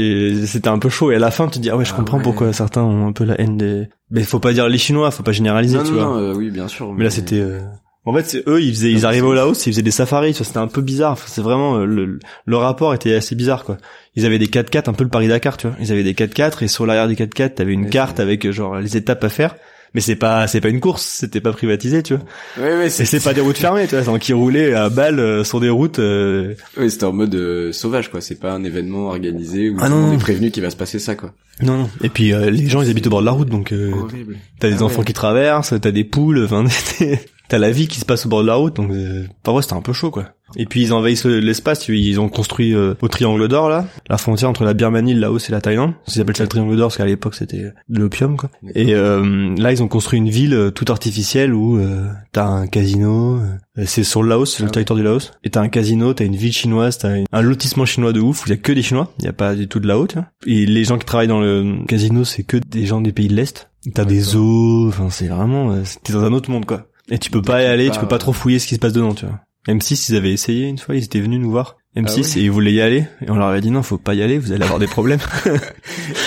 c'était 0.47 0.69
un 0.69 0.79
peu 0.79 0.89
chaud. 0.89 1.11
Et 1.11 1.17
à 1.17 1.19
la 1.19 1.31
fin, 1.31 1.47
tu 1.49 1.59
te 1.59 1.59
dis 1.59 1.71
ah 1.71 1.77
ouais, 1.77 1.85
je 1.85 1.93
Ah 1.93 1.97
comprends 1.97 2.19
ouais. 2.19 2.23
pourquoi 2.23 2.53
certains 2.53 2.83
ont 2.83 3.07
un 3.09 3.13
peu 3.13 3.25
la 3.25 3.41
haine 3.41 3.57
des. 3.57 3.89
Mais 4.11 4.23
faut 4.23 4.39
pas 4.41 4.53
dire 4.53 4.69
les 4.69 4.79
Chinois, 4.79 5.11
faut 5.11 5.23
pas 5.23 5.33
généraliser, 5.33 5.79
Non, 5.79 5.83
tu 5.85 5.93
non, 5.93 5.97
vois. 5.97 6.05
non, 6.05 6.17
euh, 6.19 6.35
oui, 6.35 6.51
bien 6.51 6.69
sûr. 6.69 6.93
Mais 6.93 7.05
là, 7.05 7.11
c'était. 7.11 7.41
euh, 7.41 7.61
En 8.05 8.15
fait, 8.15 8.25
c'est 8.27 8.49
eux, 8.49 8.63
ils 8.63 8.73
faisaient, 8.73 8.93
ils 8.93 9.05
Ah, 9.05 9.09
arrivaient 9.09 9.27
au 9.27 9.35
Laos, 9.35 9.67
ils 9.67 9.73
faisaient 9.73 9.83
des 9.83 9.91
safaris, 9.91 10.33
c'était 10.35 10.59
un 10.59 10.69
peu 10.69 10.81
bizarre. 10.81 11.13
Enfin, 11.13 11.25
c'est 11.27 11.43
vraiment 11.43 11.77
euh, 11.79 11.85
le, 11.87 12.19
le 12.47 12.57
rapport 12.57 12.95
était 12.95 13.15
assez 13.15 13.35
bizarre, 13.35 13.65
quoi. 13.65 13.77
Ils 14.15 14.25
avaient 14.27 14.39
des 14.39 14.47
4x4, 14.47 14.89
un 14.89 14.93
peu 14.95 15.05
le 15.05 15.11
Paris 15.11 15.29
Dakar, 15.29 15.57
tu 15.57 15.67
vois. 15.67 15.77
Ils 15.81 15.93
avaient 15.93 16.05
des 16.05 16.15
4x4 16.15 16.63
et 16.65 16.69
sur 16.69 16.87
l'arrière 16.87 17.09
des 17.09 17.17
4x4, 17.17 17.55
t'avais 17.55 17.73
une 17.73 17.85
Ouais, 17.85 17.91
carte 17.91 18.21
avec 18.21 18.47
euh, 18.47 18.53
genre 18.53 18.77
les 18.79 18.97
étapes 18.97 19.25
à 19.25 19.29
faire. 19.29 19.57
Mais 19.95 20.01
c'est 20.03 20.17
pas, 20.17 20.47
c'est 20.47 20.61
pas 20.61 20.69
une 20.69 20.81
course, 20.81 21.03
c'était 21.03 21.41
pas 21.41 21.53
privatisé, 21.53 22.03
tu 22.03 22.15
vois. 22.15 22.25
Ouais, 22.63 22.77
ouais, 22.77 22.87
Et 22.87 22.91
c'est, 22.91 23.05
c'est 23.07 23.21
pas 23.25 23.33
des 23.35 23.41
routes 23.41 23.57
fermées, 23.57 23.87
tu 23.89 23.95
vois. 23.97 24.05
Donc 24.05 24.29
ils 24.29 24.35
roulaient 24.35 24.75
à 24.75 24.91
balle 24.91 25.19
euh, 25.19 25.45
sur 25.45 25.61
des 25.61 25.71
routes. 25.71 25.99
euh, 25.99 26.55
ouais, 26.77 26.89
c'était 26.91 27.05
en 27.05 27.13
mode 27.13 27.35
euh, 27.35 27.73
sauvage, 27.73 28.11
quoi. 28.11 28.21
C'est 28.21 28.39
pas 28.39 28.53
un 28.53 28.65
événement 28.65 29.07
organisé 29.09 29.71
où 29.71 29.77
Ah 29.81 29.89
non, 29.89 30.09
non. 30.09 30.13
est 30.13 30.19
prévenu 30.19 30.51
qu'il 30.51 30.63
va 30.63 30.71
se 30.71 30.77
passer 30.77 30.99
ça, 30.99 31.15
quoi. 31.15 31.33
Non, 31.63 31.77
non. 31.79 31.91
Et 32.03 32.09
puis 32.11 32.33
euh, 32.33 32.51
les 32.51 32.69
gens, 32.69 32.83
ils 32.83 32.91
habitent 32.91 33.07
au 33.07 33.11
bord 33.11 33.21
de 33.21 33.27
la 33.27 33.33
route, 33.33 33.49
donc 33.49 33.73
euh, 33.73 33.93
Horrible. 33.93 34.37
t'as 34.61 34.69
des 34.69 34.77
Ah 34.81 34.83
enfants 34.85 35.01
ouais. 35.01 35.05
qui 35.07 35.13
traversent, 35.15 35.75
t'as 35.81 35.91
des 35.91 36.05
poules, 36.05 36.45
enfin, 36.45 36.65
t'as 37.49 37.59
la 37.59 37.71
vie 37.71 37.89
qui 37.89 37.99
se 38.01 38.05
passe 38.05 38.27
au 38.27 38.29
bord 38.29 38.43
de 38.43 38.47
la 38.47 38.55
route, 38.55 38.77
donc 38.77 38.91
euh, 38.91 39.25
parfois 39.43 39.63
c'était 39.63 39.75
un 39.75 39.83
peu 39.83 39.93
chaud, 39.93 40.11
quoi. 40.11 40.27
Et 40.57 40.65
puis 40.65 40.81
ils 40.81 40.95
envahissent 40.95 41.25
le- 41.27 41.41
l'espace, 41.41 41.89
ils 41.89 42.19
ont 42.21 42.31
construit 42.31 42.73
euh, 42.75 42.95
au 43.03 43.09
Triangle 43.09 43.49
d'Or 43.49 43.69
là, 43.69 43.87
la 44.09 44.17
frontière 44.17 44.49
entre 44.49 44.65
la 44.65 44.73
Birmanie, 44.73 45.13
le 45.13 45.21
Laos 45.21 45.47
et 45.47 45.53
la 45.53 45.61
Thaïlande. 45.61 45.93
Ils 46.15 46.23
appellent 46.23 46.39
ça 46.39 46.45
le 46.45 46.49
Triangle 46.49 46.75
d'Or 46.75 46.89
parce 46.89 46.97
qu'à 46.97 47.05
l'époque 47.05 47.35
c'était 47.35 47.65
de 47.89 47.99
l'opium, 48.01 48.39
quoi. 48.39 48.49
Et 48.75 48.95
euh, 48.95 49.55
là 49.59 49.73
ils 49.73 49.83
ont 49.83 49.89
construit 49.89 50.19
une 50.19 50.31
ville 50.31 50.55
euh, 50.55 50.71
toute 50.71 50.89
artificielle 50.89 51.53
où 51.53 51.77
euh, 51.77 52.07
t'as 52.33 52.47
un 52.47 52.67
casino, 52.67 53.37
euh, 53.37 53.85
c'est 53.85 54.05
sur 54.05 54.23
le 54.23 54.31
Laos, 54.31 54.47
c'est 54.51 54.63
Ah 54.63 54.65
le 54.65 54.69
ouais. 54.69 54.73
territoire 54.73 54.97
du 54.97 55.03
Laos, 55.03 55.33
et 55.45 55.51
t'as 55.51 55.61
un 55.61 55.69
casino, 55.69 56.15
t'as 56.15 56.25
une 56.25 56.37
ville 56.37 56.53
chinoise, 56.55 56.97
t'as 56.97 57.15
une- 57.17 57.27
un 57.31 57.43
lotissement 57.43 57.85
chinois 57.85 58.15
de 58.15 58.21
ouf 58.21 58.43
où 58.45 58.45
il 58.47 58.51
y 58.51 58.55
a 58.55 58.57
que 58.57 58.73
des 58.73 58.83
Chinois, 58.83 59.13
il 59.19 59.27
y 59.27 59.29
a 59.29 59.35
pas 59.35 59.55
du 59.55 59.69
tout 59.69 59.81
de 59.81 59.87
là-haut, 59.87 60.07
tu 60.07 60.15
vois. 60.15 60.29
Et 60.47 60.65
les 60.65 60.85
gens 60.85 60.97
qui 60.97 61.05
travaillent 61.05 61.29
dans 61.29 61.41
le 61.43 61.85
casino, 61.87 62.25
c'est 62.25 62.43
que 62.45 62.57
des 62.57 62.87
gens 62.87 63.03
des 63.03 63.13
pays 63.13 63.29
de 63.29 63.35
l'Est. 63.35 63.69
T'as 63.95 64.05
des 64.07 64.21
zoos, 64.21 64.89
enfin 64.89 65.09
c'est 65.11 65.29
vraiment, 65.29 65.75
t'es 66.03 66.13
dans 66.15 66.25
un 66.25 66.33
autre 66.33 66.51
monde 66.51 66.65
quoi. 66.65 66.87
Et 67.11 67.19
tu 67.19 67.31
peux 67.31 67.43
pas 67.43 67.63
y 67.63 67.67
aller, 67.67 67.89
pas, 67.89 67.95
tu 67.95 68.01
peux 68.01 68.09
pas 68.09 68.15
ouais. 68.17 68.21
trop 68.21 68.33
fouiller 68.33 68.59
ce 68.59 68.67
qui 68.67 68.75
se 68.75 68.81
passe 68.81 68.93
dedans, 68.93 69.15
tu 69.15 69.27
vois. 69.27 69.41
M6, 69.67 70.07
ils 70.11 70.17
avaient 70.17 70.33
essayé 70.33 70.67
une 70.67 70.79
fois, 70.79 70.95
ils 70.97 71.05
étaient 71.05 71.21
venus 71.21 71.41
nous 71.41 71.51
voir. 71.51 71.77
M6 71.97 72.05
Ah 72.07 72.15
ouais 72.15 72.21
et 72.41 72.45
ils 72.45 72.51
voulaient 72.51 72.73
y 72.73 72.81
aller 72.81 73.07
et 73.27 73.31
on 73.31 73.35
leur 73.35 73.49
avait 73.49 73.61
dit 73.61 73.71
non, 73.71 73.83
faut 73.83 73.99
pas 73.99 74.15
y 74.15 74.23
aller, 74.23 74.39
vous 74.39 74.53
allez 74.53 74.63
avoir 74.63 74.79
des 74.79 74.87
problèmes. 74.87 75.19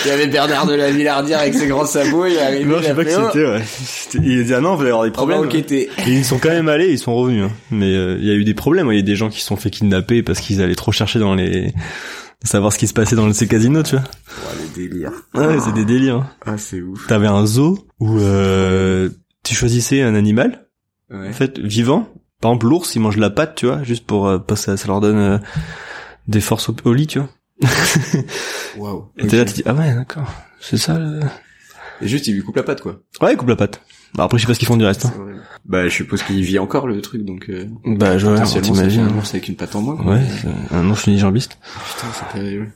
Il 0.05 0.07
y 0.07 0.11
avait 0.11 0.27
Bernard 0.27 0.65
de 0.67 0.73
la 0.73 0.91
Villardière 0.91 1.39
avec 1.39 1.53
ses 1.53 1.67
grands 1.67 1.85
sabots, 1.85 2.25
il 2.25 2.33
est 2.33 2.41
arrivé, 2.41 2.65
non, 2.65 2.79
je 2.79 2.83
sais 2.85 2.93
pas 2.95 3.05
qui 3.05 3.11
c'était. 3.11 3.45
Ouais. 3.45 3.61
C'était- 3.65 4.17
Il 4.23 4.39
a 4.39 4.43
dit 4.43 4.53
ah 4.53 4.59
non, 4.59 4.75
vous 4.75 4.81
allez 4.81 4.89
avoir 4.89 5.05
des 5.05 5.11
problèmes. 5.11 5.47
Et 5.53 5.87
ils 6.07 6.25
sont 6.25 6.39
quand 6.39 6.49
même 6.49 6.67
allés, 6.67 6.89
ils 6.91 6.99
sont 6.99 7.15
revenus. 7.15 7.45
hein. 7.45 7.51
Mais 7.71 7.93
euh, 7.93 8.17
il 8.19 8.25
y 8.27 8.31
a 8.31 8.33
eu 8.33 8.43
des 8.43 8.53
problèmes. 8.53 8.91
Il 8.91 8.95
y 8.95 8.99
a 8.99 9.03
des 9.03 9.15
gens 9.15 9.29
qui 9.29 9.39
se 9.39 9.47
sont 9.47 9.55
fait 9.55 9.69
kidnapper 9.69 10.23
parce 10.23 10.39
qu'ils 10.41 10.61
allaient 10.61 10.75
trop 10.75 10.91
chercher 10.91 11.19
dans 11.19 11.35
les 11.35 11.73
savoir 12.43 12.73
ce 12.73 12.79
qui 12.79 12.87
se 12.87 12.93
passait 12.93 13.15
dans 13.15 13.31
ces 13.33 13.47
casinos, 13.47 13.83
tu 13.83 13.95
vois. 13.95 14.03
Oh, 14.43 14.47
les 14.77 14.87
délires. 14.87 15.11
Ouais, 15.35 15.57
c'est 15.63 15.73
des 15.73 15.85
délires. 15.85 16.15
hein. 16.17 16.29
Ah, 16.45 16.57
c'est 16.57 16.81
ouf. 16.81 17.07
T'avais 17.07 17.27
un 17.27 17.45
zoo 17.45 17.77
où 17.99 18.17
euh, 18.19 19.09
tu 19.43 19.53
choisissais 19.55 20.01
un 20.01 20.15
animal 20.15 20.65
Ouais. 21.11 21.29
en 21.29 21.33
fait 21.33 21.59
vivant 21.59 22.07
par 22.39 22.51
exemple 22.51 22.67
l'ours 22.67 22.95
il 22.95 22.99
mange 22.99 23.17
la 23.17 23.29
patte 23.29 23.55
tu 23.55 23.65
vois 23.67 23.83
juste 23.83 24.05
pour 24.05 24.27
euh, 24.27 24.37
parce 24.39 24.61
que 24.61 24.71
ça, 24.71 24.77
ça 24.77 24.87
leur 24.87 25.01
donne 25.01 25.17
euh, 25.17 25.37
des 26.27 26.41
forces 26.41 26.69
au, 26.69 26.75
au 26.85 26.93
lit 26.93 27.07
tu 27.07 27.19
vois 27.19 27.29
Waouh. 28.77 29.05
et 29.17 29.27
t'es 29.27 29.37
là 29.37 29.45
tu 29.45 29.53
dis 29.53 29.63
ah 29.65 29.73
ouais 29.73 29.93
d'accord 29.93 30.27
c'est 30.59 30.77
ça 30.77 30.97
le... 30.97 31.19
Et 32.03 32.07
juste, 32.07 32.25
il 32.27 32.33
lui 32.33 32.41
coupe 32.41 32.55
la 32.55 32.63
patte, 32.63 32.81
quoi. 32.81 32.99
ouais 33.21 33.33
il 33.33 33.37
coupe 33.37 33.49
la 33.49 33.55
patte 33.55 33.81
bah 34.15 34.23
après 34.25 34.37
je 34.37 34.41
sais 34.43 34.47
pas 34.47 34.53
ce 34.53 34.59
qu'ils 34.59 34.67
font 34.67 34.77
du 34.77 34.85
reste 34.85 35.05
hein. 35.05 35.13
Bah, 35.65 35.83
je 35.87 35.93
suppose 35.93 36.23
qu'il 36.23 36.41
vit 36.43 36.57
encore, 36.59 36.87
le 36.87 36.99
truc, 37.01 37.23
donc, 37.23 37.49
euh, 37.49 37.65
bah 37.85 38.17
je 38.17 38.25
vois 38.25 38.43
fait 38.45 38.61
t'imagines 38.61 39.01
un 39.03 39.15
ours 39.17 39.29
avec 39.33 39.47
une 39.47 39.55
patte 39.55 39.75
en 39.75 39.81
moins, 39.81 39.95
quoi. 39.95 40.13
ouais 40.13 40.21
un 40.71 40.89
ours 40.89 41.05
unijambiste 41.07 41.59
Putain, 41.95 42.07
c'est 42.13 42.33
terrible. 42.39 42.71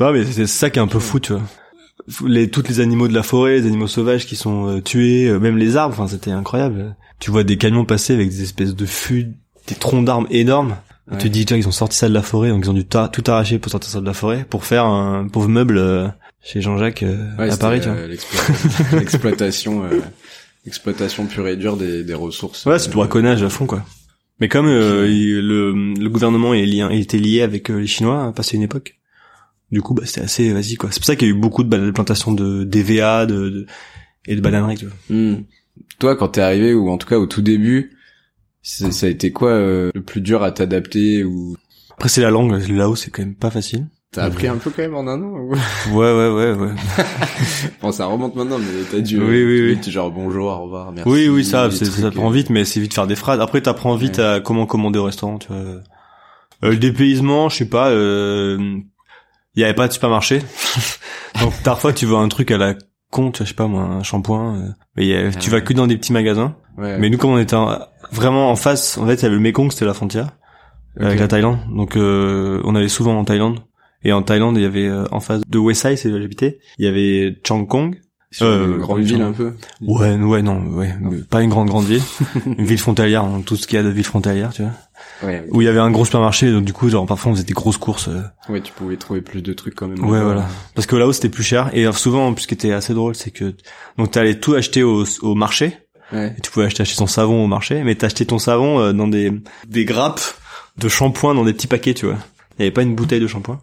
ouais 0.00 0.12
mais 0.12 0.24
c'est 0.26 0.46
ça 0.46 0.68
qui 0.70 0.78
est 0.78 0.82
un 0.82 0.86
peu 0.86 0.98
fou 0.98 1.18
tu 1.20 1.32
vois 1.32 1.42
les 2.26 2.50
toutes 2.50 2.68
les 2.68 2.80
animaux 2.80 3.08
de 3.08 3.14
la 3.14 3.22
forêt 3.22 3.56
les 3.60 3.66
animaux 3.66 3.86
sauvages 3.86 4.26
qui 4.26 4.36
sont 4.36 4.66
euh, 4.68 4.80
tués 4.80 5.28
euh, 5.28 5.38
même 5.38 5.56
les 5.56 5.76
arbres 5.76 5.94
enfin 5.98 6.08
c'était 6.08 6.30
incroyable 6.32 6.96
tu 7.20 7.30
vois 7.30 7.44
des 7.44 7.56
camions 7.56 7.84
passer 7.84 8.14
avec 8.14 8.28
des 8.28 8.42
espèces 8.42 8.74
de 8.74 8.86
fûts 8.86 9.28
des 9.68 9.74
troncs 9.76 10.04
d'arbres 10.04 10.26
énormes 10.30 10.76
Ouais. 11.10 11.18
Tu 11.18 11.24
te 11.28 11.32
dis, 11.32 11.44
tu 11.44 11.54
vois, 11.54 11.58
ils 11.58 11.66
ont 11.66 11.72
sorti 11.72 11.96
ça 11.96 12.08
de 12.08 12.14
la 12.14 12.22
forêt, 12.22 12.50
donc 12.50 12.64
ils 12.64 12.70
ont 12.70 12.74
dû 12.74 12.84
tout 12.84 13.24
arracher 13.26 13.58
pour 13.58 13.72
sortir 13.72 13.90
ça 13.90 14.00
de 14.00 14.06
la 14.06 14.12
forêt, 14.12 14.46
pour 14.48 14.64
faire 14.64 14.84
un 14.84 15.26
pauvre 15.26 15.48
meuble 15.48 15.76
euh, 15.78 16.06
chez 16.40 16.60
Jean-Jacques 16.60 17.02
euh, 17.02 17.34
Ouais, 17.36 17.50
à 17.50 17.56
Paris, 17.56 17.80
tu 17.80 17.88
vois. 17.88 17.96
euh, 17.98 18.06
l'exploitation- 18.92 19.82
exploitation 20.66 21.26
pure 21.26 21.48
et 21.48 21.56
dure 21.56 21.76
des, 21.76 22.04
des 22.04 22.14
ressources. 22.14 22.64
Ouais, 22.66 22.78
c'est 22.78 22.90
du 22.90 22.94
braconnage 22.94 23.42
à 23.42 23.48
fond, 23.48 23.66
quoi. 23.66 23.84
Mais 24.38 24.48
comme 24.48 24.66
il- 24.68 25.40
le, 25.40 25.72
le 25.94 26.08
gouvernement 26.10 26.54
est 26.54 26.64
lié, 26.64 26.86
était 26.92 27.18
lié 27.18 27.42
avec 27.42 27.68
les 27.70 27.86
Chinois 27.88 28.26
à 28.28 28.32
passer 28.32 28.56
une 28.56 28.62
époque, 28.62 28.96
du 29.72 29.82
coup, 29.82 29.94
bah, 29.94 30.02
c'était 30.06 30.22
assez 30.22 30.52
vas-y 30.52 30.76
quoi. 30.76 30.90
C'est 30.92 31.00
pour 31.00 31.06
ça 31.06 31.16
qu'il 31.16 31.26
y 31.28 31.30
a 31.32 31.34
eu 31.34 31.36
beaucoup 31.38 31.64
de, 31.64 31.90
plantations 31.90 32.30
de 32.32 32.62
d'EVA, 32.64 33.26
de, 33.26 33.48
de 33.50 33.66
et 34.26 34.36
de 34.36 34.40
bananeries. 34.40 34.76
Tu 34.76 34.86
vois. 34.86 34.94
Hmm. 35.16 35.42
Toi, 35.98 36.16
quand 36.16 36.28
t'es 36.28 36.40
arrivé, 36.40 36.74
ou 36.74 36.90
en 36.90 36.98
tout 36.98 37.06
cas 37.06 37.18
au 37.18 37.26
tout 37.26 37.42
début, 37.42 37.96
ça 38.62 39.06
a 39.06 39.08
été 39.08 39.32
quoi 39.32 39.50
euh, 39.50 39.90
le 39.94 40.02
plus 40.02 40.20
dur 40.20 40.42
à 40.42 40.52
t'adapter 40.52 41.24
ou 41.24 41.56
Après, 41.92 42.08
c'est 42.08 42.22
la 42.22 42.30
langue. 42.30 42.52
Là-haut, 42.68 42.96
c'est 42.96 43.10
quand 43.10 43.22
même 43.22 43.34
pas 43.34 43.50
facile. 43.50 43.86
t'as 44.12 44.24
appris 44.24 44.48
un 44.48 44.56
peu 44.56 44.70
quand 44.70 44.82
même 44.82 44.94
en 44.94 45.06
un 45.06 45.20
an 45.22 45.26
ou... 45.38 45.54
Ouais, 45.92 46.12
ouais, 46.12 46.28
ouais, 46.30 46.52
ouais. 46.52 46.72
Bon, 47.82 47.92
ça 47.92 48.06
remonte 48.06 48.34
maintenant, 48.36 48.58
mais 48.58 48.66
t'as 48.90 49.00
dû. 49.00 49.18
Oui, 49.18 49.24
euh, 49.24 49.28
oui, 49.46 49.58
tout 49.58 49.64
oui. 49.64 49.74
vite, 49.74 49.90
genre 49.90 50.10
bonjour, 50.10 50.46
au 50.48 50.62
revoir, 50.64 50.92
merci. 50.92 51.08
oui, 51.08 51.28
oui, 51.28 51.44
ça, 51.44 51.70
ça 51.70 51.84
trucs, 51.84 52.14
prend 52.14 52.30
euh, 52.30 52.34
vite, 52.34 52.50
mais 52.50 52.64
c'est 52.64 52.80
vite 52.80 52.94
faire 52.94 53.06
des 53.06 53.16
phrases. 53.16 53.40
Après, 53.40 53.60
t'apprends 53.60 53.94
vite 53.96 54.18
Ouais. 54.18 54.24
à 54.24 54.40
comment 54.40 54.66
commander 54.66 54.98
au 54.98 55.04
restaurant, 55.04 55.38
tu 55.38 55.48
vois. 55.48 55.56
Euh, 55.58 55.80
le 56.62 56.76
dépaysement, 56.76 57.48
je 57.48 57.56
sais 57.58 57.68
pas. 57.68 57.90
Euh, 57.90 58.58
il 59.56 59.60
y 59.60 59.64
avait 59.64 59.74
pas 59.74 59.88
de 59.88 59.92
supermarché. 59.92 60.40
Donc 61.40 61.52
parfois 61.64 61.92
tu 61.92 62.06
veux 62.06 62.14
un 62.16 62.28
truc 62.28 62.50
à 62.50 62.58
la 62.58 62.74
con, 63.10 63.30
tu 63.30 63.38
vois, 63.38 63.44
je 63.44 63.50
sais 63.50 63.54
pas 63.56 63.66
moi, 63.66 63.82
un 63.82 64.02
shampoing, 64.02 64.56
euh, 64.56 64.68
mais 64.96 65.04
il 65.04 65.08
y 65.08 65.14
a- 65.14 65.30
tu 65.30 65.48
Ah 65.50 65.52
vas 65.52 65.60
que 65.60 65.72
dans 65.72 65.86
des 65.86 65.96
petits 65.96 66.12
magasins. 66.12 66.56
Ouais. 66.78 66.98
Mais 66.98 67.10
nous 67.10 67.18
comme 67.18 67.30
on 67.30 67.38
était 67.38 67.56
en- 67.56 67.78
vraiment 68.12 68.50
en 68.50 68.56
face, 68.56 68.96
en 68.98 69.06
fait, 69.06 69.14
il 69.14 69.22
y 69.22 69.26
avait 69.26 69.34
le 69.34 69.40
Mekong, 69.40 69.70
c'était 69.72 69.84
la 69.84 69.94
frontière 69.94 70.30
avec 70.98 71.14
Ok. 71.14 71.20
la 71.20 71.28
Thaïlande. 71.28 71.58
Donc 71.74 71.96
euh, 71.96 72.60
on 72.64 72.74
allait 72.74 72.88
souvent 72.88 73.16
en 73.18 73.24
Thaïlande. 73.24 73.60
Et 74.02 74.12
en 74.12 74.22
Thaïlande, 74.22 74.56
il 74.56 74.62
y 74.62 74.66
avait 74.66 74.86
euh, 74.88 75.04
en 75.10 75.20
face 75.20 75.42
de 75.46 75.58
Westside, 75.58 75.96
c'est 75.98 76.10
où 76.10 76.18
j'habitais, 76.18 76.58
il 76.78 76.86
y 76.86 76.88
avait 76.88 77.36
Chiang 77.44 77.64
Kong. 77.66 78.00
Sur 78.32 78.46
Euh, 78.46 78.66
une 78.66 78.78
grande 78.78 79.00
ville 79.00 79.22
un 79.22 79.32
peu. 79.32 79.54
Ouais, 79.80 80.14
ouais, 80.16 80.42
non, 80.42 80.62
ouais, 80.68 80.94
mais 81.00 81.18
pas 81.18 81.42
une 81.42 81.50
grande 81.50 81.68
grande 81.68 81.84
ville, 81.86 82.02
une 82.46 82.64
ville 82.64 82.78
frontalière, 82.78 83.24
hein, 83.24 83.42
tout 83.44 83.56
ce 83.56 83.66
qu'il 83.66 83.76
y 83.76 83.80
a 83.80 83.82
de 83.82 83.88
ville 83.88 84.04
frontalière, 84.04 84.52
tu 84.52 84.62
vois. 84.62 84.70
Ouais. 85.22 85.44
Où 85.50 85.60
il 85.62 85.64
y 85.64 85.68
avait 85.68 85.80
un 85.80 85.90
gros 85.90 86.04
supermarché, 86.04 86.50
donc 86.52 86.64
du 86.64 86.72
coup, 86.72 86.88
genre 86.88 87.06
parfois 87.06 87.32
on 87.32 87.34
faisait 87.34 87.44
des 87.46 87.54
grosses 87.54 87.76
courses. 87.78 88.08
euh, 88.08 88.22
Ouais, 88.48 88.60
tu 88.60 88.72
pouvais 88.72 88.96
trouver 88.96 89.20
plus 89.20 89.42
de 89.42 89.52
trucs 89.52 89.74
quand 89.74 89.88
même. 89.88 89.98
Ouais, 90.04 90.22
voilà. 90.22 90.46
Parce 90.74 90.86
que 90.86 90.94
là-haut 90.96 91.12
c'était 91.12 91.28
plus 91.28 91.42
cher 91.42 91.70
et 91.72 91.86
euh, 91.86 91.92
souvent, 91.92 92.34
ce 92.36 92.46
qui 92.46 92.54
était 92.54 92.72
assez 92.72 92.94
drôle, 92.94 93.14
c'est 93.16 93.30
que 93.32 93.54
donc 93.98 94.12
t'allais 94.12 94.38
tout 94.38 94.54
acheter 94.54 94.82
au, 94.82 95.04
au 95.22 95.34
marché. 95.34 95.76
Ouais. 96.12 96.34
Et 96.36 96.40
tu 96.40 96.50
pouvais 96.50 96.66
acheter, 96.66 96.82
acheter 96.82 96.96
ton 96.98 97.06
savon 97.06 97.44
au 97.44 97.46
marché, 97.48 97.82
mais 97.84 97.94
t'achetais 97.94 98.24
ton 98.24 98.38
savon 98.38 98.78
euh, 98.80 98.92
dans 98.92 99.08
des 99.08 99.32
des 99.68 99.84
grappes 99.84 100.20
de 100.78 100.88
shampoing 100.88 101.34
dans 101.34 101.44
des 101.44 101.52
petits 101.52 101.66
paquets, 101.66 101.94
tu 101.94 102.06
vois. 102.06 102.16
Il 102.58 102.62
y 102.62 102.64
avait 102.66 102.70
pas 102.72 102.82
une 102.82 102.94
bouteille 102.94 103.20
de 103.20 103.26
shampoing 103.26 103.60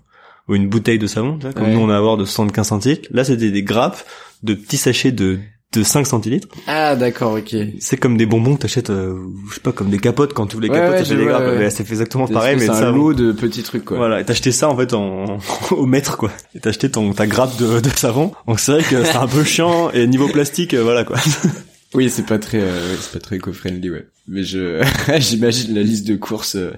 ou 0.48 0.56
une 0.56 0.68
bouteille 0.70 1.00
de 1.00 1.08
savon, 1.08 1.40
comme 1.56 1.66
Ouais. 1.66 1.74
nous 1.74 1.80
on 1.80 1.90
a 1.90 1.96
à 1.96 1.98
avoir 1.98 2.18
de 2.18 2.26
75 2.26 2.68
centilitres. 2.68 3.10
Là, 3.12 3.24
c'était 3.24 3.52
des 3.52 3.64
grappes 3.64 4.04
de 4.44 4.54
petits 4.54 4.78
sachets 4.78 5.12
de 5.12 5.40
de 5.74 5.84
5 5.84 6.08
centilitres. 6.08 6.48
Ah, 6.66 6.96
d'accord, 6.96 7.34
ok. 7.34 7.54
C'est 7.82 7.98
comme 7.98 8.16
des 8.16 8.26
bonbons 8.26 8.56
que 8.56 8.62
t'achètes, 8.62 8.90
euh, 8.90 9.18
je 9.50 9.56
sais 9.56 9.60
pas, 9.60 9.74
comme 9.74 9.90
des 9.90 9.98
capotes 10.00 10.34
quand 10.34 10.48
tu 10.48 10.56
ouvres 10.56 10.64
les 10.64 10.70
Ouais, 10.72 10.78
capotes, 10.78 11.00
ouais, 11.00 11.04
fait 11.06 11.16
des 11.18 11.26
grappes. 11.26 11.44
ouais. 11.46 11.70
Ça 11.70 11.84
fait 11.84 11.92
exactement 11.92 12.26
pareil, 12.26 12.56
mais 12.58 12.68
c'est 12.68 12.72
un 12.72 12.94
lot 12.94 13.14
de 13.14 13.34
petits 13.34 13.64
trucs, 13.64 13.84
quoi. 13.84 13.98
Voilà, 13.98 14.22
et 14.22 14.24
t'achetais 14.24 14.54
ça 14.54 14.70
en 14.70 14.78
fait 14.78 14.94
en 14.94 15.40
au 15.72 15.86
mètre 15.86 16.16
quoi. 16.16 16.32
Et 16.56 16.62
t'achetais 16.62 16.88
ton 16.88 17.12
ta 17.12 17.28
grappe 17.28 17.58
de, 17.58 17.82
de 17.82 17.90
savon. 17.90 18.32
Donc 18.48 18.62
c'est 18.62 18.72
vrai 18.72 18.84
que 18.84 19.04
c'est 19.04 19.18
un 19.18 19.28
peu 19.28 19.44
chiant 19.44 19.92
et 19.92 20.08
niveau 20.08 20.30
plastique 20.30 20.74
euh, 20.74 20.84
voilà 20.84 21.04
quoi. 21.04 21.18
Oui, 21.94 22.10
c'est 22.10 22.26
pas 22.26 22.38
très, 22.38 22.60
euh, 22.60 22.92
ouais, 22.92 22.98
c'est 23.00 23.14
pas 23.14 23.20
très 23.20 23.38
éco-friendly, 23.38 23.90
ouais. 23.90 24.08
Mais 24.28 24.44
je, 24.44 24.84
j'imagine 25.20 25.74
la 25.74 25.84
liste 25.84 26.06
de 26.06 26.18
courses, 26.18 26.56
euh, 26.58 26.74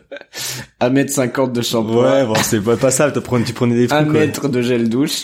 1 0.82 0.90
mètre 0.92 1.12
50 1.12 1.52
de 1.52 1.62
shampoing. 1.64 2.26
bon 2.26 2.36
c'est 2.44 2.62
pas, 2.62 2.78
pas 2.78 2.92
ça, 2.92 3.12
tu 3.12 3.20
prenais, 3.22 3.44
tu 3.44 3.54
prenais 3.54 3.76
des 3.76 3.88
trucs 3.88 4.04
quoi. 4.04 4.20
mètre 4.20 4.50
de 4.50 4.62
gel 4.62 4.88
douche. 4.88 5.24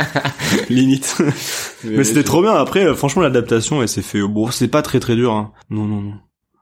limite. 0.68 1.16
Mais 1.84 2.04
c'était 2.04 2.24
trop 2.24 2.42
bien 2.42 2.54
après 2.54 2.84
euh, 2.84 2.94
franchement 2.94 3.22
l'adaptation 3.22 3.80
elle 3.82 3.88
s'est 3.88 4.02
fait 4.02 4.20
bon 4.22 4.50
c'est 4.50 4.68
pas 4.68 4.82
très 4.82 5.00
très 5.00 5.14
dur 5.14 5.32
hein. 5.32 5.52
Non 5.70 5.84
non 5.84 6.00
non. 6.00 6.14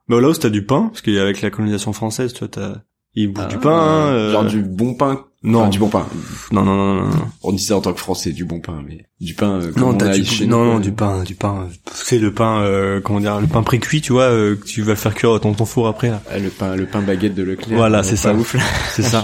Mais 0.08 0.20
là 0.20 0.28
où 0.28 0.34
t'as 0.34 0.50
du 0.50 0.64
pain 0.66 0.88
parce 0.88 1.00
qu'avec 1.00 1.40
la 1.40 1.50
colonisation 1.50 1.92
française 1.92 2.32
tu 2.34 2.40
vois 2.40 2.48
t'as 2.48 2.74
ils 3.14 3.28
bouffent 3.32 3.48
du 3.48 3.58
pain 3.58 3.70
hein, 3.70 4.12
euh, 4.12 4.28
Ah, 4.30 4.32
Genre 4.32 4.44
du 4.44 4.60
bon 4.62 4.94
pain. 4.94 5.24
Non 5.44 5.60
Enfin, 5.60 5.68
du 5.68 5.78
bon 5.78 5.88
pain. 5.88 6.06
non 6.50 6.64
non 6.64 6.74
non 6.74 6.94
non 6.94 7.08
non. 7.10 7.28
On 7.42 7.56
ça 7.56 7.76
en 7.76 7.80
tant 7.80 7.92
que 7.92 8.00
français, 8.00 8.32
du 8.32 8.44
bon 8.44 8.60
pain, 8.60 8.82
mais 8.86 9.06
du 9.20 9.34
pain, 9.34 9.60
euh, 9.60 9.72
Non, 9.76 9.90
on 9.90 9.94
t'as 9.94 10.08
a 10.10 10.14
du, 10.16 10.24
chez 10.24 10.46
non, 10.46 10.64
non, 10.64 10.80
du 10.80 10.90
pain, 10.90 11.22
du 11.22 11.34
pain. 11.34 11.68
C'est 11.92 12.18
le 12.18 12.32
pain, 12.32 12.62
euh, 12.62 13.00
comment 13.00 13.20
dire, 13.20 13.40
le 13.40 13.46
pain 13.46 13.62
pré-cuit, 13.62 14.00
tu 14.00 14.12
vois, 14.12 14.24
euh, 14.24 14.56
que 14.56 14.64
tu 14.64 14.82
vas 14.82 14.92
le 14.92 14.98
faire 14.98 15.14
cuire 15.14 15.38
dans 15.38 15.52
ton 15.52 15.64
four 15.64 15.86
après. 15.86 16.08
Là. 16.10 16.20
Ah, 16.30 16.38
le 16.38 16.48
pain, 16.48 16.74
le 16.74 16.86
pain 16.86 17.02
baguette 17.02 17.34
de 17.34 17.42
Leclerc. 17.44 17.76
Voilà, 17.76 18.02
c'est 18.04 18.16
ça. 18.16 18.34
Ouf. 18.34 18.56
C'est 18.90 19.02
ça. 19.02 19.22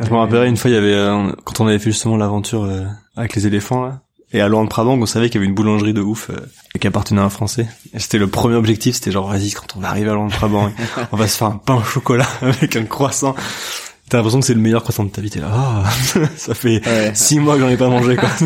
Je 0.00 0.10
me 0.10 0.16
rappelle 0.16 0.48
une 0.48 0.56
fois, 0.56 0.70
il 0.70 0.74
y 0.74 0.76
avait 0.76 0.92
euh, 0.94 1.30
quand 1.44 1.60
on 1.60 1.66
avait 1.66 1.78
fait 1.78 1.90
justement 1.90 2.16
l'aventure 2.16 2.64
euh, 2.64 2.84
avec 3.16 3.34
les 3.36 3.46
éléphants 3.46 3.84
là. 3.84 4.00
Et 4.32 4.40
à 4.40 4.48
Luang 4.48 4.66
Prabang, 4.66 4.98
on 5.00 5.06
savait 5.06 5.28
qu'il 5.28 5.36
y 5.36 5.38
avait 5.38 5.46
une 5.46 5.54
boulangerie 5.54 5.92
de 5.94 6.00
ouf 6.00 6.30
euh, 6.30 6.34
qui 6.80 6.88
appartenait 6.88 7.20
à 7.20 7.24
un 7.24 7.28
Français. 7.30 7.68
C'était 7.96 8.18
le 8.18 8.26
premier 8.26 8.56
objectif, 8.56 8.96
c'était 8.96 9.12
genre 9.12 9.28
vas-y 9.28 9.52
quand 9.52 9.76
on 9.76 9.80
va 9.80 9.90
arriver 9.90 10.10
à 10.10 10.14
Luang 10.14 10.28
Prabang, 10.28 10.72
on 11.12 11.16
va 11.16 11.28
se 11.28 11.36
faire 11.36 11.48
un 11.48 11.56
pain 11.64 11.76
au 11.76 11.84
chocolat 11.84 12.26
avec 12.42 12.74
un 12.74 12.84
croissant. 12.84 13.36
T'as 14.10 14.18
l'impression 14.18 14.40
que 14.40 14.46
c'est 14.46 14.54
le 14.54 14.60
meilleur 14.60 14.82
croissant 14.82 15.04
de 15.04 15.10
ta 15.10 15.20
vie. 15.22 15.30
T'es 15.30 15.40
là, 15.40 15.48
ah, 15.50 15.90
ça 16.36 16.54
fait 16.54 16.86
Ouais. 16.86 17.12
six 17.14 17.40
mois 17.40 17.54
que 17.54 17.60
j'en 17.62 17.68
ai 17.68 17.76
pas 17.76 17.88
mangé 17.88 18.16
quoi. 18.16 18.28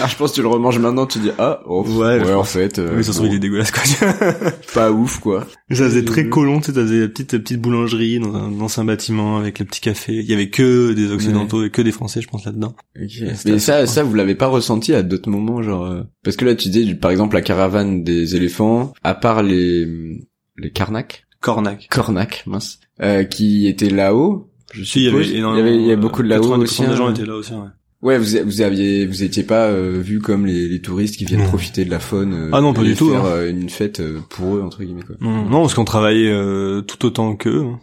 Ah, 0.00 0.06
je 0.06 0.14
pense 0.14 0.30
que 0.30 0.36
tu 0.36 0.42
le 0.42 0.48
remanges 0.48 0.78
maintenant, 0.78 1.06
tu 1.06 1.18
dis, 1.18 1.30
ah, 1.38 1.60
oh, 1.66 1.82
Ouais, 1.88 2.20
ouais, 2.20 2.32
en 2.34 2.38
pense. 2.38 2.50
fait, 2.50 2.78
euh, 2.78 2.94
oui, 2.96 3.02
ça 3.02 3.12
se 3.12 3.16
trouve 3.18 3.30
il 3.30 3.34
est 3.36 3.38
dégueulasse 3.40 3.72
quoi. 3.72 3.82
pas 4.74 4.92
ouf, 4.92 5.18
quoi. 5.18 5.44
Mais 5.68 5.74
ça 5.76 5.84
faisait 5.84 6.04
très 6.04 6.28
colon, 6.28 6.60
tu 6.60 6.72
sais, 6.72 6.78
la 6.80 7.08
petite, 7.08 7.32
la 7.32 7.38
petite 7.40 7.60
boulangerie 7.60 8.20
dans 8.20 8.32
un 8.36 8.60
ancien 8.60 8.84
bâtiment 8.84 9.38
avec 9.38 9.58
le 9.58 9.64
petit 9.64 9.80
café. 9.80 10.12
Il 10.14 10.24
y 10.26 10.34
avait 10.34 10.50
que 10.50 10.92
des 10.92 11.10
occidentaux 11.10 11.64
et 11.64 11.70
que 11.70 11.82
des 11.82 11.90
français, 11.90 12.20
je 12.20 12.28
pense, 12.28 12.44
là-dedans. 12.44 12.76
Mais 12.94 13.08
c'était 13.34 13.58
ça, 13.58 13.86
ça, 13.86 14.04
vous 14.04 14.14
l'avez 14.14 14.36
pas 14.36 14.46
ressenti 14.46 14.94
à 14.94 15.02
d'autres 15.02 15.30
moments, 15.30 15.62
genre, 15.62 15.86
euh, 15.86 16.02
parce 16.22 16.36
que 16.36 16.44
là, 16.44 16.54
tu 16.54 16.68
dis, 16.68 16.94
par 16.94 17.10
exemple, 17.10 17.34
la 17.34 17.42
caravane 17.42 18.04
des 18.04 18.36
éléphants, 18.36 18.92
à 19.02 19.14
part 19.14 19.42
les, 19.42 20.20
les 20.58 20.70
Karnak, 20.70 21.26
Cornac. 21.40 21.88
Cornac, 21.90 22.44
mince, 22.46 22.78
euh, 23.02 23.24
qui 23.24 23.66
étaient 23.66 23.90
là-haut, 23.90 24.48
je 24.72 24.82
Si, 24.84 25.00
il 25.00 25.04
y 25.04 25.08
avait 25.08 25.28
énormément. 25.36 25.54
il 25.54 25.58
y 25.58 25.60
avait, 25.74 25.76
il 25.82 25.86
y 25.86 25.92
avait 25.92 26.00
beaucoup 26.00 26.22
de 26.22 26.28
là-haut 26.28 26.56
90% 26.56 26.62
aussi. 26.62 26.86
des 26.86 26.96
gens 26.96 27.06
hein. 27.08 27.14
étaient 27.14 27.26
là 27.26 27.34
aussi, 27.36 27.52
ouais. 27.52 27.68
Ouais, 28.02 28.18
vous, 28.18 28.26
vous 28.44 28.60
aviez, 28.60 29.06
vous 29.06 29.22
étiez 29.22 29.42
pas 29.42 29.66
euh, 29.68 30.00
vu 30.00 30.20
comme 30.20 30.44
les, 30.46 30.68
les 30.68 30.80
touristes 30.80 31.16
qui 31.16 31.24
viennent 31.24 31.40
Non. 31.40 31.46
profiter 31.48 31.84
de 31.84 31.90
la 31.90 31.98
faune. 31.98 32.34
euh, 32.34 32.50
Ah 32.52 32.60
non, 32.60 32.74
pas 32.74 32.82
du 32.82 32.94
tout, 32.94 33.10
Faire 33.10 33.24
hein. 33.24 33.28
euh, 33.30 33.50
une 33.50 33.70
fête 33.70 34.00
euh, 34.00 34.20
pour 34.28 34.54
eux 34.56 34.62
entre 34.62 34.82
guillemets 34.84 35.02
quoi. 35.02 35.16
Non, 35.20 35.44
non, 35.48 35.62
parce 35.62 35.74
qu'on 35.74 35.84
travaillait 35.86 36.30
euh, 36.30 36.82
tout 36.82 37.04
autant 37.06 37.34
qu'eux. 37.36 37.64
hein. 37.64 37.80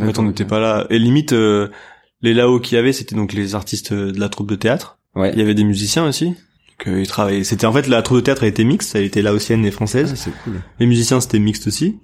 En 0.00 0.06
fait, 0.06 0.18
on 0.18 0.22
n'était 0.24 0.44
pas 0.46 0.58
là. 0.58 0.86
Et 0.90 0.98
limite, 0.98 1.32
euh, 1.34 1.68
les 2.22 2.34
là-haut 2.34 2.58
qu'il 2.58 2.74
y 2.76 2.78
avait, 2.78 2.92
c'était 2.92 3.14
donc 3.14 3.32
les 3.32 3.54
artistes 3.54 3.92
de 3.92 4.18
la 4.18 4.28
troupe 4.28 4.48
de 4.50 4.56
théâtre. 4.56 4.98
Ouais. 5.14 5.30
Il 5.34 5.38
y 5.38 5.42
avait 5.42 5.54
des 5.54 5.62
musiciens 5.62 6.08
aussi. 6.08 6.24
Donc, 6.30 6.96
ils 6.98 7.06
travaillaient. 7.06 7.44
C'était 7.44 7.66
en 7.66 7.72
fait 7.72 7.86
la 7.86 8.02
troupe 8.02 8.16
de 8.16 8.22
théâtre 8.22 8.42
elle 8.42 8.48
était 8.48 8.64
mixte, 8.64 8.96
elle 8.96 9.04
était 9.04 9.22
laotienne 9.22 9.64
et 9.64 9.68
Ah, 9.68 9.72
française. 9.72 10.14
c'est 10.16 10.32
cool. 10.42 10.54
Les 10.80 10.86
musiciens 10.86 11.20
c'était 11.20 11.38
mixte 11.38 11.68
aussi. 11.68 11.96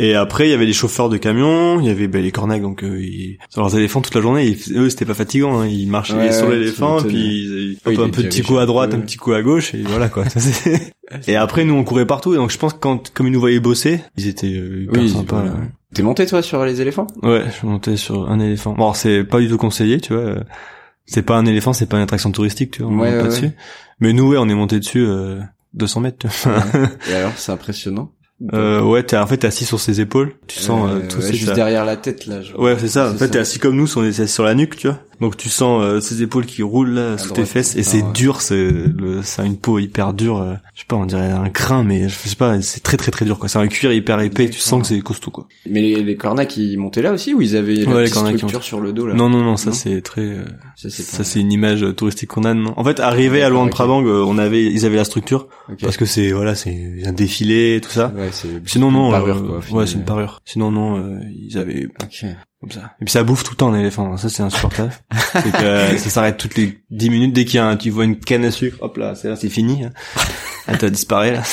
Et 0.00 0.14
après 0.14 0.46
il 0.46 0.50
y 0.50 0.54
avait 0.54 0.64
les 0.66 0.72
chauffeurs 0.72 1.08
de 1.08 1.16
camions, 1.16 1.80
il 1.80 1.86
y 1.86 1.90
avait 1.90 2.06
ben, 2.08 2.22
les 2.22 2.30
cornacs 2.30 2.62
donc 2.62 2.84
euh, 2.84 3.02
ils... 3.02 3.36
sur 3.50 3.60
leurs 3.62 3.76
éléphants 3.76 4.00
toute 4.00 4.14
la 4.14 4.20
journée. 4.20 4.46
Ils... 4.46 4.76
Eux 4.78 4.88
c'était 4.90 5.04
pas 5.04 5.14
fatigant, 5.14 5.58
hein. 5.60 5.66
ils 5.66 5.88
marchaient 5.88 6.14
Ouais, 6.14 6.32
sur 6.32 6.46
ouais, 6.48 6.56
l'éléphant 6.56 7.02
puis 7.02 7.16
ils... 7.16 7.78
Oui, 7.84 7.96
hop, 7.96 8.04
un 8.04 8.06
ils 8.06 8.28
petit 8.28 8.42
coup 8.42 8.58
à 8.58 8.66
droite, 8.66 8.90
peu. 8.92 8.96
un 8.96 9.00
petit 9.00 9.16
coup 9.16 9.32
à 9.32 9.42
gauche 9.42 9.74
et 9.74 9.82
voilà 9.82 10.08
quoi. 10.08 10.24
Ça, 10.28 10.70
et 11.26 11.36
après 11.36 11.64
nous 11.64 11.74
on 11.74 11.82
courait 11.84 12.06
partout 12.06 12.32
et 12.32 12.36
donc 12.36 12.50
je 12.50 12.58
pense 12.58 12.74
que 12.74 12.78
quand 12.78 13.10
comme 13.12 13.26
ils 13.26 13.32
nous 13.32 13.40
voyaient 13.40 13.60
bosser, 13.60 14.00
ils 14.16 14.28
étaient 14.28 14.46
euh, 14.46 14.84
hyper 14.84 15.02
Oui, 15.02 15.10
sympas. 15.10 15.36
voilà. 15.40 15.50
là. 15.50 15.60
T'es 15.94 16.02
monté 16.02 16.26
toi 16.26 16.42
sur 16.42 16.64
les 16.64 16.80
éléphants? 16.80 17.06
Ouais, 17.22 17.42
je 17.46 17.50
suis 17.52 17.66
monté 17.66 17.96
sur 17.96 18.30
un 18.30 18.38
éléphant. 18.40 18.72
Bon, 18.74 18.82
alors, 18.84 18.96
c'est 18.96 19.24
pas 19.24 19.40
du 19.40 19.48
tout 19.48 19.56
conseillé, 19.56 19.98
tu 20.00 20.12
vois. 20.12 20.34
C'est 21.06 21.22
pas 21.22 21.38
un 21.38 21.46
éléphant, 21.46 21.72
c'est 21.72 21.86
pas 21.88 21.96
une 21.96 22.02
attraction 22.02 22.30
touristique, 22.30 22.72
tu 22.72 22.82
vois. 22.82 22.92
On 22.92 22.98
Ouais, 22.98 23.08
ouais, 23.10 23.16
pas 23.16 23.22
ouais. 23.22 23.28
dessus. 23.30 23.50
Mais 23.98 24.12
nous, 24.12 24.28
ouais, 24.28 24.36
on 24.38 24.46
est 24.50 24.54
monté 24.54 24.78
dessus 24.78 25.00
euh, 25.06 25.40
200 25.72 26.00
mètres. 26.02 26.18
tu 26.18 26.28
vois. 26.46 26.62
Et 27.10 27.14
alors, 27.14 27.32
c'est 27.36 27.52
impressionnant. 27.52 28.12
Euh, 28.52 28.80
ouais, 28.82 29.02
t'es 29.02 29.16
en 29.16 29.26
fait 29.26 29.38
t'es 29.38 29.46
assis 29.48 29.64
sur 29.64 29.80
ses 29.80 30.00
épaules. 30.00 30.32
Tu 30.46 30.58
sens 30.60 30.88
euh, 30.90 30.94
Euh, 30.96 31.08
tout 31.08 31.16
ouais, 31.16 31.22
c'est 31.22 31.32
juste 31.34 31.48
ça. 31.48 31.54
derrière 31.54 31.84
la 31.84 31.96
tête 31.96 32.26
là. 32.26 32.40
genre. 32.42 32.58
Ouais, 32.60 32.76
c'est 32.78 32.88
ça. 32.88 33.10
En 33.10 33.14
fait, 33.14 33.28
t'es 33.28 33.38
assis 33.38 33.58
comme 33.58 33.74
nous, 33.76 33.86
on 33.98 34.04
est 34.04 34.20
assis 34.20 34.32
sur 34.32 34.44
la 34.44 34.54
nuque, 34.54 34.76
tu 34.76 34.86
vois. 34.88 34.98
Donc 35.20 35.36
tu 35.36 35.48
sens 35.48 35.82
euh, 35.82 36.00
ses 36.00 36.22
épaules 36.22 36.46
qui 36.46 36.62
roulent 36.62 36.90
là 36.94 37.18
sous 37.18 37.32
tes 37.32 37.44
fesses 37.44 37.74
et 37.76 37.82
c'est 37.82 38.02
ouais. 38.02 38.12
dur, 38.14 38.40
c'est 38.40 38.70
le, 38.70 39.22
ça 39.22 39.42
a 39.42 39.44
une 39.44 39.56
peau 39.56 39.78
hyper 39.78 40.12
dure. 40.14 40.40
euh, 40.40 40.54
je 40.74 40.80
sais 40.80 40.86
pas, 40.86 40.96
on 40.96 41.06
dirait 41.06 41.30
un 41.30 41.48
crin, 41.50 41.82
mais 41.82 42.08
je 42.08 42.14
sais 42.28 42.36
pas, 42.36 42.60
c'est 42.62 42.80
très 42.80 42.96
très 42.96 43.10
très 43.10 43.24
dur 43.24 43.38
quoi. 43.38 43.48
C'est 43.48 43.58
un 43.58 43.66
cuir 43.66 43.92
hyper 43.92 44.20
épais, 44.20 44.48
tu 44.48 44.60
sens 44.60 44.82
que 44.82 44.88
c'est 44.88 45.00
costaud 45.00 45.30
quoi. 45.30 45.46
Mais 45.68 45.80
les, 45.80 46.02
les 46.02 46.16
cornacs 46.16 46.56
ils 46.56 46.76
montaient 46.78 47.02
là 47.02 47.12
aussi 47.12 47.34
ou 47.34 47.42
ils 47.42 47.56
avaient 47.56 47.74
la 47.84 47.92
Ouais, 47.94 48.02
les 48.02 48.08
structure 48.08 48.62
sur 48.62 48.80
le 48.80 48.92
dos 48.92 49.06
là 49.06 49.14
Non 49.14 49.28
non 49.28 49.42
non, 49.42 49.56
ça 49.56 49.72
c'est 49.72 50.00
très. 50.02 50.22
euh, 50.22 50.44
Ça 50.76 50.88
c'est 50.90 51.02
Ça 51.02 51.24
c'est 51.24 51.40
une 51.40 51.52
image 51.52 51.82
euh, 51.82 51.92
touristique 51.92 52.28
qu'on 52.30 52.44
a. 52.44 52.54
Non 52.54 52.74
en 52.76 52.84
fait, 52.84 53.00
arrivé 53.00 53.38
à 53.42 53.48
D'accord, 53.48 53.64
Luang. 53.64 53.70
Prabang, 53.70 54.04
euh, 54.06 54.22
on 54.24 54.38
avait, 54.38 54.64
ils 54.64 54.86
avaient 54.86 54.96
la 54.96 55.04
structure 55.04 55.48
parce 55.80 55.96
que 55.96 56.04
c'est 56.04 56.30
voilà, 56.32 56.54
c'est 56.54 57.02
un 57.04 57.12
défilé, 57.12 57.80
tout 57.82 57.90
ça. 57.90 58.12
Ouais, 58.16 58.28
c'est 58.32 58.48
Sinon 58.66 58.90
non, 58.92 59.06
une 59.06 59.12
parure 59.12 59.36
euh, 59.36 59.60
quoi. 59.68 59.78
ouais, 59.80 59.86
c'est 59.86 59.94
une 59.94 60.04
parure. 60.04 60.40
Sinon 60.44 60.70
non, 60.70 60.98
euh, 60.98 61.18
ils 61.34 61.58
avaient 61.58 61.88
Ok. 62.02 62.24
Comme 62.60 62.70
ça. 62.72 62.92
Et 63.00 63.04
puis 63.04 63.12
ça 63.12 63.22
bouffe 63.22 63.44
tout 63.44 63.52
le 63.52 63.56
temps 63.56 63.72
un 63.72 63.78
éléphant. 63.78 64.16
Ça 64.16 64.28
c'est 64.28 64.42
insupportable. 64.42 64.92
c'est 65.32 65.52
que 65.52 65.96
ça 65.98 66.10
s'arrête 66.10 66.36
toutes 66.38 66.56
les 66.56 66.78
10 66.90 67.10
minutes 67.10 67.32
dès 67.32 67.44
qu'il 67.44 67.56
y 67.56 67.58
a 67.58 67.66
un, 67.66 67.76
tu 67.76 67.90
vois 67.90 68.04
une 68.04 68.18
canne 68.18 68.44
à 68.44 68.50
sucre, 68.50 68.76
hop 68.80 68.96
là, 68.96 69.14
c'est 69.14 69.28
là, 69.28 69.36
c'est 69.36 69.48
fini. 69.48 69.84
hein. 69.84 69.90
Ah, 70.66 70.76
t'as 70.76 70.90
disparu 70.90 71.32
là. 71.32 71.42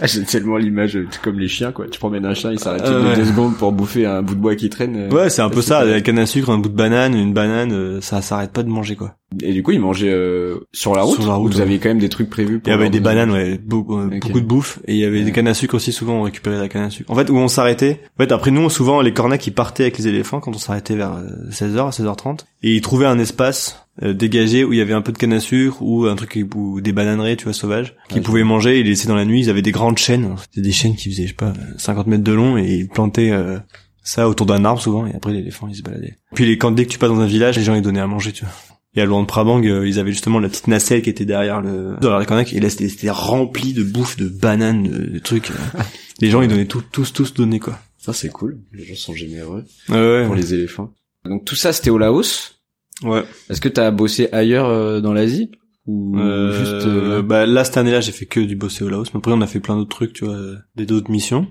Ah, 0.00 0.06
J'ai 0.06 0.24
tellement 0.24 0.56
l'image 0.56 0.96
euh, 0.96 1.06
comme 1.22 1.38
les 1.38 1.48
chiens 1.48 1.70
quoi. 1.72 1.86
Tu 1.86 1.98
promènes 1.98 2.24
un 2.24 2.32
chien, 2.32 2.50
il 2.50 2.58
s'arrête 2.58 2.80
Euh, 2.82 2.94
toutes 2.94 3.02
les 3.04 3.10
ouais. 3.10 3.16
deux 3.16 3.24
secondes 3.26 3.56
pour 3.58 3.72
bouffer 3.72 4.06
un 4.06 4.22
bout 4.22 4.34
de 4.34 4.40
bois 4.40 4.56
qui 4.56 4.70
traîne. 4.70 4.96
euh. 4.96 5.10
ouais, 5.10 5.28
c'est 5.28 5.42
un 5.42 5.50
peu 5.50 5.60
ça. 5.60 5.84
La 5.84 6.00
canne 6.00 6.18
à 6.18 6.24
sucre, 6.24 6.48
un 6.48 6.56
bout 6.58 6.70
de 6.70 6.74
banane, 6.76 7.14
une 7.14 7.34
banane, 7.34 7.72
euh, 7.72 8.00
ça 8.00 8.22
s'arrête 8.22 8.52
pas 8.52 8.62
de 8.62 8.70
manger 8.70 8.96
quoi. 8.96 9.16
Et 9.42 9.52
du 9.52 9.62
coup, 9.62 9.72
ils 9.72 9.80
mangeaient 9.80 10.12
euh, 10.12 10.60
sur 10.72 10.94
la 10.94 11.02
route. 11.02 11.16
Sur 11.20 11.26
la 11.28 11.34
route, 11.34 11.52
Vous 11.52 11.58
ouais. 11.58 11.62
aviez 11.64 11.78
quand 11.78 11.88
même 11.88 11.98
des 11.98 12.08
trucs 12.08 12.28
prévus. 12.28 12.54
Il 12.56 12.60
Pour 12.60 12.70
y 12.70 12.74
avait 12.74 12.90
des 12.90 13.00
bananes, 13.00 13.30
ouais, 13.30 13.58
beaucoup, 13.58 13.98
euh, 13.98 14.06
Ok. 14.08 14.20
beaucoup 14.26 14.40
de 14.40 14.44
bouffe, 14.46 14.78
et 14.86 14.94
il 14.94 14.98
y 14.98 15.04
avait 15.04 15.18
Ouais. 15.20 15.24
des 15.24 15.32
cannes 15.32 15.48
à 15.48 15.54
sucre 15.54 15.74
aussi. 15.74 15.92
Souvent, 15.92 16.14
on 16.14 16.22
récupérait 16.22 16.58
la 16.58 16.68
canne 16.68 16.82
à 16.82 16.90
sucre. 16.90 17.10
En 17.10 17.14
fait, 17.14 17.30
où 17.30 17.36
on 17.36 17.48
s'arrêtait. 17.48 18.00
En 18.18 18.22
fait, 18.24 18.32
après 18.32 18.50
nous, 18.50 18.68
souvent, 18.70 19.00
les 19.00 19.12
cornacs, 19.12 19.46
ils 19.46 19.52
partaient 19.54 19.84
avec 19.84 19.98
les 19.98 20.08
éléphants 20.08 20.40
quand 20.40 20.54
on 20.54 20.58
s'arrêtait 20.58 20.96
vers 20.96 21.22
16h, 21.50 21.92
16h30, 21.92 22.40
et 22.62 22.74
ils 22.74 22.80
trouvaient 22.80 23.06
un 23.06 23.18
espace 23.18 23.86
euh, 24.02 24.12
dégagé 24.14 24.64
où 24.64 24.72
il 24.72 24.78
y 24.78 24.82
avait 24.82 24.94
un 24.94 25.02
peu 25.02 25.12
de 25.12 25.18
canne 25.18 25.32
à 25.34 25.40
sucre 25.40 25.82
ou 25.82 26.06
un 26.06 26.14
truc 26.16 26.38
ou 26.54 26.80
des 26.80 26.92
bananeries, 26.92 27.36
tu 27.36 27.44
vois, 27.44 27.52
sauvages, 27.52 27.94
qu'ils 28.08 28.18
Ouais, 28.18 28.22
pouvaient 28.22 28.42
manger. 28.44 28.80
Ils 28.80 28.86
laissaient 28.86 29.08
dans 29.08 29.16
la 29.16 29.24
nuit. 29.26 29.40
Ils 29.40 29.50
avaient 29.50 29.60
des 29.62 29.72
grandes 29.72 29.98
chaînes. 29.98 30.34
C'était 30.50 30.62
des 30.62 30.72
chaînes 30.72 30.96
qui 30.96 31.10
faisaient, 31.10 31.24
je 31.24 31.28
sais 31.28 31.34
pas, 31.34 31.52
50 31.78 32.06
mètres 32.06 32.24
de 32.24 32.32
long, 32.32 32.56
et 32.58 32.64
ils 32.74 32.88
plantaient. 32.88 33.30
euh, 33.30 33.58
ça 34.04 34.28
autour 34.28 34.46
d'un 34.46 34.64
arbre 34.64 34.80
souvent 34.82 35.06
et 35.06 35.14
après 35.14 35.32
l'éléphant 35.32 35.68
il 35.68 35.76
se 35.76 35.82
baladait. 35.82 36.16
Puis 36.34 36.44
les, 36.44 36.58
quand 36.58 36.72
dès 36.72 36.86
que 36.86 36.90
tu 36.90 36.98
passes 36.98 37.10
dans 37.10 37.20
un 37.20 37.26
village, 37.26 37.56
les 37.56 37.62
gens 37.62 37.76
ils 37.76 37.82
donnaient 37.82 38.00
à 38.00 38.08
manger, 38.08 38.32
tu 38.32 38.44
vois. 38.44 38.52
Et 38.94 39.00
à 39.00 39.06
Luang 39.06 39.24
Prabang, 39.26 39.62
euh, 39.64 39.88
ils 39.88 39.98
avaient 39.98 40.12
justement 40.12 40.38
la 40.38 40.48
petite 40.50 40.68
nacelle 40.68 41.00
qui 41.02 41.08
était 41.10 41.24
derrière 41.24 41.62
le 41.62 41.96
derrière 42.00 42.18
les 42.20 42.26
cornacs 42.26 42.52
et 42.52 42.60
là 42.60 42.68
c'était 42.68 42.88
c'était 42.90 43.10
rempli 43.10 43.72
de 43.72 43.82
bouffe, 43.82 44.16
de 44.18 44.28
bananes, 44.28 44.82
de, 44.82 45.06
de 45.12 45.18
trucs. 45.18 45.50
euh. 45.50 45.54
les 46.20 46.28
gens 46.30 46.42
ils 46.42 46.48
donnaient 46.48 46.66
tout, 46.66 46.82
tous 46.92 47.12
tous 47.12 47.32
donné 47.32 47.58
quoi. 47.58 47.78
Ça 47.98 48.12
c'est 48.12 48.28
cool. 48.28 48.58
Les 48.72 48.84
gens 48.84 48.94
sont 48.94 49.14
généreux 49.14 49.64
Ouais, 49.88 49.96
ouais. 49.96 50.26
pour 50.26 50.34
les 50.34 50.52
éléphants. 50.54 50.92
Donc 51.24 51.44
tout 51.44 51.54
ça, 51.54 51.72
c'était 51.72 51.90
au 51.90 51.98
Laos. 51.98 52.60
Ouais. 53.02 53.22
Est-ce 53.48 53.60
que 53.60 53.68
t'as 53.68 53.90
bossé 53.92 54.28
ailleurs 54.32 54.66
euh, 54.68 55.00
dans 55.00 55.12
l'Asie? 55.14 55.50
Ou 55.86 56.16
Euh, 56.18 56.58
juste 56.58 56.86
euh, 56.86 57.22
bah 57.22 57.44
là 57.46 57.64
cette 57.64 57.76
année-là 57.76 58.00
j'ai 58.00 58.12
fait 58.12 58.26
que 58.26 58.38
du 58.38 58.54
bosser 58.56 58.84
au 58.84 58.88
Laos 58.88 59.12
mais 59.14 59.18
après 59.18 59.32
on 59.32 59.40
a 59.40 59.46
fait 59.48 59.58
plein 59.58 59.74
d'autres 59.76 59.96
trucs 59.96 60.12
tu 60.12 60.24
vois 60.26 60.34
euh, 60.34 60.56
des 60.76 60.86
d'autres 60.86 61.10
missions 61.10 61.48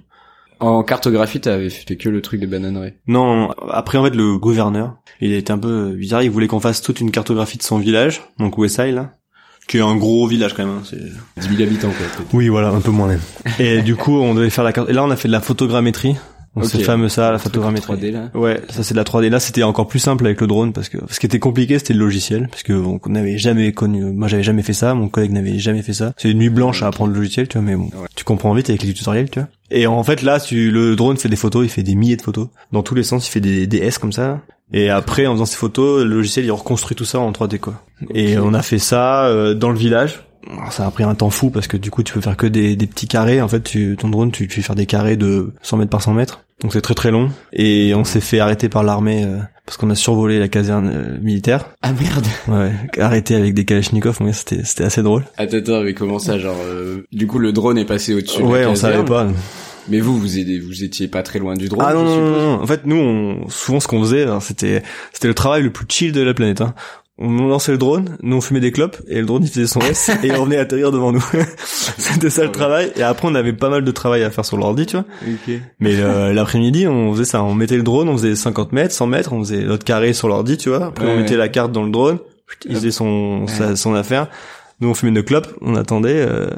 en 0.61 0.83
cartographie, 0.83 1.41
t'avais 1.41 1.69
fait 1.69 1.95
que 1.97 2.07
le 2.07 2.21
truc 2.21 2.39
des 2.39 2.47
bananeries 2.47 2.93
non 3.07 3.51
après 3.69 3.97
en 3.97 4.03
fait 4.03 4.15
le 4.15 4.37
gouverneur 4.37 4.95
il 5.19 5.33
été 5.33 5.51
un 5.51 5.57
peu 5.57 5.91
bizarre. 5.91 6.23
Il 6.23 6.31
voulait 6.31 6.47
qu'on 6.47 6.59
fasse 6.59 6.81
toute 6.81 6.99
une 6.99 7.11
cartographie 7.11 7.57
de 7.57 7.63
son 7.63 7.79
village 7.79 8.21
donc 8.39 8.57
Westside 8.57 8.95
là 8.95 9.15
qui 9.67 9.77
est 9.77 9.81
un 9.81 9.95
gros 9.95 10.27
village 10.27 10.53
quand 10.53 10.65
même 10.65 10.77
hein, 10.77 10.83
c'est 10.83 11.01
10 11.41 11.57
000 11.57 11.61
habitants 11.61 11.91
quoi. 11.91 12.25
oui 12.33 12.47
voilà 12.47 12.69
un 12.69 12.81
peu 12.81 12.91
moins 12.91 13.07
même. 13.07 13.21
Et 13.59 13.81
du 13.81 13.95
coup 13.95 14.17
on 14.17 14.33
devait 14.33 14.49
faire 14.49 14.63
la 14.63 14.73
carte 14.73 14.89
et 14.89 14.93
là 14.93 15.03
on 15.03 15.11
a 15.11 15.15
fait 15.15 15.27
de 15.27 15.33
la 15.33 15.41
photogrammétrie 15.41 16.15
donc 16.55 16.65
c'est 16.65 16.83
fameux 16.83 17.07
ça 17.09 17.31
la 17.31 17.37
photogrammétrie 17.37 17.93
3D 17.93 18.11
là. 18.11 18.29
Ouais, 18.33 18.61
ça 18.69 18.83
c'est 18.83 18.93
de 18.93 18.97
la 18.99 19.03
3D. 19.05 19.29
Là, 19.29 19.39
c'était 19.39 19.63
encore 19.63 19.87
plus 19.87 19.99
simple 19.99 20.25
avec 20.25 20.41
le 20.41 20.47
drone 20.47 20.73
parce 20.73 20.89
que 20.89 20.97
ce 21.09 21.19
qui 21.19 21.25
était 21.25 21.39
compliqué, 21.39 21.79
c'était 21.79 21.93
le 21.93 21.99
logiciel 21.99 22.47
parce 22.49 22.63
que 22.63 22.73
on 22.73 22.99
n'avait 23.07 23.37
jamais 23.37 23.71
connu. 23.71 24.03
Moi, 24.03 24.27
j'avais 24.27 24.43
jamais 24.43 24.61
fait 24.63 24.73
ça. 24.73 24.93
Mon 24.93 25.07
collègue 25.07 25.31
n'avait 25.31 25.59
jamais 25.59 25.81
fait 25.81 25.93
ça. 25.93 26.13
C'est 26.17 26.29
une 26.29 26.39
nuit 26.39 26.49
blanche 26.49 26.83
à 26.83 26.87
apprendre 26.87 27.13
le 27.13 27.19
logiciel, 27.19 27.47
tu 27.47 27.57
vois. 27.57 27.65
Mais 27.65 27.75
bon, 27.75 27.85
Ouais. 27.85 28.07
tu 28.15 28.23
comprends 28.23 28.53
vite 28.53 28.69
avec 28.69 28.83
les 28.83 28.93
tutoriels, 28.93 29.29
tu 29.29 29.39
vois. 29.39 29.47
Et 29.69 29.87
en 29.87 30.03
fait, 30.03 30.21
là, 30.23 30.39
tu, 30.41 30.71
le 30.71 30.95
drone 30.97 31.15
fait 31.17 31.29
des 31.29 31.35
photos. 31.37 31.65
Il 31.65 31.69
fait 31.69 31.83
des 31.83 31.95
milliers 31.95 32.17
de 32.17 32.21
photos 32.21 32.47
dans 32.73 32.83
tous 32.83 32.95
les 32.95 33.03
sens. 33.03 33.27
Il 33.27 33.31
fait 33.31 33.39
des, 33.39 33.65
des 33.67 33.77
S 33.77 33.97
comme 33.97 34.11
ça. 34.11 34.41
Et 34.73 34.89
après, 34.89 35.27
en 35.27 35.33
faisant 35.33 35.45
ces 35.45 35.57
photos, 35.57 36.03
le 36.03 36.15
logiciel 36.15 36.45
il 36.45 36.51
reconstruit 36.51 36.95
tout 36.95 37.03
ça 37.05 37.19
en 37.19 37.31
3D 37.31 37.59
quoi. 37.59 37.81
Et 38.13 38.37
on 38.37 38.53
a 38.53 38.61
fait 38.61 38.79
ça 38.79 39.25
euh, 39.25 39.53
dans 39.53 39.69
le 39.69 39.77
village. 39.77 40.23
Alors, 40.49 40.71
Ça 40.73 40.85
a 40.87 40.91
pris 40.91 41.03
un 41.03 41.15
temps 41.15 41.29
fou 41.29 41.49
parce 41.49 41.67
que 41.67 41.77
du 41.77 41.91
coup 41.91 42.03
tu 42.03 42.13
peux 42.13 42.21
faire 42.21 42.37
que 42.37 42.47
des, 42.47 42.75
des 42.75 42.87
petits 42.87 43.07
carrés. 43.07 43.41
En 43.41 43.47
fait, 43.47 43.61
tu, 43.61 43.95
ton 43.99 44.09
drone, 44.09 44.31
tu, 44.31 44.47
tu 44.47 44.55
fais 44.55 44.61
faire 44.61 44.75
des 44.75 44.85
carrés 44.85 45.17
de 45.17 45.53
100 45.61 45.77
mètres 45.77 45.89
par 45.91 46.01
100 46.01 46.13
mètres. 46.13 46.41
Donc 46.61 46.73
c'est 46.73 46.81
très 46.81 46.93
très 46.93 47.09
long. 47.11 47.29
Et 47.53 47.93
on 47.95 48.03
s'est 48.03 48.21
fait 48.21 48.39
arrêter 48.39 48.69
par 48.69 48.83
l'armée 48.83 49.23
euh, 49.25 49.37
parce 49.65 49.77
qu'on 49.77 49.89
a 49.89 49.95
survolé 49.95 50.37
la 50.39 50.47
caserne 50.47 50.91
euh, 50.93 51.17
militaire. 51.19 51.65
Ah 51.81 51.91
merde. 51.93 52.25
Ouais, 52.47 52.71
arrêté 53.01 53.35
avec 53.35 53.53
des 53.55 53.65
kalachnikovs. 53.65 54.21
Ouais, 54.21 54.33
c'était 54.33 54.63
c'était 54.63 54.83
assez 54.83 55.01
drôle. 55.01 55.23
Attends, 55.37 55.57
attends, 55.57 55.81
mais 55.81 55.93
comment 55.95 56.19
ça, 56.19 56.37
genre, 56.37 56.57
euh, 56.63 57.03
du 57.11 57.25
coup, 57.25 57.39
le 57.39 57.51
drone 57.51 57.77
est 57.79 57.85
passé 57.85 58.13
au-dessus 58.13 58.41
de 58.43 58.47
ouais, 58.47 58.61
la 58.61 58.67
on 58.69 58.73
caserne. 58.73 58.93
savait 58.93 59.05
pas. 59.05 59.27
Mais 59.89 59.99
vous, 59.99 60.15
vous 60.19 60.37
étiez, 60.37 60.59
vous 60.59 60.83
étiez 60.83 61.07
pas 61.07 61.23
très 61.23 61.39
loin 61.39 61.55
du 61.55 61.67
drone, 61.67 61.83
Ah 61.87 61.93
non, 61.95 62.01
je 62.01 62.05
non, 62.05 62.13
suppose. 62.27 62.31
non, 62.43 62.57
non. 62.57 62.61
En 62.63 62.67
fait, 62.67 62.81
nous, 62.85 62.97
on, 62.97 63.49
souvent, 63.49 63.79
ce 63.79 63.87
qu'on 63.87 63.99
faisait, 64.03 64.21
alors, 64.21 64.43
c'était, 64.43 64.83
c'était 65.11 65.27
le 65.27 65.33
travail 65.33 65.63
le 65.63 65.71
plus 65.71 65.87
chill 65.89 66.11
de 66.11 66.21
la 66.21 66.35
planète. 66.35 66.61
Hein. 66.61 66.75
On 67.17 67.29
lançait 67.47 67.71
le 67.73 67.77
drone, 67.77 68.17
nous 68.23 68.37
on 68.37 68.41
fumait 68.41 68.61
des 68.61 68.71
clopes 68.71 68.97
et 69.07 69.19
le 69.19 69.25
drone 69.27 69.43
il 69.43 69.49
faisait 69.49 69.67
son 69.67 69.79
S 69.81 70.09
et 70.23 70.31
on 70.31 70.45
venait 70.45 70.57
atterrir 70.57 70.91
devant 70.91 71.11
nous. 71.11 71.23
C'était 71.65 72.31
ça 72.31 72.41
le 72.43 72.47
Ah 72.49 72.51
travail. 72.51 72.91
Et 72.95 73.03
après 73.03 73.27
on 73.29 73.35
avait 73.35 73.53
pas 73.53 73.69
mal 73.69 73.83
de 73.83 73.91
travail 73.91 74.23
à 74.23 74.31
faire 74.31 74.45
sur 74.45 74.57
l'ordi, 74.57 74.87
tu 74.87 74.95
vois. 74.97 75.05
Mais 75.79 75.95
euh, 75.99 76.33
l'après-midi 76.33 76.87
on 76.87 77.11
faisait 77.13 77.25
ça, 77.25 77.43
on 77.43 77.53
mettait 77.53 77.77
le 77.77 77.83
drone, 77.83 78.09
on 78.09 78.13
faisait 78.17 78.35
50 78.35 78.71
mètres, 78.71 78.93
100 78.95 79.07
mètres, 79.07 79.33
on 79.33 79.39
faisait 79.39 79.63
notre 79.63 79.83
carré 79.85 80.13
sur 80.13 80.29
l'ordi, 80.29 80.57
tu 80.57 80.69
vois. 80.69 80.85
Après 80.87 81.05
Ouais, 81.05 81.11
on 81.13 81.17
mettait 81.17 81.31
ouais. 81.31 81.37
la 81.37 81.49
carte 81.49 81.71
dans 81.71 81.83
le 81.83 81.91
drone, 81.91 82.17
il 82.65 82.75
faisait 82.75 82.91
son 82.91 83.45
sa- 83.45 83.75
son 83.75 83.93
affaire. 83.93 84.27
Nous 84.81 84.89
on 84.89 84.93
fumait 84.95 85.11
nos 85.11 85.23
clopes, 85.23 85.47
on 85.61 85.75
attendait 85.75 86.25
euh, 86.27 86.49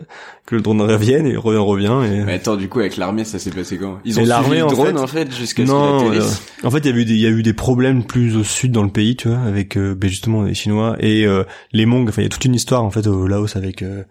que 0.46 0.56
le 0.56 0.62
drone 0.62 0.82
revienne 0.82 1.28
et 1.28 1.36
revient 1.36 1.58
revient 1.60 2.12
et 2.12 2.24
Mais 2.24 2.34
attends, 2.36 2.56
du 2.56 2.70
coup, 2.70 2.80
avec 2.80 2.96
l'armée, 2.98 3.26
ça 3.26 3.38
s'est 3.38 3.52
passé 3.52 3.78
comment? 3.78 4.00
Ils 4.06 4.18
ont 4.20 4.26
suivi 4.26 4.58
le 4.58 4.64
en 4.64 4.68
drone, 4.68 4.96
fait- 4.96 5.04
en 5.04 5.08
fait, 5.08 5.36
jusqu'à 5.36 5.66
ce 5.66 5.72
non, 5.72 5.98
qu'il 6.00 6.08
euh, 6.08 6.12
atterrisse. 6.22 6.42
en 6.64 6.72
fait, 6.72 6.80
il 6.80 6.86
y 6.86 6.94
a 6.94 6.96
eu 6.98 7.06
des, 7.06 7.14
il 7.14 7.20
y 7.20 7.26
a 7.26 7.30
eu 7.30 7.44
des 7.44 7.54
problèmes 7.54 8.04
plus 8.06 8.36
au 8.38 8.44
sud 8.44 8.72
dans 8.72 8.84
le 8.84 8.90
pays, 8.90 9.16
tu 9.18 9.28
vois, 9.28 9.40
avec 9.40 9.78
euh, 9.78 9.94
ben, 9.94 10.10
justement 10.10 10.44
les 10.44 10.54
Chinois 10.54 10.96
et 11.00 11.26
euh, 11.26 11.44
les 11.74 11.86
Mongs. 11.86 12.08
Enfin, 12.08 12.22
il 12.22 12.26
y 12.26 12.28
a 12.28 12.30
toute 12.30 12.46
une 12.46 12.56
histoire 12.56 12.84
en 12.84 12.92
fait 12.92 13.06
au 13.08 13.28
Laos 13.28 13.56
avec 13.58 13.82
euh, 13.82 14.04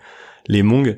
les 0.46 0.62
Mongs. 0.62 0.94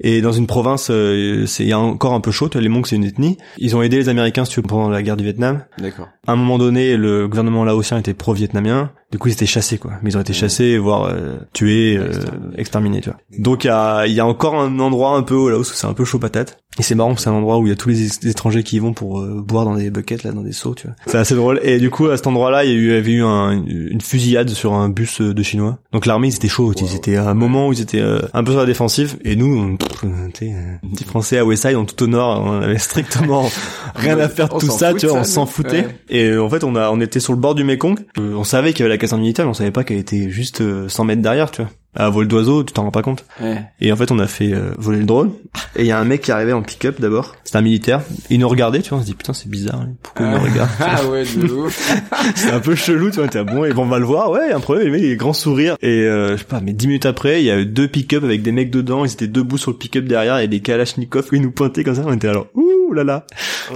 Et 0.00 0.20
dans 0.20 0.32
une 0.32 0.46
province, 0.46 0.88
euh, 0.90 1.46
c'est 1.46 1.62
il 1.62 1.68
y 1.68 1.72
a 1.72 1.78
encore 1.78 2.12
un 2.14 2.20
peu 2.20 2.30
chaud. 2.30 2.48
Les 2.54 2.68
Mongs, 2.68 2.84
c'est 2.86 2.96
une 2.96 3.04
ethnie. 3.04 3.38
Ils 3.58 3.76
ont 3.76 3.82
aidé 3.82 3.96
les 3.96 4.08
Américains, 4.08 4.44
si 4.44 4.52
tu 4.52 4.60
veux, 4.60 4.66
pendant 4.66 4.88
la 4.88 5.02
guerre 5.02 5.16
du 5.16 5.24
Vietnam. 5.24 5.64
D'accord. 5.78 6.08
À 6.26 6.32
un 6.32 6.36
moment 6.36 6.58
donné, 6.58 6.96
le 6.96 7.28
gouvernement 7.28 7.64
laotien 7.64 7.98
était 7.98 8.14
pro-vietnamien. 8.14 8.90
Du 9.10 9.18
coup, 9.18 9.28
ils 9.28 9.32
étaient 9.32 9.46
chassés, 9.46 9.78
quoi. 9.78 9.92
Mais 10.02 10.10
ils 10.10 10.16
ont 10.16 10.20
été 10.20 10.32
chassés, 10.32 10.78
voire 10.78 11.04
euh, 11.04 11.38
tués, 11.52 11.96
euh, 11.98 12.10
Exterminés. 12.56 13.00
tu 13.00 13.10
vois. 13.10 13.18
Donc, 13.38 13.64
il 13.64 13.68
y 13.68 13.70
a, 13.70 14.06
il 14.06 14.12
y 14.12 14.20
a 14.20 14.26
encore 14.26 14.58
un 14.58 14.78
endroit 14.78 15.16
un 15.16 15.22
peu 15.22 15.34
au 15.34 15.50
Laos 15.50 15.70
où 15.70 15.74
c'est 15.74 15.86
un 15.86 15.92
peu 15.94 16.04
chaud 16.04 16.18
patate. 16.18 16.58
Et 16.78 16.82
c'est 16.82 16.94
marrant, 16.94 17.14
c'est 17.18 17.28
un 17.28 17.34
endroit 17.34 17.58
où 17.58 17.66
il 17.66 17.68
y 17.68 17.72
a 17.72 17.76
tous 17.76 17.90
les 17.90 18.26
étrangers 18.28 18.62
qui 18.62 18.76
y 18.76 18.78
vont 18.78 18.94
pour 18.94 19.20
euh, 19.20 19.42
boire 19.46 19.66
dans 19.66 19.74
des 19.76 19.90
buckets, 19.90 20.22
là, 20.22 20.32
dans 20.32 20.40
des 20.40 20.52
seaux, 20.52 20.74
tu 20.74 20.86
vois. 20.86 20.96
C'est 21.06 21.18
assez 21.18 21.34
drôle. 21.34 21.60
Et 21.62 21.78
du 21.78 21.90
coup, 21.90 22.06
à 22.06 22.16
cet 22.16 22.26
endroit-là, 22.26 22.64
il 22.64 22.82
y 22.82 22.92
avait 22.92 23.12
eu 23.12 23.22
un- 23.22 23.52
une 23.66 24.00
fusillade 24.00 24.48
sur 24.48 24.72
un 24.72 24.88
bus 24.88 25.20
euh, 25.20 25.34
de 25.34 25.42
Chinois. 25.42 25.78
Donc 25.92 26.06
l'armée, 26.06 26.28
ils 26.28 26.34
étaient 26.34 26.48
chauds. 26.48 26.72
Ils 26.80 26.96
étaient 26.96 27.16
à 27.16 27.28
un 27.28 27.34
moment 27.34 27.68
où 27.68 27.74
ils 27.74 27.82
étaient 27.82 28.00
euh, 28.00 28.20
un 28.32 28.42
peu 28.42 28.52
sur 28.52 28.60
la 28.60 28.66
défensive. 28.66 29.16
Et 29.22 29.36
nous, 29.36 29.54
on- 29.54 29.76
pff, 29.76 30.04
euh, 30.04 30.08
tu 30.32 30.46
sais, 30.46 30.54
euh, 30.54 30.88
petits 30.94 31.04
Français 31.04 31.36
à 31.36 31.44
Westside, 31.44 31.76
en 31.76 31.84
tout 31.84 32.02
au 32.04 32.06
nord, 32.06 32.42
on 32.42 32.62
avait 32.62 32.78
strictement 32.78 33.50
rien 33.94 34.18
à 34.18 34.30
faire 34.30 34.48
de 34.48 34.54
tout 34.58 34.66
ça, 34.70 34.94
tu 34.94 35.06
vois, 35.08 35.18
on 35.20 35.24
s'en 35.24 35.44
foutait. 35.44 35.82
Ouais. 35.82 35.96
Et 36.08 36.38
en 36.38 36.48
fait, 36.48 36.64
on 36.64 36.74
a, 36.74 36.90
on 36.90 37.00
était 37.02 37.20
sur 37.20 37.34
le 37.34 37.38
bord 37.38 37.54
du 37.54 37.64
Mekong. 37.64 37.98
On 38.18 38.44
savait 38.44 38.72
qu'il 38.72 38.80
y 38.80 38.82
avait 38.84 38.94
la 38.94 38.98
caserne 38.98 39.20
militaire, 39.20 39.44
mais 39.44 39.50
on 39.50 39.54
savait 39.54 39.72
pas 39.72 39.84
qu'elle 39.84 39.98
était 39.98 40.30
juste 40.30 40.62
euh, 40.62 40.88
100 40.88 41.04
mètres 41.04 41.20
derrière, 41.22 41.50
tu 41.50 41.60
vois. 41.60 41.70
À 41.94 42.08
vol 42.08 42.26
d'oiseau, 42.26 42.64
tu 42.64 42.72
t'en 42.72 42.84
rends 42.84 42.90
pas 42.90 43.02
compte. 43.02 43.26
Ouais. 43.40 43.62
Et 43.82 43.92
en 43.92 43.96
fait, 43.96 44.10
on 44.10 44.18
a 44.18 44.26
fait 44.26 44.52
euh, 44.54 44.70
voler 44.78 44.98
le 45.00 45.04
drone. 45.04 45.32
Et 45.76 45.82
il 45.82 45.86
y 45.86 45.90
a 45.90 45.98
un 45.98 46.04
mec 46.04 46.22
qui 46.22 46.32
arrivait 46.32 46.52
en 46.54 46.62
pick-up 46.62 47.00
d'abord. 47.00 47.34
C'était 47.44 47.58
un 47.58 47.62
militaire. 47.62 48.00
Il 48.30 48.40
nous 48.40 48.48
regardait, 48.48 48.80
tu 48.80 48.90
vois. 48.90 48.98
On 48.98 49.00
se 49.02 49.06
dit 49.06 49.14
putain, 49.14 49.34
c'est 49.34 49.48
bizarre. 49.50 49.84
Pourquoi 50.02 50.26
il 50.26 50.32
nous 50.32 50.40
regarde 50.40 50.70
Ah 50.80 51.04
ouais, 51.06 51.24
de 51.24 51.52
ouf. 51.52 51.94
C'est 52.34 52.50
un 52.50 52.60
peu 52.60 52.74
chelou, 52.74 53.10
tu 53.10 53.16
vois. 53.16 53.28
T'es 53.28 53.40
ah 53.40 53.44
bon, 53.44 53.64
et 53.66 53.72
bon, 53.74 53.82
on 53.82 53.86
va 53.88 53.98
le 53.98 54.06
voir. 54.06 54.30
Ouais, 54.30 54.48
y 54.48 54.52
a 54.52 54.56
un 54.56 54.60
problème. 54.60 54.94
Il 54.94 55.04
est 55.04 55.16
grand 55.16 55.32
sourire. 55.34 55.76
Et 55.82 55.88
euh, 56.06 56.32
je 56.32 56.36
sais 56.38 56.44
pas, 56.44 56.60
mais 56.60 56.72
dix 56.72 56.86
minutes 56.86 57.04
après, 57.06 57.42
il 57.42 57.46
y 57.46 57.50
a 57.50 57.58
eu 57.58 57.66
deux 57.66 57.88
pick-up 57.88 58.24
avec 58.24 58.40
des 58.42 58.52
mecs 58.52 58.70
dedans. 58.70 59.04
Ils 59.04 59.12
étaient 59.12 59.26
debout 59.26 59.58
sur 59.58 59.70
le 59.70 59.76
pick-up 59.76 60.04
derrière 60.06 60.38
et 60.38 60.48
des 60.48 60.60
kalachnikovs 60.60 61.28
qui 61.28 61.40
nous 61.40 61.50
pointaient 61.50 61.84
comme 61.84 61.94
ça. 61.96 62.04
On 62.06 62.12
était 62.14 62.28
alors, 62.28 62.46
ouh 62.54 62.92
là 62.94 63.04
là, 63.04 63.26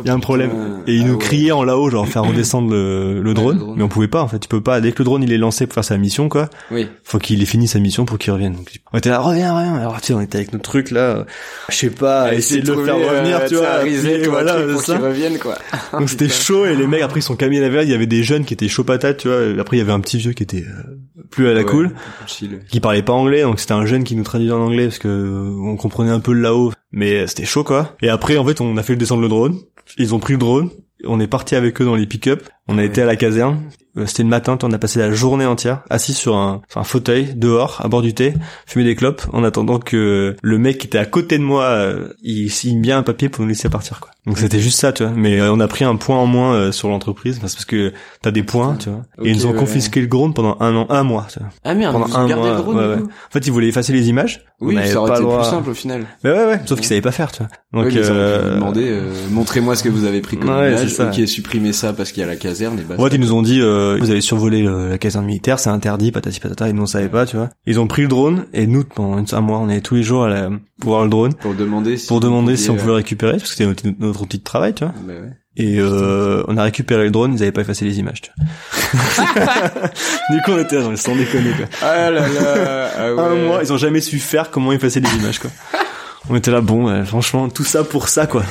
il 0.02 0.06
y 0.06 0.10
a 0.10 0.14
un 0.14 0.20
problème. 0.20 0.50
Et 0.86 0.94
ils 0.94 1.02
Ah 1.02 1.06
nous 1.08 1.12
ouais. 1.14 1.18
criaient 1.18 1.52
en 1.52 1.64
là-haut, 1.64 1.90
genre 1.90 2.06
faire 2.08 2.24
redescendre 2.28 2.70
le, 2.70 3.20
le 3.22 3.34
drone. 3.34 3.56
le 3.56 3.60
drone. 3.60 3.74
Mais 3.76 3.82
on 3.82 3.88
pouvait 3.88 4.08
pas, 4.08 4.22
en 4.22 4.28
fait. 4.28 4.38
Tu 4.38 4.48
peux 4.48 4.60
pas. 4.62 4.80
Dès 4.80 4.92
que 4.92 4.98
le 5.00 5.04
drone 5.04 5.22
il 5.22 5.32
est 5.32 5.38
lancé 5.38 5.66
pour 5.66 5.74
faire 5.74 5.84
sa 5.84 5.96
mission, 5.98 6.28
quoi 6.30 6.48
Oui. 6.70 6.88
faut 7.04 7.18
qu'il 7.18 7.42
ait 7.42 7.46
fini 7.46 7.66
sa 7.68 7.78
mission 7.78 8.04
pour 8.06 8.18
qu'il 8.18 8.32
revienne. 8.32 8.54
Donc, 8.54 8.80
on 8.92 8.98
était 8.98 9.10
là, 9.10 9.18
reviens, 9.18 9.54
reviens. 9.54 9.74
Alors, 9.74 10.00
tu 10.00 10.06
sais, 10.08 10.14
on 10.14 10.20
était 10.22 10.38
avec 10.38 10.52
notre 10.52 10.64
truc, 10.64 10.90
là, 10.90 11.00
euh, 11.00 11.24
je 11.68 11.74
sais 11.74 11.90
pas, 11.90 12.32
essayer 12.34 12.62
de 12.62 12.72
le 12.72 12.84
faire 12.84 12.96
revenir, 12.96 13.44
tu 13.46 13.56
vois. 13.56 13.76
Riser, 13.76 13.98
appuyer, 13.98 14.22
tu 14.22 14.28
vois, 14.30 14.42
voilà, 14.42 14.62
truc 14.62 14.72
pour 14.72 14.82
ça. 14.82 14.96
qu'il 14.96 15.04
revienne, 15.04 15.38
quoi. 15.38 15.58
Donc 15.98 16.08
c'était 16.08 16.28
chaud, 16.28 16.64
et 16.64 16.74
les 16.74 16.86
mecs, 16.86 17.02
après, 17.02 17.20
ils 17.20 17.22
sont 17.22 17.36
la 17.60 17.68
veille, 17.68 17.86
il 17.88 17.92
y 17.92 17.94
avait 17.94 18.06
des 18.06 18.22
jeunes 18.22 18.44
qui 18.44 18.54
étaient 18.54 18.68
chauds 18.68 18.84
patates, 18.84 19.18
tu 19.18 19.28
vois. 19.28 19.42
et 19.42 19.58
Après, 19.58 19.76
il 19.76 19.80
y 19.80 19.82
avait 19.82 19.92
un 19.92 20.00
petit 20.00 20.18
vieux 20.18 20.32
qui 20.32 20.42
était 20.42 20.64
euh, 20.64 20.98
plus 21.30 21.48
à 21.48 21.52
la 21.52 21.60
Ouais, 21.60 21.66
cool, 21.66 21.90
Chill. 22.26 22.60
qui 22.68 22.80
parlait 22.80 23.02
pas 23.02 23.12
anglais, 23.12 23.42
donc 23.42 23.60
c'était 23.60 23.72
un 23.72 23.86
jeune 23.86 24.04
qui 24.04 24.16
nous 24.16 24.24
traduisait 24.24 24.52
en 24.52 24.60
anglais, 24.60 24.84
parce 24.84 24.98
que 24.98 25.08
euh, 25.08 25.56
on 25.60 25.76
comprenait 25.76 26.10
un 26.12 26.20
peu 26.20 26.32
le 26.32 26.40
là-haut, 26.40 26.72
mais 26.92 27.20
euh, 27.20 27.26
c'était 27.26 27.44
chaud, 27.44 27.64
quoi. 27.64 27.96
Et 28.00 28.08
après, 28.08 28.36
en 28.36 28.44
fait, 28.46 28.60
on 28.60 28.76
a 28.76 28.82
fait 28.82 28.96
descendre 28.96 29.22
le 29.22 29.28
drone, 29.28 29.58
ils 29.98 30.14
ont 30.14 30.18
pris 30.18 30.32
le 30.34 30.38
drone, 30.38 30.70
on 31.04 31.20
est 31.20 31.26
parti 31.26 31.54
avec 31.54 31.80
eux 31.80 31.84
dans 31.84 31.96
les 31.96 32.06
pick-up, 32.06 32.42
on 32.68 32.78
a 32.78 32.82
Ouais. 32.82 32.86
été 32.86 33.02
à 33.02 33.06
la 33.06 33.16
caserne, 33.16 33.60
Euh, 33.98 34.04
c'était 34.04 34.24
le 34.24 34.28
matin, 34.28 34.58
on 34.62 34.72
a 34.72 34.78
passé 34.78 34.98
la 34.98 35.10
journée 35.10 35.46
entière 35.46 35.80
assis 35.88 36.12
sur 36.12 36.36
un, 36.36 36.60
sur 36.68 36.78
un 36.82 36.84
fauteuil 36.84 37.32
dehors 37.34 37.80
à 37.82 37.88
bord 37.88 38.02
du 38.02 38.12
thé, 38.12 38.34
fumer 38.66 38.84
des 38.84 38.94
clopes 38.94 39.22
en 39.32 39.42
attendant 39.42 39.78
que 39.78 40.36
le 40.42 40.58
mec 40.58 40.76
qui 40.76 40.86
était 40.86 40.98
à 40.98 41.06
côté 41.06 41.38
de 41.38 41.42
moi 41.42 41.64
euh, 41.64 42.08
il 42.22 42.50
signe 42.50 42.82
bien 42.82 42.98
un 42.98 43.02
papier 43.02 43.30
pour 43.30 43.40
nous 43.42 43.48
laisser 43.48 43.70
partir 43.70 44.00
quoi. 44.00 44.10
Donc 44.26 44.36
c'était 44.36 44.58
juste 44.58 44.78
ça 44.80 44.92
tu 44.92 45.02
vois, 45.02 45.12
mais 45.16 45.40
euh, 45.40 45.50
on 45.50 45.60
a 45.60 45.66
pris 45.68 45.84
un 45.86 45.96
point 45.96 46.18
en 46.18 46.26
moins 46.26 46.52
euh, 46.52 46.72
sur 46.72 46.88
l'entreprise 46.90 47.38
parce 47.38 47.64
que 47.64 47.94
t'as 48.20 48.32
des 48.32 48.42
points 48.42 48.76
tu 48.78 48.90
vois. 48.90 49.00
Et 49.22 49.30
ils 49.30 49.36
nous 49.36 49.46
ont 49.46 49.52
ouais. 49.52 49.56
confisqué 49.56 50.02
le 50.02 50.08
drone 50.08 50.34
pendant 50.34 50.58
un 50.60 50.76
an, 50.76 50.86
un 50.90 51.02
mois. 51.02 51.26
Tu 51.32 51.38
vois. 51.38 51.48
Ah 51.64 51.72
merde, 51.74 51.94
Pendant 51.94 52.06
vous 52.06 52.16
un 52.16 52.36
mois, 52.36 52.50
le 52.50 52.56
drone, 52.56 52.76
ouais, 52.76 52.96
En 53.02 53.30
fait 53.30 53.46
ils 53.46 53.50
voulaient 53.52 53.68
effacer 53.68 53.94
les 53.94 54.10
images. 54.10 54.44
Oui, 54.60 54.76
ça 54.86 55.00
aurait 55.00 55.08
pas 55.12 55.16
été 55.16 55.22
droit. 55.24 55.40
plus 55.40 55.48
simple 55.50 55.70
au 55.70 55.74
final. 55.74 56.04
Mais 56.22 56.30
ouais 56.32 56.44
ouais, 56.46 56.60
sauf 56.66 56.78
qu'ils 56.80 56.88
savaient 56.88 57.00
pas 57.00 57.12
faire 57.12 57.32
tu 57.32 57.38
vois. 57.38 57.48
Donc 57.82 57.92
oui, 57.92 57.98
euh, 57.98 58.48
vous 58.50 58.54
demander, 58.56 58.88
euh, 58.90 59.10
montrez-moi 59.30 59.74
ce 59.74 59.82
que 59.84 59.88
vous 59.88 60.04
avez 60.04 60.20
pris 60.20 60.36
comme 60.36 60.50
Ouais, 60.50 60.72
image. 60.72 61.00
Ok, 61.00 61.26
supprimez 61.26 61.72
ça 61.72 61.94
parce 61.94 62.12
qu'il 62.12 62.20
y 62.20 62.24
a 62.24 62.26
la 62.26 62.36
caserne 62.58 62.78
et 62.78 63.14
ils 63.14 63.20
nous 63.20 63.32
ont 63.32 63.42
dit, 63.42 63.60
euh, 63.60 63.96
vous 64.00 64.10
avez 64.10 64.20
survolé 64.20 64.62
le- 64.62 64.88
la 64.90 64.98
caserne 64.98 65.24
militaire, 65.26 65.58
c'est 65.58 65.70
interdit, 65.70 66.12
patati 66.12 66.40
patata, 66.40 66.68
et 66.68 66.72
nous 66.72 66.82
on 66.82 66.86
savait 66.86 67.08
pas, 67.08 67.26
tu 67.26 67.36
vois. 67.36 67.50
Ils 67.66 67.78
ont 67.80 67.86
pris 67.86 68.02
le 68.02 68.08
drone, 68.08 68.46
et 68.52 68.66
nous, 68.66 68.84
pendant 68.84 69.22
un 69.32 69.40
mois, 69.40 69.58
on 69.58 69.68
allait 69.68 69.80
tous 69.80 69.94
les 69.96 70.02
jours 70.02 70.24
à 70.24 70.28
la, 70.28 70.50
pour 70.80 70.90
voir 70.90 71.04
le 71.04 71.10
drone, 71.10 71.34
pour 71.34 71.54
demander 71.54 71.96
si 71.96 72.06
pour 72.06 72.20
demander 72.20 72.56
si 72.56 72.70
on 72.70 72.72
pouviez, 72.74 72.80
pouvait 72.80 72.92
le 72.92 72.96
récupérer, 72.96 73.32
parce 73.32 73.44
que 73.44 73.48
c'était 73.50 73.66
notre, 73.66 73.82
notre 74.00 74.22
outil 74.22 74.38
de 74.38 74.44
travail, 74.44 74.74
tu 74.74 74.84
vois. 74.84 74.94
euh, 74.96 75.06
bah 75.06 75.12
ouais. 75.26 75.32
Et 75.58 75.78
euh, 75.78 76.42
on 76.48 76.56
a 76.58 76.62
récupéré 76.64 77.04
le 77.04 77.10
drone, 77.10 77.32
ils 77.34 77.42
avaient 77.42 77.50
pas 77.52 77.62
effacé 77.62 77.86
les 77.86 77.98
images, 77.98 78.20
tu 78.20 78.30
vois. 78.36 79.24
du 80.30 80.42
coup, 80.42 80.50
on 80.52 80.58
était 80.58 80.78
sans 80.96 81.16
déconner, 81.16 81.50
quoi. 81.56 81.64
Ah 81.82 82.10
là 82.10 82.20
là, 82.28 82.90
ah 82.98 83.14
ouais. 83.14 83.20
Un 83.22 83.34
mois, 83.46 83.60
ils 83.62 83.72
ont 83.72 83.78
jamais 83.78 84.02
su 84.02 84.18
faire 84.18 84.50
comment 84.50 84.72
effacer 84.72 85.00
les 85.00 85.08
images, 85.16 85.38
quoi. 85.38 85.50
On 86.28 86.34
était 86.36 86.50
là, 86.50 86.60
bon, 86.60 86.86
ouais, 86.90 87.04
franchement, 87.04 87.48
tout 87.48 87.62
ça 87.64 87.84
pour 87.84 88.08
ça, 88.08 88.26
quoi. 88.26 88.42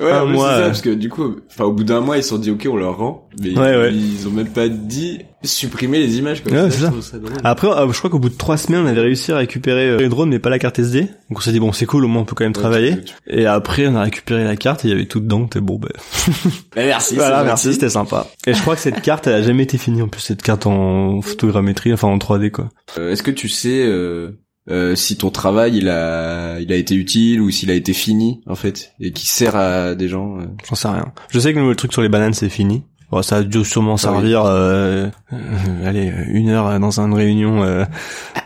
Ouais, 0.00 0.12
un 0.12 0.26
mois, 0.26 0.48
ça, 0.50 0.56
euh. 0.58 0.66
parce 0.66 0.80
que 0.82 0.90
du 0.90 1.08
coup, 1.08 1.36
enfin, 1.50 1.64
au 1.64 1.72
bout 1.72 1.82
d'un 1.82 2.00
mois, 2.00 2.18
ils 2.18 2.22
se 2.22 2.28
sont 2.28 2.38
dit, 2.38 2.50
ok, 2.50 2.68
on 2.70 2.76
leur 2.76 2.98
rend, 2.98 3.28
mais 3.40 3.50
Ouais, 3.58 3.76
ouais. 3.76 3.92
ils 3.94 4.28
ont 4.28 4.30
même 4.30 4.48
pas 4.50 4.68
dit 4.68 5.22
supprimer 5.42 5.98
les 5.98 6.18
images, 6.18 6.42
quoi. 6.44 6.52
Ouais, 6.52 6.70
Ça, 6.70 6.92
ça. 7.00 7.16
Après, 7.42 7.66
euh, 7.68 7.90
je 7.90 7.98
crois 7.98 8.10
qu'au 8.10 8.18
bout 8.18 8.28
de 8.28 8.36
trois 8.36 8.56
semaines, 8.58 8.82
on 8.84 8.86
avait 8.86 9.00
réussi 9.00 9.32
à 9.32 9.38
récupérer 9.38 9.88
euh, 9.88 9.98
le 9.98 10.08
drone, 10.08 10.28
mais 10.28 10.38
pas 10.38 10.50
la 10.50 10.58
carte 10.58 10.78
SD. 10.78 11.00
Donc 11.02 11.38
on 11.38 11.40
s'est 11.40 11.50
dit, 11.52 11.58
bon, 11.60 11.72
c'est 11.72 11.86
cool, 11.86 12.04
au 12.04 12.08
moins 12.08 12.22
on 12.22 12.24
peut 12.24 12.34
quand 12.36 12.44
même 12.44 12.52
travailler. 12.52 13.02
tu- 13.02 13.14
Et 13.26 13.46
après, 13.46 13.86
on 13.88 13.96
a 13.96 14.02
récupéré 14.02 14.44
la 14.44 14.56
carte 14.56 14.84
et 14.84 14.88
il 14.88 14.90
y 14.90 14.94
avait 14.94 15.06
tout 15.06 15.20
dedans. 15.20 15.46
T'es 15.46 15.60
bon, 15.60 15.78
ben. 15.78 15.88
Bah, 16.76 16.82
merci. 16.84 17.14
voilà, 17.16 17.42
merci, 17.42 17.72
c'était 17.72 17.88
sympa. 17.88 18.26
Et 18.46 18.54
je 18.54 18.60
crois 18.60 18.74
que 18.76 18.82
cette 18.82 19.00
carte, 19.02 19.26
elle 19.26 19.34
a 19.34 19.42
jamais 19.42 19.62
été 19.64 19.78
finie. 19.78 20.02
En 20.02 20.08
plus, 20.08 20.20
cette 20.20 20.42
carte 20.42 20.66
en 20.66 21.20
photogrammétrie, 21.22 21.92
enfin 21.92 22.08
en 22.08 22.18
3D, 22.18 22.50
quoi. 22.50 22.68
Euh, 22.98 23.12
Est-ce 23.12 23.22
que 23.22 23.30
tu 23.30 23.48
sais 23.48 23.82
euh, 23.84 24.38
euh, 24.68 24.94
si 24.96 25.16
ton 25.16 25.30
travail 25.30 25.76
il 25.76 25.88
a 25.88 26.58
il 26.60 26.72
a 26.72 26.76
été 26.76 26.94
utile 26.94 27.40
ou 27.40 27.50
s'il 27.50 27.70
a 27.70 27.74
été 27.74 27.92
fini 27.92 28.40
en 28.46 28.56
fait 28.56 28.92
et 29.00 29.12
qui 29.12 29.26
sert 29.26 29.54
à 29.56 29.94
des 29.94 30.08
gens 30.08 30.38
euh 30.40 30.46
J'en 30.68 30.74
sais 30.74 30.88
rien. 30.88 31.12
Je 31.30 31.38
sais 31.38 31.54
que 31.54 31.58
le 31.58 31.74
truc 31.76 31.92
sur 31.92 32.02
les 32.02 32.08
bananes, 32.08 32.34
c'est 32.34 32.48
fini. 32.48 32.82
Bon, 33.10 33.22
ça 33.22 33.36
a 33.36 33.42
dû 33.42 33.64
sûrement 33.64 33.96
servir, 33.96 34.44
euh, 34.44 35.06
euh, 35.32 35.88
allez, 35.88 36.12
une 36.28 36.48
heure 36.48 36.80
dans 36.80 36.98
une 36.98 37.14
réunion 37.14 37.62
euh, 37.62 37.84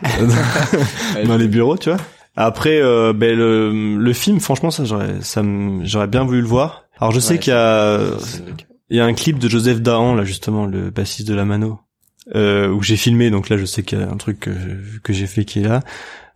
dans 1.25 1.37
les 1.37 1.47
bureaux, 1.47 1.77
tu 1.77 1.89
vois. 1.89 1.99
Après, 2.35 2.79
ben 3.13 3.35
le, 3.35 3.97
le 3.97 4.13
film, 4.13 4.39
franchement, 4.39 4.69
ça 4.69 4.85
j'aurais, 4.85 5.15
ça 5.21 5.41
j'aurais 5.81 6.07
bien 6.07 6.23
voulu 6.23 6.41
le 6.41 6.47
voir. 6.47 6.83
Alors 6.99 7.11
je 7.11 7.19
sais 7.19 7.33
Ouais, 7.33 7.39
qu'il 7.39 7.53
y 7.53 7.55
a, 7.55 7.99
il 8.91 8.97
y 8.97 8.99
a 8.99 9.05
un 9.05 9.13
clip 9.13 9.39
de 9.39 9.49
Joseph 9.49 9.81
Dahan 9.81 10.13
là 10.13 10.23
justement, 10.23 10.67
le 10.67 10.91
bassiste 10.91 11.27
de 11.27 11.33
la 11.33 11.43
Mano, 11.43 11.79
euh, 12.35 12.69
où 12.69 12.81
j'ai 12.83 12.97
filmé. 12.97 13.29
Donc 13.31 13.49
là, 13.49 13.57
je 13.57 13.65
sais 13.65 13.83
qu'il 13.83 13.99
y 13.99 14.03
a 14.03 14.09
un 14.09 14.17
truc 14.17 14.41
que, 14.41 14.51
que 15.03 15.13
j'ai 15.13 15.27
fait 15.27 15.45
qui 15.45 15.59
est 15.59 15.67
là. 15.67 15.81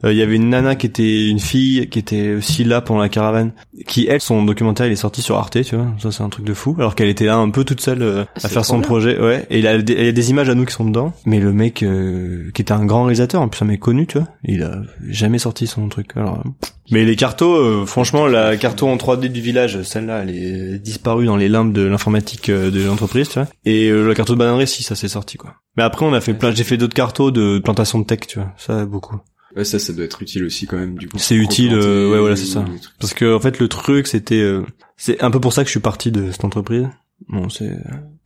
Euh, 0.04 0.12
Il 0.12 0.18
y 0.18 0.22
avait 0.22 0.36
une 0.36 0.50
nana 0.50 0.76
qui 0.76 0.88
était 0.88 1.30
une 1.30 1.40
fille 1.40 1.88
qui 1.90 2.00
était 2.00 2.34
aussi 2.34 2.66
là 2.66 2.82
pendant 2.82 3.00
la 3.00 3.08
caravane, 3.08 3.54
qui 3.88 4.08
elle 4.08 4.20
son 4.20 4.44
documentaire 4.44 4.88
il 4.88 4.92
est 4.92 4.98
sorti 4.98 5.22
sur 5.22 5.38
Arte, 5.38 5.64
tu 5.64 5.76
vois. 5.76 5.88
Ça 6.00 6.12
c'est 6.12 6.22
un 6.22 6.28
truc 6.30 6.46
de 6.46 6.54
fou. 6.54 6.76
Alors 6.78 6.96
qu'elle 6.96 7.08
était 7.08 7.26
là 7.26 7.38
un 7.38 7.50
peu 7.50 7.64
toute 7.64 7.80
seule 7.80 8.02
euh, 8.02 8.24
à 8.36 8.40
c'est 8.40 8.50
faire 8.50 8.66
son 8.66 8.80
bien. 8.80 8.88
projet, 8.88 9.18
ouais. 9.20 9.46
Et 9.50 9.60
il 9.60 9.64
y 9.64 9.68
a 9.68 10.12
des 10.12 10.30
images 10.32 10.50
à 10.50 10.54
nous 10.56 10.66
qui 10.66 10.74
sont 10.74 10.84
dedans. 10.86 11.14
Mais 11.26 11.40
le 11.40 11.54
mec 11.54 11.82
euh, 11.82 12.52
qui 12.54 12.62
était 12.62 12.74
un 12.74 12.86
grand 12.86 13.04
réalisateur, 13.04 13.42
en 13.42 13.48
plus 13.48 13.62
un 13.64 13.68
mec 13.68 13.80
connu, 13.80 14.06
tu 14.06 14.18
vois, 14.18 14.28
il 14.44 14.64
a 14.64 14.82
jamais 15.08 15.40
sorti 15.40 15.66
son 15.66 15.88
truc. 15.88 16.10
Alors, 16.18 16.40
euh, 16.46 16.50
mais 16.92 17.06
les 17.06 17.16
cartos, 17.16 17.56
euh, 17.56 17.86
franchement, 17.86 18.28
la 18.28 18.58
carto 18.58 18.88
en 18.88 18.96
3D 18.98 19.30
du 19.30 19.42
village, 19.42 19.82
celle-là, 19.84 20.24
elle 20.24 20.30
est 20.30 20.80
disparue 20.80 21.26
dans 21.26 21.38
les 21.38 21.50
limbes 21.50 21.74
de 21.74 21.82
l'informatique 21.82 22.50
euh, 22.50 22.70
de 22.72 22.84
l'entreprise, 22.84 23.30
tu 23.30 23.40
vois. 23.40 23.48
Et 23.66 23.90
euh, 23.90 24.08
la 24.08 24.16
carto 24.16 24.34
de 24.34 24.40
bananerie, 24.40 24.68
si, 24.68 24.84
ça 24.84 24.96
s'est 24.96 25.08
sorti, 25.08 25.38
quoi. 25.38 25.56
Mais 25.78 25.84
après, 25.84 26.06
on 26.06 26.14
a 26.14 26.22
fait 26.22 26.34
plein, 26.34 26.54
j'ai 26.54 26.64
fait 26.64 26.78
d'autres 26.78 26.94
cartos 26.94 27.32
de 27.32 27.60
plantation 27.60 28.00
de 28.00 28.06
tech, 28.06 28.20
tu 28.28 28.40
vois. 28.40 28.54
Ça, 28.58 28.86
beaucoup. 28.86 29.20
Ouais, 29.56 29.64
ça, 29.64 29.80
ça 29.80 29.94
doit 29.94 30.04
être 30.04 30.22
utile 30.22 30.44
aussi 30.44 30.68
quand 30.68 30.78
même, 30.78 30.98
du 30.98 31.08
coup. 31.08 31.18
C'est 31.18 31.36
utile, 31.36 31.74
euh, 31.74 32.12
ouais, 32.12 32.20
voilà, 32.20 32.36
c'est 32.36 32.46
ça. 32.46 32.66
Parce 33.00 33.14
que, 33.14 33.34
en 33.34 33.40
fait, 33.40 33.60
le 33.60 33.70
truc, 33.70 34.06
c'était, 34.08 34.42
euh, 34.42 34.66
c'est 34.98 35.22
un 35.24 35.32
peu 35.32 35.40
pour 35.40 35.54
ça 35.54 35.64
que 35.64 35.68
je 35.68 35.72
suis 35.72 35.80
parti 35.80 36.12
de 36.12 36.32
cette 36.32 36.44
entreprise. 36.44 36.88
Bon, 37.30 37.48
c'est 37.48 37.72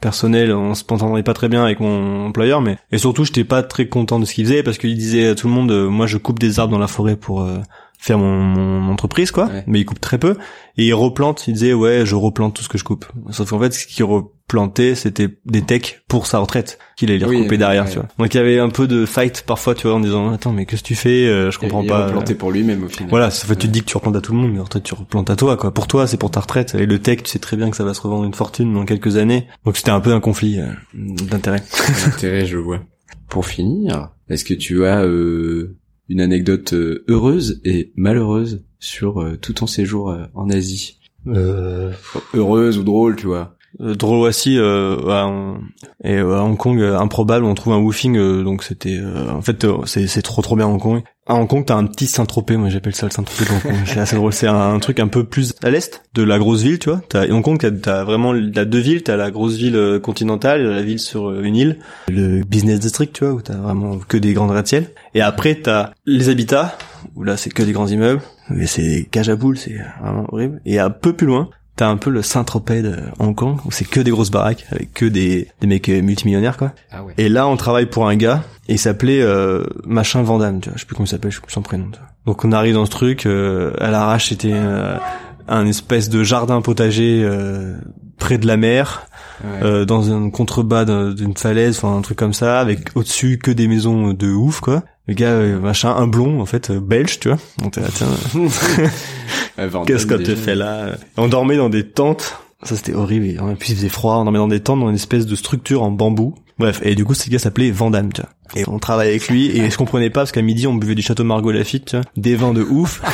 personnel, 0.02 0.52
on 0.52 0.74
se 0.74 0.84
s'entendrait 0.84 1.22
pas 1.22 1.36
très 1.36 1.48
bien 1.48 1.64
avec 1.64 1.80
mon 1.80 2.26
employeur, 2.26 2.60
mais 2.60 2.80
et 2.92 2.98
surtout, 2.98 3.24
j'étais 3.24 3.44
pas 3.44 3.62
très 3.62 3.88
content 3.88 4.20
de 4.20 4.26
ce 4.26 4.34
qu'il 4.34 4.48
faisait 4.48 4.64
parce 4.64 4.80
qu'il 4.80 4.98
disait 4.98 5.28
à 5.28 5.36
tout 5.36 5.48
le 5.48 5.54
monde, 5.54 5.72
moi, 5.90 6.08
je 6.08 6.18
coupe 6.18 6.40
des 6.40 6.60
arbres 6.60 6.72
dans 6.72 6.80
la 6.80 6.88
forêt 6.88 7.16
pour 7.16 7.42
euh, 7.42 7.60
faire 8.02 8.18
mon, 8.18 8.34
mon 8.42 8.92
entreprise, 8.92 9.30
quoi. 9.32 9.48
Ouais. 9.48 9.64
Mais 9.68 9.82
il 9.82 9.86
coupe 9.86 10.00
très 10.00 10.18
peu 10.18 10.36
et 10.78 10.86
il 10.88 10.94
replante. 10.94 11.48
Il 11.48 11.54
disait, 11.54 11.74
ouais, 11.74 12.06
je 12.06 12.16
replante 12.16 12.56
tout 12.56 12.64
ce 12.64 12.70
que 12.70 12.78
je 12.78 12.84
coupe. 12.86 13.06
Sauf 13.32 13.50
qu'en 13.50 13.60
fait, 13.60 13.74
ce 13.74 13.86
qu'il 13.86 14.06
replantait, 14.06 14.96
c'était 14.96 15.28
des 15.46 15.62
techs 15.64 16.02
pour 16.08 16.26
sa 16.26 16.40
retraite 16.40 16.80
qu'il 16.96 17.10
allait 17.10 17.20
les 17.20 17.26
Oui, 17.26 17.38
recouper 17.40 17.58
derrière, 17.58 17.84
ouais. 17.84 17.92
tu 17.92 17.98
vois. 18.00 18.08
Donc 18.18 18.34
il 18.34 18.38
y 18.38 18.40
avait 18.40 18.58
un 18.58 18.70
peu 18.70 18.88
de 18.88 19.06
fight 19.06 19.44
parfois, 19.46 19.76
tu 19.76 19.88
vois, 19.88 19.98
en 19.98 20.00
disant, 20.00 20.32
attends, 20.32 20.54
mais 20.54 20.66
qu'est-ce 20.66 20.82
que 20.82 20.88
tu 20.88 20.96
fais? 20.96 21.28
Euh, 21.28 21.52
Je 21.52 21.60
comprends 21.60 21.84
est 21.84 21.88
pas. 21.88 22.06
replanté 22.08 22.36
pour 22.36 22.52
lui-même, 22.52 22.86
au 22.86 22.88
final. 22.88 23.10
Voilà, 23.10 23.32
ça 23.32 23.46
fait 23.46 23.58
tu 23.58 23.68
te 23.68 23.72
dis 23.74 23.82
que 23.82 23.86
tu 23.86 23.98
replantes 23.98 24.16
à 24.16 24.22
tout 24.22 24.32
le 24.32 24.38
monde, 24.40 24.54
mais 24.54 24.60
en 24.62 24.66
fait 24.66 24.80
tu 24.82 24.94
replantes 24.94 25.30
à 25.30 25.36
toi 25.36 25.58
quoi. 25.58 25.74
Pour 25.74 25.88
toi, 25.88 26.08
c'est 26.08 26.18
pour 26.18 26.32
ta 26.32 26.40
retraite. 26.40 26.76
Et 26.76 26.86
le 26.86 27.00
tech, 27.00 27.24
tu 27.24 27.30
sais 27.30 27.40
très 27.40 27.58
bien 27.58 27.70
que 27.70 27.76
ça 27.76 27.84
va 27.84 27.94
se 27.94 28.00
revendre 28.02 28.24
une 28.24 28.34
fortune 28.34 28.74
dans 28.74 28.86
quelques 28.86 29.18
années. 29.18 29.46
Donc 29.66 29.76
c'était 29.76 29.92
un 29.92 30.00
peu 30.00 30.14
un 30.14 30.22
conflit 30.22 30.60
euh, 30.62 30.68
d'intérêt. 30.94 31.62
Intérêt, 32.08 32.46
je 32.46 32.58
vois. 32.58 32.80
Pour 33.28 33.46
finir, 33.46 34.10
est-ce 34.30 34.44
que 34.46 34.54
tu 34.56 34.86
as 34.86 35.04
euh, 35.04 35.76
une 36.10 36.22
anecdote 36.22 36.74
euh, 36.74 37.06
heureuse 37.08 37.62
et 37.64 37.94
malheureuse 37.96 38.64
sur 38.80 39.22
euh, 39.22 39.38
tout 39.38 39.54
ton 39.54 39.68
séjour 39.68 40.10
euh, 40.10 40.26
en 40.34 40.50
Asie. 40.50 41.00
Euh, 41.28 41.92
Heureuse 42.34 42.78
ou 42.78 42.84
drôle, 42.84 43.16
tu 43.16 43.28
vois 43.28 43.56
euh, 43.82 43.96
drôle 43.96 44.28
aussi 44.28 44.58
euh, 44.58 44.98
Hong- 44.98 45.62
et 46.04 46.16
euh, 46.18 46.38
à 46.38 46.44
Hong 46.44 46.58
Kong 46.58 46.80
euh, 46.80 46.98
improbable 46.98 47.46
on 47.46 47.54
trouve 47.56 47.74
un 47.74 47.78
woofing 47.78 48.18
euh, 48.18 48.44
donc 48.44 48.64
c'était 48.64 48.98
euh, 48.98 49.32
en 49.32 49.42
fait 49.42 49.64
euh, 49.64 49.78
c'est 49.86 50.08
c'est 50.08 50.22
trop 50.22 50.42
trop 50.42 50.56
bien 50.56 50.68
Hong 50.68 50.80
Kong. 50.80 51.02
À 51.28 51.36
Hong 51.36 51.48
Kong 51.48 51.64
t'as 51.66 51.76
un 51.76 51.86
petit 51.86 52.08
Saint-Tropez 52.08 52.58
moi 52.58 52.70
j'appelle 52.70 52.96
ça 52.96 53.06
le 53.06 53.12
Saint-Tropez 53.12 53.46
de 53.46 53.52
Hong 53.52 53.62
Kong. 53.62 53.84
C'est 53.86 54.00
assez 54.00 54.16
drôle 54.16 54.34
c'est 54.34 54.48
un, 54.48 54.80
truc 54.80 55.00
un 55.00 55.08
peu 55.08 55.24
plus 55.24 55.54
à 55.62 55.70
l'est 55.70 56.02
de 56.16 56.24
la 56.24 56.40
grosse 56.40 56.64
ville 56.64 56.80
tu 56.80 56.90
vois. 56.90 57.02
T'as 57.08 57.28
Hong 57.30 57.44
Kong 57.44 57.60
t'as 57.60 57.70
t'as 57.70 58.04
vraiment 58.04 58.34
la 58.34 58.66
deux 58.66 58.80
villes 58.80 59.04
t'as 59.04 59.18
la 59.18 59.30
grosse 59.30 59.56
ville 59.56 59.76
euh, 59.76 60.00
continentale 60.00 60.64
la 60.64 60.82
ville 60.82 61.00
sur 61.00 61.30
euh, 61.30 61.44
une 61.44 61.56
île. 61.56 61.80
Le 62.10 62.42
business 62.44 62.80
district 62.80 63.14
tu 63.14 63.26
vois 63.26 63.34
où 63.36 63.42
t'as 63.42 63.58
vraiment 63.58 64.00
que 64.00 64.18
des 64.18 64.34
grands 64.34 64.48
gratte-ciel. 64.48 64.90
Et 65.14 65.22
après 65.22 65.56
t'as 65.56 65.92
les 66.06 66.30
habitats 66.30 66.76
où 67.16 67.24
là 67.24 67.38
c'est 67.38 67.52
que 67.52 67.62
des 67.62 67.74
grands 67.74 67.88
immeubles 67.88 68.22
mais 68.50 68.66
c'est 68.66 68.82
des 68.82 69.06
cages 69.06 69.30
à 69.30 69.36
boules 69.36 69.58
c'est 69.58 69.78
vraiment 70.02 70.26
horrible. 70.32 70.62
Et 70.66 70.80
un 70.80 70.90
peu 70.90 71.14
plus 71.14 71.28
loin 71.28 71.50
T'as 71.80 71.88
un 71.88 71.96
peu 71.96 72.10
le 72.10 72.22
Saint-Tropez 72.22 72.82
de 72.82 72.98
Hong 73.20 73.34
Kong, 73.34 73.58
où 73.64 73.72
c'est 73.72 73.86
que 73.86 74.02
des 74.02 74.12
grosses 74.12 74.32
baraques, 74.32 74.66
avec 74.70 74.94
que 74.94 75.06
des, 75.06 75.48
des 75.62 75.68
mecs 75.68 75.88
euh, 75.88 76.02
multimillionnaires, 76.02 76.58
quoi. 76.58 76.74
Ah 76.92 77.06
ouais. 77.06 77.14
Et 77.18 77.30
là, 77.30 77.48
on 77.48 77.56
travaille 77.56 77.86
pour 77.86 78.10
un 78.10 78.18
gars, 78.18 78.44
et 78.68 78.74
il 78.74 78.78
s'appelait 78.78 79.22
euh, 79.22 79.64
machin 79.86 80.22
Vandame, 80.22 80.60
tu 80.60 80.68
vois. 80.68 80.76
Je 80.76 80.82
sais 80.82 80.86
plus 80.86 80.96
comment 80.98 81.06
il 81.06 81.10
s'appelle, 81.10 81.32
je 81.32 81.38
sais 81.38 81.42
plus 81.42 81.54
son 81.54 81.62
prénom. 81.62 81.86
tu 81.90 82.00
vois. 82.00 82.10
Donc 82.26 82.44
on 82.44 82.52
arrive 82.52 82.74
dans 82.74 82.86
ce 82.86 82.92
truc, 82.92 83.26
euh, 83.26 83.72
à 83.80 83.92
l'arrache, 83.92 84.28
c'était 84.28 84.52
euh, 84.54 84.98
un 85.48 85.66
espèce 85.68 86.10
de 86.10 86.22
jardin 86.22 86.60
potager 86.62 87.22
euh, 87.24 87.78
près 88.18 88.38
de 88.38 88.46
la 88.46 88.58
mer, 88.58 89.06
Ouais. 89.42 89.64
euh, 89.66 89.86
dans 89.86 90.12
un 90.12 90.30
contrebas 90.32 90.84
d'un- 90.84 91.12
d'une 91.14 91.34
falaise, 91.38 91.78
enfin 91.78 91.96
un 91.96 92.02
truc 92.02 92.18
comme 92.18 92.34
ça, 92.34 92.60
avec 92.60 92.90
au-dessus 92.96 93.38
que 93.42 93.52
des 93.52 93.70
maisons 93.70 94.12
de 94.12 94.30
ouf, 94.34 94.60
quoi. 94.60 94.84
Le 95.10 95.16
gars, 95.16 95.32
euh, 95.32 95.60
machin, 95.60 95.90
un 95.90 96.06
blond, 96.06 96.40
en 96.40 96.46
fait, 96.46 96.70
euh, 96.70 96.80
belge, 96.80 97.20
tu 97.20 97.30
vois. 97.30 97.40
T'es 97.72 97.82
là, 97.82 97.88
tiens, 97.92 98.10
Qu'est-ce 99.88 100.06
qu'on 100.06 100.20
te 100.20 100.36
fait 100.36 100.54
là? 100.54 100.98
On 101.18 101.28
dormait 101.28 101.58
dans 101.58 101.70
des 101.70 101.84
tentes. 101.84 102.38
Ça 102.64 102.76
c'était 102.76 102.94
horrible. 102.94 103.26
Et 103.26 103.40
en 103.40 103.56
plus 103.56 103.70
il 103.72 103.76
faisait 103.76 103.90
froid. 103.90 104.16
On 104.18 104.24
dormait 104.24 104.40
dans 104.40 104.48
des 104.48 104.60
tentes 104.60 104.80
dans 104.80 104.90
une 104.90 104.96
espèce 104.96 105.26
de 105.26 105.36
structure 105.36 105.82
en 105.84 105.92
bambou. 105.92 106.36
Bref. 106.58 106.82
Et 106.84 106.94
du 106.96 107.06
coup 107.06 107.14
ce 107.14 107.30
gars 107.30 107.40
s'appelait 107.40 107.72
Vandame, 107.72 108.12
tu 108.12 108.22
vois. 108.22 108.30
Et 108.56 108.64
on 108.68 108.80
travaillait 108.80 109.12
avec 109.12 109.30
lui 109.30 109.56
et 109.56 109.70
je 109.70 109.78
comprenais 109.78 110.10
pas 110.10 110.22
parce 110.22 110.32
qu'à 110.32 110.42
midi 110.42 110.66
on 110.68 110.74
buvait 110.74 110.96
du 110.96 111.02
château 111.04 111.24
Margaux 111.24 111.52
Lafitte, 111.52 111.86
tu 111.86 111.96
vois, 111.96 112.06
des 112.18 112.36
vins 112.36 112.54
de 112.54 112.62
ouf. 112.64 113.02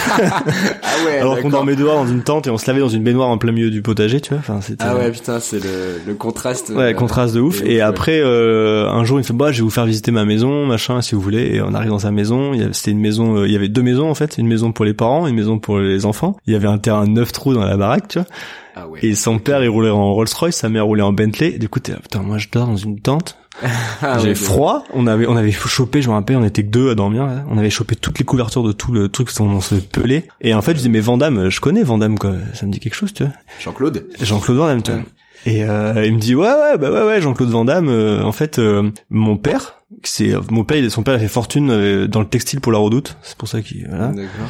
Ah 0.98 1.06
ouais, 1.06 1.18
alors 1.20 1.40
qu'on 1.42 1.50
dormait 1.50 1.76
dehors 1.76 1.96
dans 2.06 2.10
une 2.10 2.24
tente 2.24 2.48
et 2.48 2.50
on 2.50 2.58
se 2.58 2.66
lavait 2.68 2.80
dans 2.80 2.88
une 2.88 3.04
baignoire 3.04 3.28
en 3.30 3.38
plein 3.38 3.52
milieu 3.52 3.70
du 3.70 3.82
potager, 3.82 4.22
tu 4.22 4.30
vois. 4.30 4.40
Enfin 4.40 4.62
c'était. 4.62 4.86
Ah 4.88 4.96
ouais, 4.96 5.12
putain, 5.12 5.40
c'est 5.42 5.62
le, 5.62 6.00
le 6.08 6.14
contraste. 6.16 6.70
Ouais, 6.70 6.94
euh, 6.94 6.94
contraste 6.94 7.36
de 7.36 7.42
ouf. 7.42 7.62
et 7.62 7.66
Et 7.66 7.68
ouf, 7.68 7.74
ouais. 7.76 7.82
après, 7.82 8.20
euh, 8.24 8.90
un 8.90 9.04
jour, 9.04 9.18
il 9.18 9.22
me 9.24 9.26
fait, 9.26 9.34
bah, 9.34 9.52
je 9.52 9.58
vais 9.58 9.64
vous 9.64 9.70
faire 9.70 9.86
visiter 9.86 10.12
ma 10.12 10.24
maison, 10.24 10.66
machin, 10.66 11.02
si 11.02 11.14
vous 11.14 11.20
voulez. 11.22 11.56
Et 11.56 11.62
on 11.62 11.74
arrive 11.74 11.90
dans 11.90 12.00
sa 12.00 12.12
maison. 12.12 12.54
Il 12.54 12.62
y 12.62 12.64
avait- 12.64 12.72
C'était 12.74 12.92
une 12.92 13.02
maison, 13.02 13.36
euh, 13.40 13.46
il 13.48 13.52
y 13.52 13.58
avait 13.58 13.68
deux 13.68 13.82
maisons, 13.84 14.10
en 14.10 14.16
fait. 14.16 14.38
Une 14.38 14.48
maison 14.48 14.72
pour 14.72 14.86
les 14.86 14.94
parents, 14.94 15.28
une 15.28 15.36
maison 15.36 15.60
pour 15.60 15.80
les 15.80 16.06
enfants. 16.06 16.38
Il 16.48 16.54
y 16.54 16.56
avait 16.56 16.68
un 16.70 16.78
terrain 16.78 17.06
neuf 17.06 17.34
trous 17.34 17.54
dans 17.54 17.66
la 17.66 17.76
baraque, 17.76 18.08
tu 18.08 18.20
vois. 18.20 18.28
Ah 18.76 18.88
ouais. 18.88 19.00
Et 19.04 19.16
son 19.16 19.40
père, 19.40 19.64
il 19.64 19.70
roulait 19.70 19.90
en 19.90 20.14
Rolls-Royce, 20.14 20.56
sa 20.56 20.70
mère 20.70 20.86
roulait 20.86 21.02
en 21.02 21.14
Bentley. 21.14 21.54
Et 21.56 21.60
du 21.60 21.70
coup, 21.70 21.80
t'es 21.80 21.94
là, 21.94 22.00
putain, 22.00 22.20
moi, 22.22 22.38
je 22.38 22.48
dors 22.52 22.68
dans 22.68 22.76
une 22.76 23.00
tente. 23.00 23.38
Ah 24.02 24.20
J'ai 24.20 24.30
ouais, 24.30 24.36
froid. 24.36 24.84
On 24.94 25.08
avait, 25.08 25.28
on 25.28 25.38
avait 25.38 25.52
chopé, 25.52 26.02
je 26.02 26.10
me 26.10 26.14
rappelle, 26.14 26.36
on 26.36 26.44
était 26.44 26.64
que 26.64 26.70
deux 26.70 26.90
à 26.90 26.96
dormir. 26.96 27.26
là. 27.26 27.46
On 27.50 27.58
avait 27.58 27.70
chopé 27.70 27.96
toutes 27.96 28.20
les 28.20 28.26
couvertures 28.26 28.64
de 28.64 28.74
tout 28.74 28.92
le 28.92 29.08
truc, 29.08 29.30
on 29.40 29.62
se 29.62 29.76
pelait. 29.76 30.28
Et 30.42 30.54
en 30.54 30.62
fait, 30.62 30.72
je 30.72 30.78
disais, 30.78 30.90
mais 30.90 31.00
Vandame, 31.00 31.50
je 31.50 31.62
connais 31.62 31.82
Vandame, 31.84 32.20
quoi. 32.20 32.34
Ça 32.54 32.66
me 32.66 32.72
dit 32.74 32.82
quelque 32.82 32.96
chose, 32.96 33.14
tu 33.14 33.24
vois. 33.24 33.32
Jean-Claude. 33.62 34.06
Jean-Claude 34.22 34.58
Van 34.58 34.68
Damme, 34.68 34.84
tu 34.84 34.92
vois. 34.92 35.02
Et 35.46 35.64
euh, 35.64 36.06
il 36.06 36.16
me 36.16 36.20
dit 36.20 36.34
ouais 36.34 36.48
ouais 36.48 36.78
bah 36.80 36.90
ouais 36.92 37.04
ouais 37.04 37.22
Jean-Claude 37.22 37.50
Van 37.50 37.66
Damme 37.66 37.88
euh, 37.88 38.24
en 38.24 38.32
fait 38.32 38.58
euh, 38.58 38.90
mon 39.12 39.38
père 39.38 39.76
c'est 40.04 40.34
mon 40.50 40.64
père 40.64 40.90
son 40.90 41.04
père 41.04 41.14
a 41.14 41.20
fait 41.20 41.28
fortune 41.28 41.70
euh, 41.70 42.08
dans 42.08 42.22
le 42.22 42.26
textile 42.26 42.62
pour 42.62 42.72
la 42.72 42.80
redoute 42.80 43.16
c'est 43.22 43.38
pour 43.38 43.48
ça 43.48 43.62
qu'il 43.62 43.88
voilà 43.88 44.08
D'accord. 44.08 44.48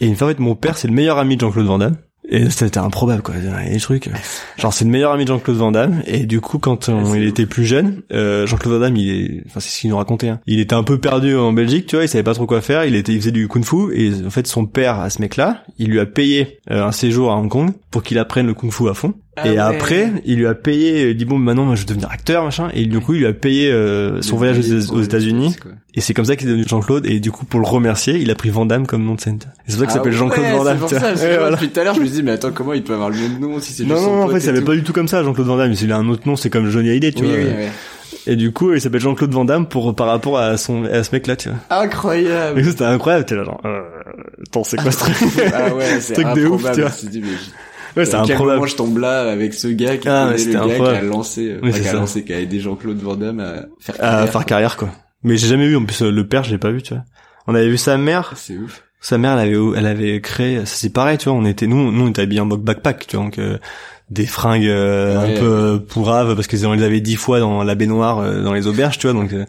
et 0.00 0.06
il 0.06 0.10
me 0.10 0.16
fait 0.16 0.24
en 0.24 0.28
fait 0.28 0.40
mon 0.40 0.56
père 0.56 0.78
c'est 0.78 0.88
le 0.88 0.94
meilleur 0.94 1.18
ami 1.18 1.36
de 1.36 1.42
Jean-Claude 1.42 1.66
Van 1.66 1.78
Damme 1.78 1.96
et 2.28 2.50
c'était 2.50 2.78
improbable 2.78 3.22
quoi 3.22 3.34
il 3.38 3.44
y 3.44 3.48
a 3.48 3.68
des 3.70 3.78
trucs. 3.80 4.10
Genre 4.58 4.72
c'est 4.72 4.84
le 4.84 4.90
meilleur 4.90 5.12
ami 5.12 5.24
de 5.24 5.28
Jean-Claude 5.28 5.56
Van 5.56 5.70
Damme. 5.72 6.02
Et 6.06 6.26
du 6.26 6.40
coup 6.40 6.58
quand 6.58 6.88
on- 6.88 7.04
c'est 7.12 7.18
il 7.20 7.24
était 7.26 7.46
plus 7.46 7.64
jeune 7.64 8.02
euh, 8.12 8.46
Jean-Claude 8.46 8.74
Van 8.74 8.80
Damme 8.80 8.96
il 8.96 9.10
est 9.10 9.42
enfin 9.46 9.60
c'est 9.60 9.68
ce 9.70 9.80
qu'il 9.80 9.90
nous 9.90 9.96
racontait 9.96 10.28
hein. 10.28 10.40
il 10.46 10.58
était 10.60 10.74
un 10.74 10.82
peu 10.82 10.98
perdu 10.98 11.36
en 11.36 11.52
Belgique 11.52 11.86
tu 11.86 11.96
vois 11.96 12.04
il 12.04 12.08
savait 12.08 12.24
pas 12.24 12.34
trop 12.34 12.46
quoi 12.46 12.60
faire. 12.60 12.84
Il 12.84 12.94
était 12.96 13.12
il 13.12 13.20
faisait 13.20 13.30
du 13.32 13.48
kung-fu 13.48 13.92
et 13.94 14.12
en 14.26 14.30
fait 14.30 14.46
son 14.46 14.66
père 14.66 14.98
à 15.00 15.10
ce 15.10 15.20
mec 15.22 15.36
là 15.36 15.62
il 15.78 15.88
lui 15.88 16.00
a 16.00 16.06
payé 16.06 16.58
euh, 16.70 16.84
un 16.84 16.92
séjour 16.92 17.30
à 17.32 17.36
Hong 17.36 17.48
Kong 17.48 17.70
pour 17.90 18.02
qu'il 18.02 18.18
apprenne 18.18 18.46
le 18.46 18.54
kung-fu 18.54 18.88
à 18.88 18.94
fond 18.94 19.14
Ah 19.38 19.46
et 19.46 19.50
ouais. 19.50 19.58
après, 19.58 20.12
il 20.24 20.38
lui 20.38 20.46
a 20.46 20.54
payé, 20.54 21.10
il 21.10 21.16
dit 21.16 21.26
bon, 21.26 21.36
maintenant, 21.38 21.74
je 21.74 21.80
vais 21.82 21.86
devenir 21.86 22.08
acteur, 22.10 22.42
machin. 22.44 22.68
Et 22.72 22.86
du 22.86 23.00
coup, 23.00 23.12
il 23.14 23.20
lui 23.20 23.26
a 23.26 23.32
payé 23.34 23.70
euh, 23.70 24.22
son 24.22 24.36
voyage 24.36 24.58
aux, 24.58 24.94
aux 24.94 25.02
États-Unis. 25.02 25.56
Et 25.94 26.00
c'est 26.00 26.14
comme 26.14 26.24
ça 26.24 26.36
qu'il 26.36 26.48
est 26.48 26.50
devenu 26.52 26.64
Jean-Claude. 26.66 27.04
Et 27.06 27.20
du 27.20 27.30
coup, 27.30 27.44
pour 27.44 27.60
le 27.60 27.66
remercier, 27.66 28.14
il 28.16 28.30
a 28.30 28.34
pris 28.34 28.48
Van 28.50 28.64
Damme 28.64 28.86
comme 28.86 29.04
nom 29.04 29.14
de 29.14 29.20
scène. 29.20 29.38
C'est 29.66 29.76
pour 29.76 29.80
ça 29.80 29.86
qu'il 29.86 29.86
Ah 29.88 29.90
s'appelle 29.94 30.12
Jean-Claude 30.12 30.46
Van 30.46 30.64
Damme. 30.64 30.76
C'est 30.76 30.80
pour 30.80 30.88
tu 30.88 30.94
vois. 30.94 31.00
ça, 31.00 31.08
parce 31.08 31.20
que 31.20 31.26
Et 31.26 31.28
moi, 31.30 31.38
voilà. 31.38 31.56
depuis 31.56 31.68
tout 31.68 31.80
à 31.80 31.84
l'heure, 31.84 31.94
je 31.94 32.00
me 32.00 32.06
dis, 32.06 32.22
mais 32.22 32.30
attends, 32.32 32.52
comment 32.52 32.72
il 32.72 32.82
peut 32.82 32.94
avoir 32.94 33.10
le 33.10 33.16
même 33.16 33.38
nom 33.40 33.60
si 33.60 33.72
c'est 33.72 33.84
Non, 33.84 33.94
juste 33.96 34.04
son 34.06 34.16
non, 34.16 34.22
en 34.24 34.28
fait, 34.28 34.40
ça 34.40 34.46
s'appelle 34.46 34.64
pas 34.64 34.74
du 34.74 34.82
tout 34.82 34.92
comme 34.94 35.08
ça, 35.08 35.22
Jean-Claude 35.22 35.46
Van 35.46 35.56
Damme. 35.58 35.74
Il 35.80 35.92
a 35.92 35.96
un 35.98 36.08
autre 36.08 36.22
nom, 36.26 36.36
c'est 36.36 36.48
comme 36.50 36.70
Johnny 36.70 36.88
Hallyday, 36.90 37.12
tu 37.12 37.22
Oui, 37.24 37.28
vois. 37.28 37.38
oui, 37.38 37.44
ouais. 37.44 37.68
Et 38.28 38.34
du 38.36 38.52
coup, 38.52 38.72
il 38.72 38.80
s'appelle 38.80 39.00
Jean-Claude 39.00 39.32
Van 39.32 39.44
Damme 39.44 39.66
pour, 39.68 39.94
par 39.94 40.06
rapport 40.08 40.38
à 40.38 40.56
son, 40.56 40.84
à 40.84 41.02
ce 41.04 41.10
mec-là, 41.12 41.36
tu 41.36 41.48
vois. 41.50 41.58
Incroyable. 41.70 42.64
C'était 42.64 42.84
incroyable. 42.84 43.24
T'es 43.24 43.36
là, 43.36 43.44
genre, 43.44 43.60
euh, 43.64 43.82
attends, 44.46 44.64
c'est 44.64 44.76
quoi 44.78 44.90
ce 44.90 44.98
truc? 45.00 45.16
ah 45.54 45.74
ouais, 45.74 45.84
c'est 46.00 46.14
Truc 46.14 46.26
de 46.34 46.46
ouf, 46.46 46.64
tu 46.72 46.80
vois. 46.80 46.90
Ouais, 47.96 48.04
c'est 48.04 48.14
à 48.14 48.22
quel 48.26 48.32
improbable. 48.34 48.56
moment 48.58 48.66
je 48.66 48.76
tombe 48.76 48.98
là 48.98 49.30
avec 49.30 49.54
ce 49.54 49.68
gars 49.68 49.96
qui 49.96 50.08
Ah, 50.08 50.32
le 50.36 50.52
gars 50.52 50.74
qui 50.76 50.82
a 50.82 51.02
lancé, 51.02 51.50
euh, 51.50 51.58
Oui, 51.62 51.70
enfin, 51.70 51.78
c'est 51.78 51.82
qui 51.82 51.88
a 51.88 51.92
lancé, 51.94 52.24
qui 52.24 52.32
a 52.34 52.40
aidé 52.40 52.60
Jean-Claude 52.60 52.98
Van 52.98 53.16
Damme 53.16 53.40
à 53.40 53.54
faire 53.80 53.94
À 53.96 53.98
carrière. 53.98 54.32
faire 54.32 54.44
carrière, 54.44 54.76
quoi. 54.76 54.90
Mais 55.22 55.36
j'ai 55.36 55.48
jamais 55.48 55.66
vu, 55.66 55.76
en 55.76 55.84
plus, 55.84 56.02
euh, 56.02 56.10
le 56.10 56.26
père, 56.28 56.44
je 56.44 56.50
l'ai 56.50 56.58
pas 56.58 56.70
vu, 56.70 56.82
tu 56.82 56.94
vois. 56.94 57.04
On 57.46 57.54
avait 57.54 57.68
vu 57.68 57.78
sa 57.78 57.96
mère, 57.96 58.32
C'est 58.36 58.56
ouf. 58.58 58.82
sa 59.00 59.18
mère 59.18 59.38
elle 59.38 59.48
avait 59.54 59.78
elle 59.78 59.86
avait 59.86 60.20
créé 60.20 60.58
ça 60.60 60.66
c'est 60.66 60.90
pareil 60.90 61.16
tu 61.16 61.28
vois 61.28 61.38
on 61.38 61.44
était 61.44 61.68
nous 61.68 61.92
nous 61.92 62.06
on 62.06 62.08
était 62.08 62.22
habillés 62.22 62.40
en 62.40 62.46
backpack 62.46 63.06
tu 63.06 63.14
vois 63.16 63.24
donc 63.26 63.38
euh, 63.38 63.56
des 64.10 64.26
fringues 64.26 64.66
euh, 64.66 65.22
Ouais. 65.22 65.36
un 65.36 65.38
peu 65.40 65.46
euh, 65.46 65.78
pourraves 65.78 66.34
parce 66.34 66.48
qu'ils 66.48 66.60
les 66.66 66.82
avaient 66.82 67.00
dix 67.00 67.14
fois 67.14 67.38
dans 67.38 67.62
la 67.62 67.74
baignoire 67.76 68.18
euh, 68.18 68.42
dans 68.42 68.52
les 68.52 68.66
auberges 68.66 68.98
tu 68.98 69.06
vois 69.06 69.12
donc 69.14 69.32
euh, 69.32 69.44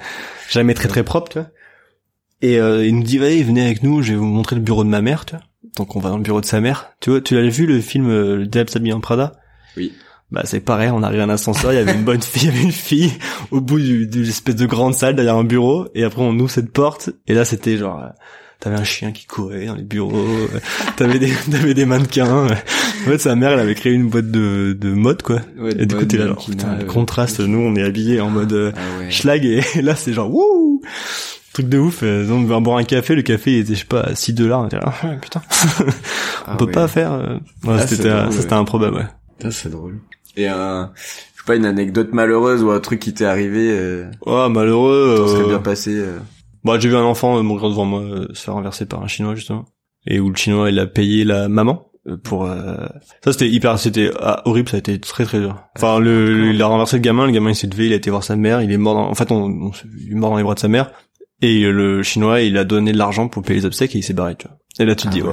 jamais 0.48 0.76
très 0.76 0.88
très 0.90 1.02
propre 1.04 1.30
tu 1.32 1.40
vois 1.40 1.48
et 2.44 2.60
euh, 2.60 2.86
il 2.86 2.96
nous 2.98 3.04
dit 3.04 3.18
allez 3.18 3.42
venez 3.42 3.66
avec 3.66 3.82
nous 3.82 4.04
je 4.04 4.12
vais 4.12 4.18
vous 4.20 4.26
montrer 4.26 4.56
le 4.56 4.62
bureau 4.62 4.84
de 4.84 4.90
ma 4.90 5.02
mère 5.02 5.26
tu 5.26 5.34
vois 5.36 5.44
donc 5.78 5.96
on 5.96 6.00
va 6.00 6.10
dans 6.10 6.18
le 6.18 6.24
bureau 6.24 6.42
de 6.42 6.46
sa 6.46 6.60
mère 6.60 6.92
tu 7.00 7.10
vois 7.12 7.22
tu 7.22 7.36
l'as 7.36 7.48
vu 7.48 7.66
le 7.66 7.80
film 7.80 8.10
euh, 8.10 8.36
Le 8.38 8.46
Diable 8.48 8.70
s'habille 8.70 8.94
en 8.94 9.00
Prada? 9.00 9.34
Oui. 9.78 9.94
Bah 10.30 10.42
c'est 10.44 10.60
pareil, 10.60 10.90
on 10.92 11.04
arrive 11.04 11.22
à 11.22 11.24
un 11.24 11.30
ascenseur, 11.30 11.72
il 11.72 11.76
y 11.76 11.80
avait 11.80 11.94
une 11.94 12.04
bonne 12.04 12.22
fille, 12.22 12.42
il 12.44 12.46
y 12.48 12.50
avait 12.58 12.64
une 12.64 12.72
fille 12.74 13.12
au 13.52 13.62
bout 13.62 13.80
du- 13.80 14.08
d'une 14.08 14.26
espèce 14.28 14.56
de 14.56 14.66
grande 14.66 14.94
salle 14.94 15.16
derrière 15.16 15.38
un 15.38 15.46
bureau, 15.46 15.88
et 15.96 16.04
après 16.04 16.22
on 16.22 16.38
ouvre 16.38 16.50
cette 16.52 16.72
porte, 16.74 17.12
et 17.28 17.34
là 17.34 17.46
c'était 17.46 17.78
genre, 17.78 18.02
euh, 18.04 18.08
t'avais 18.60 18.76
un 18.76 18.84
chien 18.84 19.14
qui 19.14 19.26
courait 19.26 19.68
dans 19.68 19.76
les 19.76 19.84
bureaux, 19.84 20.12
euh, 20.18 20.60
t'avais 20.98 21.18
des, 21.20 21.32
t'avais 21.52 21.74
des 21.74 21.86
mannequins. 21.86 22.48
euh. 22.50 22.50
En 23.06 23.10
fait 23.12 23.20
sa 23.20 23.36
mère 23.36 23.52
elle 23.52 23.60
avait 23.60 23.76
créé 23.76 23.94
une 23.94 24.10
boîte 24.10 24.30
de, 24.30 24.76
de 24.78 24.90
mode 24.90 25.22
quoi. 25.22 25.40
Ouais, 25.58 25.72
Et 25.80 25.86
du 25.86 25.96
coup 25.96 26.04
t'es 26.04 26.18
là, 26.18 26.28
genre, 26.28 26.44
putain, 26.46 26.76
le 26.78 26.84
contraste, 26.84 27.40
nous 27.40 27.60
on 27.60 27.74
est 27.78 27.84
habillés 27.84 28.20
en 28.20 28.30
mode 28.30 28.52
euh, 28.52 28.72
Ah 28.76 29.00
ouais. 29.00 29.10
schlag, 29.12 29.46
et, 29.46 29.62
là 29.82 29.96
c'est 29.96 30.12
genre, 30.12 30.30
wouh 30.34 30.82
Truc 31.58 31.70
de 31.70 31.80
ouf, 31.80 32.04
euh, 32.04 32.28
on 32.30 32.44
va 32.44 32.60
boire 32.60 32.78
un 32.78 32.84
café, 32.84 33.16
le 33.16 33.24
café 33.24 33.54
il 33.54 33.60
était 33.62 33.74
je 33.74 33.80
sais 33.80 33.86
pas 33.86 34.02
à 34.02 34.14
6 34.16 34.34
dollars, 34.34 34.60
on 34.64 34.66
était 34.68 34.76
là, 34.78 34.94
ah, 35.02 35.08
putain, 35.20 35.42
Ah 36.46 36.52
on 36.54 36.58
peut 36.58 36.66
ouais. 36.66 36.72
pas 36.72 36.88
faire. 36.88 37.14
euh. 37.14 37.34
Ouais, 37.64 37.78
Ah, 37.80 37.88
c'était 37.88 38.04
ça 38.04 38.28
c'était 38.32 38.54
ouais. 38.54 38.60
improbable 38.60 38.98
ouais. 38.98 39.08
Putain, 39.40 39.50
c'est 39.52 39.70
drôle. 39.70 40.00
Et 40.36 40.48
un, 40.48 40.92
je 40.96 41.02
sais 41.40 41.46
pas, 41.48 41.56
une 41.56 41.66
anecdote 41.66 42.14
malheureuse 42.14 42.62
ou 42.64 42.70
un 42.70 42.80
truc 42.80 43.00
qui 43.00 43.12
t'est 43.16 43.26
arrivé, 43.26 43.70
euh, 43.72 44.06
Ouais, 44.28 44.50
malheureux. 44.50 45.26
ça 45.26 45.34
serait 45.34 45.46
euh, 45.46 45.48
bien 45.48 45.60
passé. 45.60 45.96
euh. 45.96 46.20
Bah, 46.64 46.78
j'ai 46.80 46.90
vu 46.90 46.96
un 46.96 47.02
enfant 47.04 47.38
euh, 47.38 47.42
mourir 47.42 47.70
devant 47.70 47.86
moi, 47.86 48.02
euh, 48.02 48.28
se 48.34 48.44
faire 48.44 48.54
renverser 48.54 48.86
par 48.86 49.02
un 49.02 49.08
chinois 49.08 49.34
justement, 49.34 49.66
et 50.06 50.20
où 50.20 50.30
le 50.30 50.36
chinois 50.36 50.70
il 50.70 50.78
a 50.78 50.86
payé 50.86 51.24
la 51.24 51.48
maman 51.50 51.90
euh, 52.08 52.18
pour. 52.18 52.46
euh, 52.46 52.76
Ça 53.24 53.32
c'était 53.32 53.48
hyper, 53.50 53.80
c'était 53.80 54.12
ah, 54.22 54.44
horrible, 54.46 54.70
ça 54.70 54.76
a 54.76 54.80
été 54.80 55.00
très 55.00 55.26
très 55.26 55.40
dur. 55.40 55.56
Enfin, 55.76 55.98
le, 56.00 56.52
il 56.54 56.62
a 56.62 56.68
renversé 56.68 56.98
le 56.98 57.02
gamin, 57.02 57.26
le 57.26 57.32
gamin 57.32 57.50
il 57.50 57.56
s'est 57.56 57.68
levé, 57.68 57.88
il 57.88 57.94
a 57.94 57.96
été 57.96 58.12
voir 58.12 58.24
sa 58.24 58.36
mère, 58.36 58.62
il 58.62 58.72
est 58.72 58.78
mort. 58.78 58.94
Dans... 58.94 59.10
En 59.10 59.16
fait, 59.16 59.32
on, 59.32 59.44
on 59.46 59.72
il 60.06 60.12
est 60.12 60.16
mort 60.16 60.30
dans 60.32 60.38
les 60.38 60.44
bras 60.44 60.54
de 60.56 60.60
sa 60.60 60.68
mère, 60.68 60.92
et 61.42 61.62
le 61.62 62.04
chinois 62.04 62.42
il 62.42 62.58
a 62.58 62.64
donné 62.64 62.92
de 62.92 62.98
l'argent 62.98 63.28
pour 63.28 63.44
payer 63.44 63.60
les 63.62 63.66
obsèques 63.66 63.96
et 63.96 64.00
il 64.00 64.04
s'est 64.04 64.14
barré, 64.14 64.36
tu 64.36 64.48
vois. 64.48 64.58
Et 64.80 64.86
là 64.86 64.96
tu 64.96 65.04
te 65.04 65.08
Ah 65.08 65.12
dis, 65.12 65.22
ouais. 65.22 65.32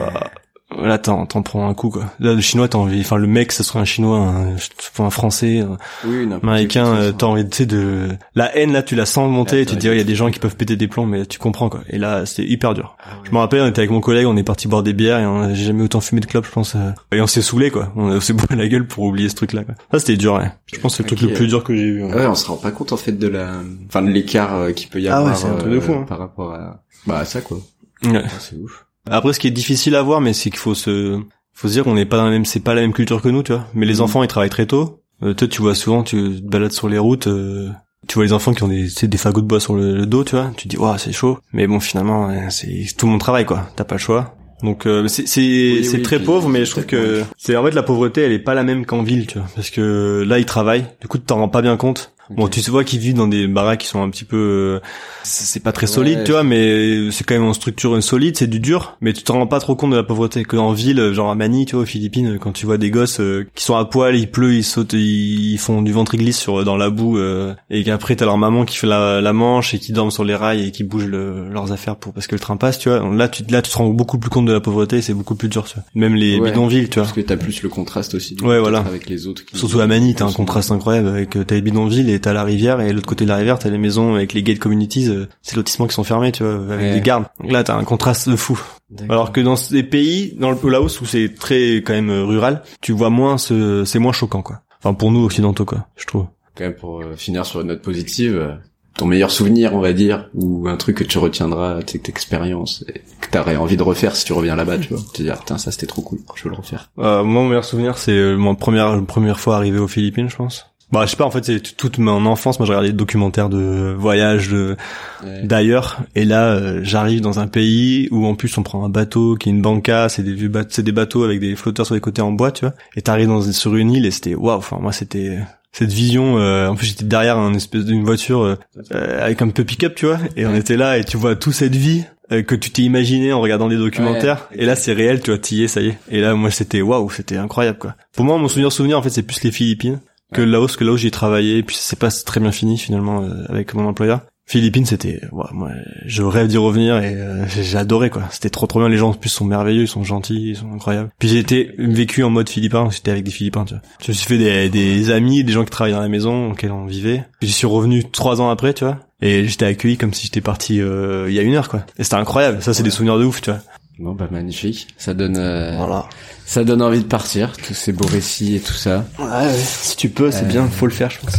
Là, 0.82 0.98
t'en, 0.98 1.26
t'en 1.26 1.42
prends 1.42 1.68
un 1.68 1.74
coup, 1.74 1.88
quoi. 1.90 2.04
Là, 2.20 2.34
le 2.34 2.40
chinois, 2.40 2.68
t'as 2.68 2.78
envie, 2.78 3.00
enfin, 3.00 3.16
le 3.16 3.26
mec, 3.26 3.52
ce 3.52 3.62
serait 3.62 3.78
un 3.78 3.84
chinois, 3.84 4.18
un, 4.18 4.56
un 5.04 5.10
français, 5.10 5.60
un 5.60 5.76
Oui, 6.04 6.28
américain, 6.42 6.84
qui, 6.96 7.00
euh, 7.02 7.12
t'as 7.12 7.26
envie, 7.26 7.48
tu 7.48 7.58
sais, 7.58 7.66
de, 7.66 8.08
la 8.34 8.56
haine, 8.56 8.72
là, 8.72 8.82
tu 8.82 8.94
la 8.96 9.06
sens 9.06 9.30
monter, 9.30 9.58
Ah, 9.58 9.60
et 9.60 9.66
tu 9.66 9.74
te 9.74 9.80
dis, 9.80 9.88
ouais, 9.88 9.94
il 9.94 9.98
y 9.98 10.00
a 10.00 10.04
des 10.04 10.14
gens 10.14 10.30
qui 10.30 10.38
peuvent 10.40 10.56
péter 10.56 10.76
des 10.76 10.88
plombs, 10.88 11.06
mais 11.06 11.26
tu 11.26 11.38
comprends, 11.38 11.68
quoi. 11.68 11.80
Et 11.90 11.98
là, 11.98 12.26
c'était 12.26 12.44
hyper 12.48 12.74
dur. 12.74 12.96
Ah 13.00 13.10
ouais. 13.14 13.20
Je 13.24 13.30
me 13.32 13.38
rappelle, 13.38 13.60
on 13.62 13.66
était 13.68 13.80
avec 13.80 13.90
mon 13.90 14.00
collègue, 14.00 14.26
on 14.26 14.36
est 14.36 14.42
parti 14.42 14.66
boire 14.68 14.82
des 14.82 14.92
bières, 14.92 15.18
et 15.20 15.26
on 15.26 15.42
a 15.42 15.54
jamais 15.54 15.82
autant 15.84 16.00
fumé 16.00 16.20
de 16.20 16.26
clopes, 16.26 16.46
je 16.46 16.50
pense, 16.52 16.74
euh, 16.74 16.90
et 17.12 17.20
on 17.20 17.26
s'est 17.26 17.42
saoulé, 17.42 17.70
quoi. 17.70 17.92
On 17.96 18.20
s'est 18.20 18.32
bourré 18.34 18.56
la 18.56 18.66
gueule 18.68 18.86
pour 18.86 19.04
oublier 19.04 19.28
ce 19.28 19.36
truc-là, 19.36 19.64
quoi. 19.64 19.74
Ça, 19.92 19.98
c'était 20.00 20.16
dur, 20.16 20.34
ouais. 20.34 20.50
Je 20.72 20.80
pense 20.80 20.92
que 20.92 20.96
c'est 21.04 21.10
le 21.10 21.16
truc 21.16 21.28
le 21.30 21.34
plus 21.34 21.46
dur 21.46 21.62
que 21.62 21.74
j'ai 21.74 21.90
vu. 21.92 22.04
ouais. 22.04 22.14
Ouais, 22.14 22.26
on 22.26 22.34
se 22.34 22.46
rend 22.46 22.56
pas 22.56 22.70
compte 22.72 22.92
en 22.92 22.96
fait 22.96 23.12
de 23.12 23.28
la, 23.28 23.52
enfin 23.88 24.02
de 24.02 24.08
l'écart 24.10 24.54
euh, 24.56 24.72
qu'il 24.72 24.88
peut 24.88 25.00
y 25.00 25.08
Ah 25.08 25.18
avoir 25.18 25.32
ouais, 25.32 25.38
c'est 25.38 25.46
un 25.46 25.54
truc 25.54 25.70
de 25.70 25.76
euh, 25.76 25.80
fou, 25.80 25.92
hein. 25.92 26.04
par 26.08 26.18
rapport 26.18 26.52
à, 26.52 26.82
bah 27.06 27.18
à 27.18 27.24
ça 27.24 27.40
quoi. 27.40 27.58
Ouais. 28.04 28.22
Ah, 28.24 28.28
c'est 28.40 28.56
ouf. 28.56 28.83
Après, 29.10 29.32
ce 29.32 29.40
qui 29.40 29.46
est 29.48 29.50
difficile 29.52 29.94
à 29.96 30.02
voir, 30.02 30.20
mais 30.20 30.32
c'est 30.32 30.50
qu'il 30.50 30.58
faut 30.58 30.74
se, 30.74 31.18
faut 31.52 31.68
se 31.68 31.72
dire 31.72 31.84
qu'on 31.84 31.94
n'est 31.94 32.06
pas 32.06 32.16
dans 32.16 32.24
la 32.24 32.30
même, 32.30 32.44
c'est 32.44 32.60
pas 32.60 32.74
la 32.74 32.80
même 32.80 32.92
culture 32.92 33.20
que 33.22 33.28
nous, 33.28 33.42
tu 33.42 33.52
vois. 33.52 33.66
Mais 33.74 33.86
les 33.86 33.96
Mhm. 33.96 34.00
enfants, 34.02 34.22
ils 34.22 34.28
travaillent 34.28 34.50
très 34.50 34.66
tôt. 34.66 35.00
Euh, 35.22 35.34
toi, 35.34 35.46
tu 35.48 35.62
vois 35.62 35.74
souvent, 35.74 36.02
tu 36.02 36.16
te 36.16 36.42
balades 36.48 36.72
sur 36.72 36.88
les 36.88 36.98
routes, 36.98 37.26
euh, 37.28 37.68
tu 38.08 38.14
vois 38.14 38.24
les 38.24 38.32
enfants 38.32 38.52
qui 38.52 38.62
ont 38.62 38.68
des, 38.68 38.88
des 39.02 39.16
fagots 39.16 39.40
de 39.42 39.46
bois 39.46 39.60
sur 39.60 39.74
le, 39.74 39.94
le 39.96 40.06
dos, 40.06 40.24
tu 40.24 40.36
vois. 40.36 40.50
Tu 40.56 40.64
te 40.64 40.68
dis, 40.68 40.76
waouh, 40.76 40.98
c'est 40.98 41.12
chaud. 41.12 41.38
Mais 41.52 41.66
bon, 41.66 41.80
finalement, 41.80 42.28
euh, 42.30 42.34
c'est 42.50 42.84
tout 42.96 43.06
le 43.06 43.12
monde 43.12 43.20
travaille, 43.20 43.46
quoi. 43.46 43.68
T'as 43.76 43.84
pas 43.84 43.94
le 43.96 44.00
choix. 44.00 44.34
Donc 44.62 44.86
euh, 44.86 45.08
c'est 45.08 45.26
c'est 45.28 45.40
Oui, 45.42 45.84
c'est 45.84 45.96
oui, 45.98 46.02
très 46.02 46.18
pauvre, 46.18 46.48
mais 46.48 46.64
je 46.64 46.70
trouve 46.70 46.86
que 46.86 47.22
c'est 47.36 47.54
en 47.54 47.62
fait 47.64 47.72
la 47.72 47.82
pauvreté, 47.82 48.22
elle 48.22 48.32
est 48.32 48.38
pas 48.38 48.54
la 48.54 48.62
même 48.64 48.86
qu'en 48.86 49.02
ville, 49.02 49.26
tu 49.26 49.38
vois. 49.38 49.46
Parce 49.54 49.68
que 49.68 50.24
là, 50.26 50.38
ils 50.38 50.46
travaillent. 50.46 50.86
Du 51.02 51.08
coup, 51.08 51.18
tu 51.18 51.24
t'en 51.24 51.36
rends 51.36 51.48
pas 51.50 51.60
bien 51.60 51.76
compte. 51.76 52.13
Bon, 52.30 52.48
tu 52.48 52.60
vois 52.70 52.84
qu'ils 52.84 53.00
vivent 53.00 53.14
dans 53.14 53.28
des 53.28 53.46
baraques 53.46 53.80
qui 53.80 53.86
sont 53.86 54.02
un 54.02 54.08
petit 54.10 54.24
peu, 54.24 54.36
euh, 54.36 54.80
c'est 55.22 55.62
pas 55.62 55.72
très 55.72 55.86
Ouais. 55.86 55.92
solide, 55.92 56.20
tu 56.24 56.32
vois, 56.32 56.42
mais 56.42 57.10
c'est 57.10 57.24
quand 57.24 57.34
même 57.34 57.44
en 57.44 57.52
structure 57.52 58.02
solide, 58.02 58.36
c'est 58.36 58.46
du 58.46 58.60
dur, 58.60 58.96
mais 59.00 59.12
tu 59.12 59.22
te 59.22 59.30
rends 59.32 59.46
pas 59.46 59.60
trop 59.60 59.74
compte 59.76 59.90
de 59.90 59.96
la 59.96 60.02
pauvreté. 60.02 60.42
Que 60.44 60.56
en 60.56 60.72
ville, 60.72 61.12
genre 61.12 61.30
à 61.30 61.34
Manille, 61.34 61.66
tu 61.66 61.74
vois, 61.76 61.82
aux 61.82 61.86
Philippines, 61.86 62.38
quand 62.40 62.52
tu 62.52 62.66
vois 62.66 62.78
des 62.78 62.90
gosses 62.90 63.20
euh, 63.20 63.46
qui 63.54 63.62
sont 63.64 63.76
à 63.76 63.84
poil, 63.84 64.16
il 64.16 64.30
pleut, 64.30 64.54
ils 64.54 64.64
sautent, 64.64 64.94
ils, 64.94 65.52
ils 65.52 65.58
font 65.58 65.82
du 65.82 65.92
ventre-glisse 65.92 66.38
sur 66.38 66.64
dans 66.64 66.76
la 66.76 66.90
boue, 66.90 67.18
euh, 67.18 67.54
et 67.70 67.84
qu'après 67.84 68.16
t'as 68.16 68.24
leur 68.24 68.38
maman 68.38 68.64
qui 68.64 68.76
fait 68.76 68.86
la, 68.86 69.20
la 69.20 69.32
manche 69.32 69.74
et 69.74 69.78
qui 69.78 69.92
dorment 69.92 70.10
sur 70.10 70.24
les 70.24 70.34
rails 70.34 70.66
et 70.66 70.70
qui 70.70 70.84
bougent 70.84 71.06
le- 71.06 71.48
leurs 71.50 71.72
affaires 71.72 71.96
pour 71.96 72.12
parce 72.12 72.26
que 72.26 72.34
le 72.34 72.40
train 72.40 72.56
passe, 72.56 72.78
tu 72.78 72.88
vois. 72.88 73.06
Là, 73.14 73.28
tu 73.28 73.44
là, 73.50 73.60
tu 73.62 73.70
te 73.70 73.76
rends 73.76 73.88
beaucoup 73.90 74.18
plus 74.18 74.30
compte 74.30 74.46
de 74.46 74.52
la 74.52 74.60
pauvreté, 74.60 74.96
et 74.98 75.02
c'est 75.02 75.14
beaucoup 75.14 75.34
plus 75.34 75.48
dur, 75.48 75.64
tu 75.64 75.74
vois. 75.74 75.84
Même 75.94 76.14
les 76.14 76.38
Ouais. 76.38 76.50
bidonvilles, 76.50 76.88
tu 76.88 76.94
vois. 76.94 77.02
Parce 77.04 77.12
que 77.14 77.20
t'as 77.20 77.36
plus 77.36 77.62
le 77.62 77.68
contraste 77.68 78.14
aussi. 78.14 78.36
Ouais, 78.42 78.58
voilà. 78.58 78.78
Avec 78.78 79.08
les 79.08 79.26
autres. 79.26 79.44
Qui... 79.44 79.56
Surtout 79.58 79.80
à 79.80 79.86
Manille, 79.86 80.14
t'as 80.14 80.26
un 80.26 80.32
contraste 80.32 80.70
incroyable 80.72 81.08
avec 81.08 81.36
euh, 81.36 81.44
t'as 81.44 81.54
les 81.54 81.60
bidonvilles 81.62 82.10
et 82.10 82.13
t'as 82.20 82.32
la 82.32 82.44
rivière 82.44 82.80
et 82.80 82.88
de 82.88 82.92
l'autre 82.94 83.06
côté 83.06 83.24
de 83.24 83.30
la 83.30 83.36
rivière 83.36 83.58
t'as 83.58 83.70
les 83.70 83.78
maisons 83.78 84.14
avec 84.14 84.32
les 84.32 84.42
gated 84.42 84.58
communities, 84.60 85.08
euh, 85.08 85.26
c'est 85.42 85.56
lotissement 85.56 85.86
qui 85.86 85.94
sont 85.94 86.04
fermés, 86.04 86.32
tu 86.32 86.42
vois, 86.44 86.54
avec 86.54 86.80
Ouais. 86.88 86.94
des 86.94 87.00
gardes. 87.00 87.24
Donc 87.40 87.52
là 87.52 87.64
t'as 87.64 87.76
un 87.76 87.84
contraste 87.84 88.28
de 88.28 88.36
fou. 88.36 88.60
Alors 89.08 89.32
que 89.32 89.40
dans 89.40 89.56
ces 89.56 89.82
pays, 89.82 90.34
dans 90.38 90.50
le 90.50 90.70
Laos 90.70 91.00
où 91.00 91.06
c'est 91.06 91.34
très 91.34 91.76
quand 91.78 91.92
même 91.94 92.10
euh, 92.10 92.24
rural, 92.24 92.62
tu 92.80 92.92
vois 92.92 93.10
moins 93.10 93.38
ce, 93.38 93.84
c'est 93.84 93.98
moins 93.98 94.12
choquant 94.12 94.42
quoi. 94.42 94.60
Enfin 94.82 94.94
pour 94.94 95.10
nous 95.10 95.24
occidentaux 95.24 95.64
quoi, 95.64 95.86
je 95.96 96.04
trouve. 96.06 96.26
Quand 96.56 96.64
même 96.64 96.74
pour 96.74 97.00
euh, 97.00 97.14
finir 97.16 97.44
sur 97.46 97.60
une 97.62 97.68
note 97.68 97.82
positive, 97.82 98.36
euh, 98.36 98.52
ton 98.96 99.06
meilleur 99.06 99.32
souvenir, 99.32 99.74
on 99.74 99.80
va 99.80 99.92
dire, 99.92 100.28
ou 100.34 100.68
un 100.68 100.76
truc 100.76 100.98
que 100.98 101.02
tu 101.02 101.18
retiendras 101.18 101.82
de 101.82 101.90
cette 101.90 102.08
expérience 102.08 102.84
et 102.94 103.00
que 103.20 103.28
t'aurais 103.28 103.56
envie 103.56 103.76
de 103.76 103.82
refaire 103.82 104.14
si 104.14 104.24
tu 104.24 104.32
reviens 104.32 104.54
là-bas, 104.54 104.78
tu 104.78 104.94
vois. 104.94 105.02
Tu 105.12 105.18
te 105.18 105.22
dire, 105.24 105.36
putain, 105.40 105.58
ça 105.58 105.72
c'était 105.72 105.88
trop 105.88 106.02
cool, 106.02 106.20
je 106.36 106.44
veux 106.44 106.50
le 106.50 106.56
refaire. 106.56 106.90
Euh, 107.00 107.24
moi 107.24 107.42
mon 107.42 107.48
meilleur 107.48 107.64
souvenir 107.64 107.98
c'est 107.98 108.12
euh, 108.12 108.36
mon 108.36 108.54
première 108.54 109.04
première 109.04 109.40
fois 109.40 109.56
arrivé 109.56 109.80
aux 109.80 109.88
Philippines, 109.88 110.28
je 110.30 110.36
pense. 110.36 110.66
Bah 110.94 111.04
je 111.04 111.10
sais 111.10 111.16
pas 111.16 111.24
en 111.26 111.30
fait 111.30 111.44
c'est 111.44 111.76
toute 111.76 111.98
mon 111.98 112.24
enfance, 112.24 112.58
moi 112.58 112.66
j'ai 112.66 112.72
regardé 112.72 112.90
des 112.90 112.96
documentaires 112.96 113.48
de 113.48 113.94
voyage 113.98 114.48
de 114.48 114.76
Ouais. 115.24 115.42
d'ailleurs. 115.42 115.98
Et 116.14 116.24
là 116.24 116.52
euh, 116.52 116.80
j'arrive 116.82 117.20
dans 117.20 117.38
un 117.40 117.46
pays 117.46 118.08
où 118.10 118.26
en 118.26 118.34
plus 118.34 118.56
on 118.58 118.62
prend 118.62 118.84
un 118.84 118.88
bateau 118.88 119.34
qui 119.36 119.48
est 119.48 119.52
une 119.52 119.62
banca 119.62 120.08
c'est 120.08 120.22
des 120.22 120.36
c'est 120.68 120.82
des 120.82 120.92
bateaux 120.92 121.24
avec 121.24 121.40
des 121.40 121.56
flotteurs 121.56 121.86
sur 121.86 121.94
les 121.94 122.00
côtés 122.00 122.22
en 122.22 122.30
bois 122.32 122.52
tu 122.52 122.64
vois. 122.64 122.74
Et 122.96 123.02
t'arrives 123.02 123.28
dans 123.28 123.40
sur 123.42 123.74
une 123.76 123.90
île 123.92 124.06
et 124.06 124.10
c'était 124.10 124.34
waouh 124.34 124.56
enfin 124.58 124.78
moi 124.80 124.92
c'était 124.92 125.38
cette 125.72 125.92
vision 125.92 126.38
euh, 126.38 126.68
en 126.68 126.76
plus 126.76 126.86
j'étais 126.86 127.04
derrière 127.04 127.36
un 127.38 127.54
espèce 127.54 127.84
d'une 127.84 128.04
voiture 128.04 128.42
euh, 128.42 128.56
euh, 128.92 129.24
avec 129.24 129.42
un 129.42 129.48
peu 129.48 129.64
pick-up 129.64 129.94
tu 129.96 130.06
vois. 130.06 130.18
Et 130.36 130.46
on 130.46 130.54
était 130.54 130.76
là 130.76 130.98
et 130.98 131.04
tu 131.04 131.16
vois 131.16 131.34
toute 131.36 131.54
cette 131.54 131.74
vie 131.74 132.04
euh, 132.32 132.42
que 132.42 132.54
tu 132.54 132.70
t'es 132.70 132.82
imaginé 132.82 133.32
en 133.32 133.40
regardant 133.40 133.68
des 133.68 133.76
documentaires. 133.76 134.46
Ouais. 134.52 134.62
et 134.62 134.66
là 134.66 134.76
c'est 134.76 134.92
réel 134.92 135.20
tu 135.22 135.30
vois 135.30 135.38
t'y 135.38 135.64
es 135.64 135.68
ça 135.68 135.80
y 135.80 135.88
est. 135.88 135.98
Et 136.10 136.20
là 136.20 136.34
moi 136.34 136.50
c'était 136.50 136.82
waouh 136.82 137.10
c'était 137.10 137.36
incroyable 137.38 137.78
quoi. 137.78 137.94
Pour 138.14 138.24
moi 138.24 138.36
mon 138.38 138.48
souvenir 138.48 138.70
souvenir 138.70 138.98
en 138.98 139.02
fait 139.02 139.10
c'est 139.10 139.22
plus 139.22 139.42
les 139.42 139.50
Philippines 139.52 140.00
que 140.32 140.40
Laos 140.40 140.76
que 140.76 140.84
là 140.84 140.92
où 140.92 140.96
j'ai 140.96 141.10
travaillé 141.10 141.62
puis 141.62 141.76
c'est 141.78 141.98
pas 141.98 142.10
très 142.10 142.40
bien 142.40 142.52
fini 142.52 142.78
finalement 142.78 143.22
euh, 143.22 143.44
avec 143.48 143.74
mon 143.74 143.86
employeur 143.86 144.22
Philippines, 144.46 144.84
c'était, 144.84 145.22
ouais, 145.32 145.44
moi, 145.52 145.70
je 146.04 146.22
rêve 146.22 146.48
d'y 146.48 146.58
revenir 146.58 146.98
et 146.98 147.14
euh, 147.14 147.46
j'ai 147.48 147.62
j'ai 147.62 147.78
adoré 147.78 148.10
quoi. 148.10 148.24
C'était 148.30 148.50
trop 148.50 148.66
trop 148.66 148.78
bien. 148.80 148.90
Les 148.90 148.98
gens 148.98 149.10
en 149.10 149.14
plus 149.14 149.30
sont 149.30 149.46
merveilleux, 149.46 149.82
ils 149.82 149.88
sont 149.88 150.04
gentils, 150.04 150.50
ils 150.50 150.56
sont 150.56 150.70
incroyables. 150.70 151.10
Puis 151.18 151.28
j'ai 151.28 151.38
été 151.38 151.74
vécu 151.78 152.22
en 152.22 152.30
mode 152.30 152.50
philippin. 152.50 152.88
J'étais 152.90 153.10
avec 153.10 153.24
des 153.24 153.30
Philippins, 153.30 153.64
tu 153.64 153.72
vois. 153.72 153.82
Je 154.02 154.08
me 154.08 154.12
suis 154.12 154.26
fait 154.26 154.36
des, 154.36 154.68
des 154.68 155.10
amis, 155.10 155.44
des 155.44 155.52
gens 155.52 155.64
qui 155.64 155.70
travaillent 155.70 155.94
dans 155.94 156.00
la 156.00 156.08
maison 156.08 156.50
auxquels 156.50 156.72
on 156.72 156.84
vivait. 156.84 157.24
J'y 157.40 157.52
suis 157.52 157.66
revenu 157.66 158.04
trois 158.04 158.42
ans 158.42 158.50
après, 158.50 158.74
tu 158.74 158.84
vois. 158.84 158.98
Et 159.22 159.48
j'étais 159.48 159.64
accueilli 159.64 159.96
comme 159.96 160.12
si 160.12 160.24
j'étais 160.24 160.42
parti 160.42 160.82
euh, 160.82 161.24
il 161.28 161.34
y 161.34 161.38
a 161.38 161.42
une 161.42 161.54
heure 161.54 161.70
quoi. 161.70 161.86
Et 161.98 162.04
c'était 162.04 162.16
incroyable. 162.16 162.60
Ça 162.60 162.74
c'est 162.74 162.82
des 162.82 162.90
souvenirs 162.90 163.18
de 163.18 163.24
ouf, 163.24 163.40
tu 163.40 163.50
vois. 163.50 163.60
Bon 163.98 164.12
bah 164.12 164.26
magnifique, 164.30 164.88
ça 164.98 165.14
donne, 165.14 165.36
euh, 165.38 165.76
Voilà. 165.76 166.06
ça 166.44 166.64
donne 166.64 166.82
envie 166.82 166.98
de 167.00 167.04
partir, 167.06 167.52
tous 167.56 167.74
ces 167.74 167.92
beaux 167.92 168.06
récits 168.06 168.56
et 168.56 168.60
tout 168.60 168.72
ça. 168.72 169.04
Ouais, 169.20 169.24
ouais. 169.26 169.54
Si 169.56 169.96
tu 169.96 170.08
peux, 170.08 170.32
c'est 170.32 170.44
Euh, 170.44 170.48
bien. 170.48 170.66
Faut 170.68 170.86
le 170.86 170.92
faire, 170.92 171.10
je 171.10 171.20
pense. 171.20 171.34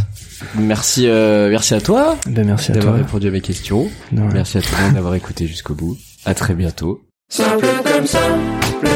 Merci, 0.55 1.07
euh, 1.07 1.49
merci 1.49 1.73
à 1.73 1.81
toi 1.81 2.17
Ben 2.27 2.45
merci 2.45 2.71
à 2.71 2.75
d'avoir 2.75 2.95
répondu 2.95 3.27
à 3.27 3.31
mes 3.31 3.41
questions. 3.41 3.89
Merci 4.11 4.57
à 4.57 4.61
tout 4.61 4.69
le 4.77 4.83
monde 4.85 4.93
d'avoir 4.93 5.15
écouté 5.15 5.47
jusqu'au 5.47 5.73
bout. 5.75 5.97
À 6.25 6.33
très 6.33 6.53
bientôt. 6.53 7.01
Simple 7.29 7.65
comme 7.83 8.05
simple, 8.07 8.87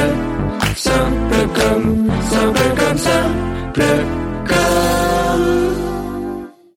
simple 0.75 1.47
comme, 1.53 2.07
simple 2.29 2.61
comme 2.77 2.97
simple 2.97 4.28